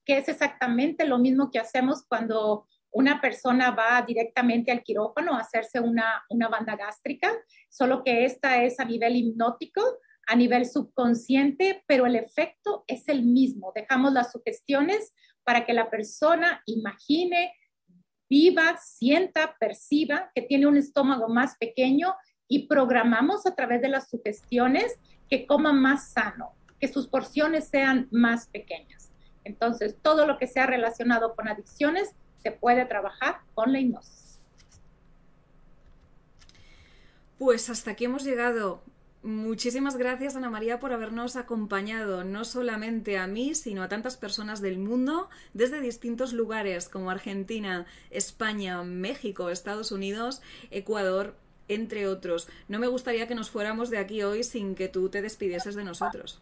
que 0.08 0.16
es 0.16 0.28
exactamente 0.30 1.04
lo 1.04 1.18
mismo 1.18 1.50
que 1.50 1.58
hacemos 1.58 2.02
cuando 2.08 2.66
una 2.90 3.20
persona 3.20 3.72
va 3.72 4.02
directamente 4.06 4.72
al 4.72 4.82
quirófano 4.82 5.34
a 5.34 5.40
hacerse 5.40 5.80
una, 5.80 6.24
una 6.30 6.48
banda 6.48 6.76
gástrica, 6.76 7.30
solo 7.68 8.02
que 8.02 8.24
esta 8.24 8.64
es 8.64 8.80
a 8.80 8.86
nivel 8.86 9.16
hipnótico, 9.16 9.82
a 10.26 10.34
nivel 10.34 10.64
subconsciente, 10.64 11.84
pero 11.86 12.06
el 12.06 12.16
efecto 12.16 12.84
es 12.86 13.06
el 13.08 13.22
mismo. 13.22 13.70
Dejamos 13.74 14.14
las 14.14 14.32
sugestiones 14.32 15.12
para 15.44 15.66
que 15.66 15.74
la 15.74 15.90
persona 15.90 16.62
imagine, 16.64 17.52
viva, 18.30 18.78
sienta, 18.78 19.56
perciba 19.60 20.30
que 20.34 20.40
tiene 20.40 20.66
un 20.66 20.78
estómago 20.78 21.28
más 21.28 21.58
pequeño 21.58 22.14
y 22.48 22.66
programamos 22.66 23.44
a 23.44 23.54
través 23.54 23.82
de 23.82 23.88
las 23.88 24.08
sugestiones 24.08 24.98
que 25.28 25.46
coma 25.46 25.74
más 25.74 26.12
sano, 26.12 26.54
que 26.80 26.88
sus 26.88 27.08
porciones 27.08 27.68
sean 27.68 28.08
más 28.10 28.48
pequeñas. 28.48 29.07
Entonces, 29.48 29.96
todo 30.02 30.26
lo 30.26 30.36
que 30.36 30.46
sea 30.46 30.66
relacionado 30.66 31.34
con 31.34 31.48
adicciones 31.48 32.10
se 32.42 32.52
puede 32.52 32.84
trabajar 32.84 33.40
con 33.54 33.72
la 33.72 33.80
hipnosis. 33.80 34.38
Pues 37.38 37.70
hasta 37.70 37.92
aquí 37.92 38.04
hemos 38.04 38.24
llegado. 38.24 38.82
Muchísimas 39.22 39.96
gracias, 39.96 40.36
Ana 40.36 40.50
María, 40.50 40.78
por 40.78 40.92
habernos 40.92 41.36
acompañado, 41.36 42.24
no 42.24 42.44
solamente 42.44 43.16
a 43.18 43.26
mí, 43.26 43.54
sino 43.54 43.82
a 43.82 43.88
tantas 43.88 44.16
personas 44.16 44.60
del 44.60 44.78
mundo, 44.78 45.30
desde 45.54 45.80
distintos 45.80 46.32
lugares 46.34 46.88
como 46.88 47.10
Argentina, 47.10 47.86
España, 48.10 48.82
México, 48.82 49.50
Estados 49.50 49.92
Unidos, 49.92 50.42
Ecuador, 50.70 51.34
entre 51.68 52.06
otros. 52.06 52.48
No 52.68 52.78
me 52.78 52.86
gustaría 52.86 53.26
que 53.26 53.34
nos 53.34 53.50
fuéramos 53.50 53.88
de 53.88 53.98
aquí 53.98 54.22
hoy 54.22 54.44
sin 54.44 54.74
que 54.74 54.88
tú 54.88 55.08
te 55.08 55.22
despidieses 55.22 55.74
de 55.74 55.84
nosotros. 55.84 56.40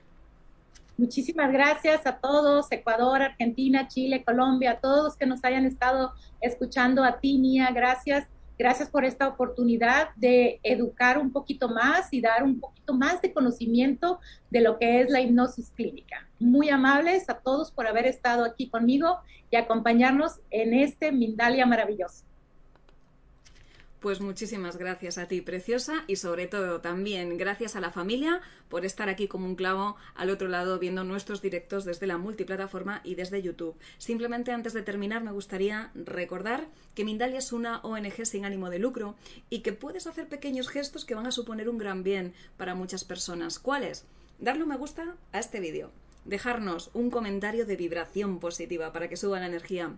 Muchísimas 0.99 1.53
gracias 1.53 2.07
a 2.07 2.17
todos, 2.17 2.73
Ecuador, 2.73 3.21
Argentina, 3.21 3.87
Chile, 3.87 4.25
Colombia, 4.25 4.73
a 4.73 4.81
todos 4.81 5.15
que 5.15 5.27
nos 5.27 5.45
hayan 5.45 5.67
estado 5.67 6.13
escuchando, 6.41 7.05
a 7.05 7.21
ti, 7.21 7.37
Mía, 7.37 7.69
gracias. 7.75 8.27
Gracias 8.59 8.89
por 8.89 9.05
esta 9.05 9.29
oportunidad 9.29 10.09
de 10.17 10.59
educar 10.63 11.19
un 11.19 11.31
poquito 11.31 11.69
más 11.69 12.11
y 12.13 12.23
dar 12.23 12.43
un 12.43 12.59
poquito 12.59 12.95
más 12.95 13.21
de 13.21 13.35
conocimiento 13.35 14.19
de 14.49 14.63
lo 14.63 14.79
que 14.79 15.03
es 15.03 15.11
la 15.11 15.21
hipnosis 15.21 15.71
clínica. 15.77 16.27
Muy 16.39 16.71
amables 16.71 17.29
a 17.29 17.41
todos 17.41 17.71
por 17.71 17.87
haber 17.87 18.07
estado 18.07 18.47
aquí 18.47 18.71
conmigo 18.71 19.19
y 19.51 19.57
acompañarnos 19.57 20.41
en 20.51 20.73
este 20.73 21.13
Mindalia 21.13 21.67
maravilloso. 21.67 22.26
Pues 24.01 24.21
muchísimas 24.21 24.77
gracias 24.77 25.17
a 25.17 25.27
ti, 25.27 25.41
preciosa, 25.41 26.05
y 26.07 26.17
sobre 26.17 26.47
todo 26.47 26.83
también 26.83 27.39
gracias 27.39 27.77
a 27.77 27.81
la 27.81 27.91
familia 27.91 28.43
por 28.69 28.85
estar 28.85 29.09
aquí 29.09 29.27
como 29.27 29.47
un 29.47 29.57
clavo 29.57 29.97
al 30.15 30.29
otro 30.29 30.49
lado 30.49 30.79
viendo 30.79 31.03
nuestros 31.03 31.41
directos 31.41 31.87
desde 31.87 32.07
la 32.07 32.19
multiplataforma 32.19 33.01
y 33.05 33.15
desde 33.15 33.41
YouTube. 33.41 33.75
Simplemente 33.97 34.53
antes 34.53 34.75
de 34.75 34.83
terminar 34.83 35.25
me 35.25 35.33
gustaría 35.33 35.93
recordar 35.95 36.69
que 36.95 37.05
Mindalia 37.05 37.39
es 37.39 37.53
una 37.53 37.79
ONG 37.79 38.27
sin 38.27 38.45
ánimo 38.45 38.69
de 38.69 38.79
lucro 38.79 39.17
y 39.49 39.61
que 39.61 39.73
puedes 39.73 40.07
hacer 40.07 40.29
pequeños 40.29 40.69
gestos 40.69 41.07
que 41.07 41.15
van 41.15 41.27
a 41.27 41.33
suponer 41.33 41.69
un 41.71 41.79
gran 41.79 42.03
bien 42.03 42.35
para 42.59 42.75
muchas 42.75 43.03
personas. 43.05 43.59
¿Cuáles? 43.59 44.05
Darle 44.39 44.65
un 44.65 44.69
me 44.69 44.77
gusta 44.77 45.17
a 45.33 45.39
este 45.39 45.59
vídeo 45.59 45.91
dejarnos 46.27 46.91
un 46.93 47.11
comentario 47.11 47.65
de 47.67 47.77
vibración 47.77 48.41
positiva 48.41 48.93
para 48.93 49.09
que 49.09 49.17
suba 49.17 49.41
la 49.41 49.47
energía. 49.47 49.95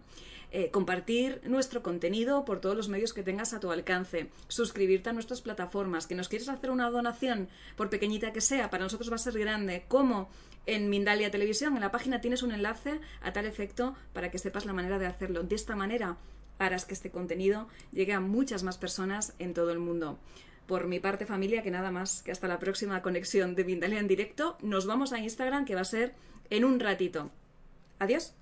Eh, 0.51 0.71
compartir 0.71 1.43
nuestro 1.45 1.83
contenido 1.83 2.47
por 2.47 2.61
todos 2.61 2.75
los 2.75 2.89
medios 2.89 3.13
que 3.13 3.23
tengas 3.23 3.53
a 3.53 3.61
tu 3.61 3.71
alcance, 3.71 4.31
suscribirte 4.49 5.11
a 5.11 5.13
nuestras 5.13 5.43
plataformas, 5.43 6.07
que 6.07 6.15
nos 6.15 6.29
quieres 6.29 6.49
hacer 6.49 6.71
una 6.71 6.89
donación, 6.91 7.49
por 7.77 7.91
pequeñita 7.91 8.33
que 8.33 8.41
sea, 8.41 8.71
para 8.71 8.85
nosotros 8.85 9.11
va 9.11 9.17
a 9.17 9.19
ser 9.19 9.39
grande, 9.39 9.85
como 9.89 10.31
en 10.65 10.89
Mindalia 10.89 11.31
Televisión, 11.31 11.75
en 11.75 11.83
la 11.83 11.91
página 11.91 12.21
tienes 12.23 12.43
un 12.43 12.53
enlace 12.53 13.01
a 13.21 13.33
tal 13.33 13.45
efecto 13.45 13.95
para 14.15 14.31
que 14.31 14.39
sepas 14.39 14.65
la 14.65 14.73
manera 14.73 14.99
de 14.99 15.07
hacerlo. 15.07 15.43
De 15.43 15.55
esta 15.55 15.77
manera 15.77 16.17
harás 16.59 16.85
que 16.85 16.95
este 16.95 17.11
contenido 17.11 17.69
llegue 17.93 18.13
a 18.13 18.21
muchas 18.21 18.63
más 18.63 18.79
personas 18.79 19.35
en 19.39 19.55
todo 19.55 19.71
el 19.71 19.79
mundo. 19.79 20.19
Por 20.67 20.87
mi 20.87 21.01
parte 21.01 21.25
familia, 21.25 21.63
que 21.63 21.71
nada 21.71 21.91
más, 21.91 22.23
que 22.23 22.33
hasta 22.33 22.49
la 22.49 22.59
próxima 22.59 23.01
conexión 23.01 23.55
de 23.55 23.65
Mindalia 23.65 24.01
en 24.01 24.09
directo, 24.09 24.59
nos 24.61 24.87
vamos 24.87 25.13
a 25.13 25.19
Instagram 25.19 25.65
que 25.65 25.75
va 25.75 25.83
a 25.83 25.85
ser 25.85 26.15
en 26.51 26.65
un 26.65 26.81
ratito. 26.81 27.31
Adiós. 27.99 28.35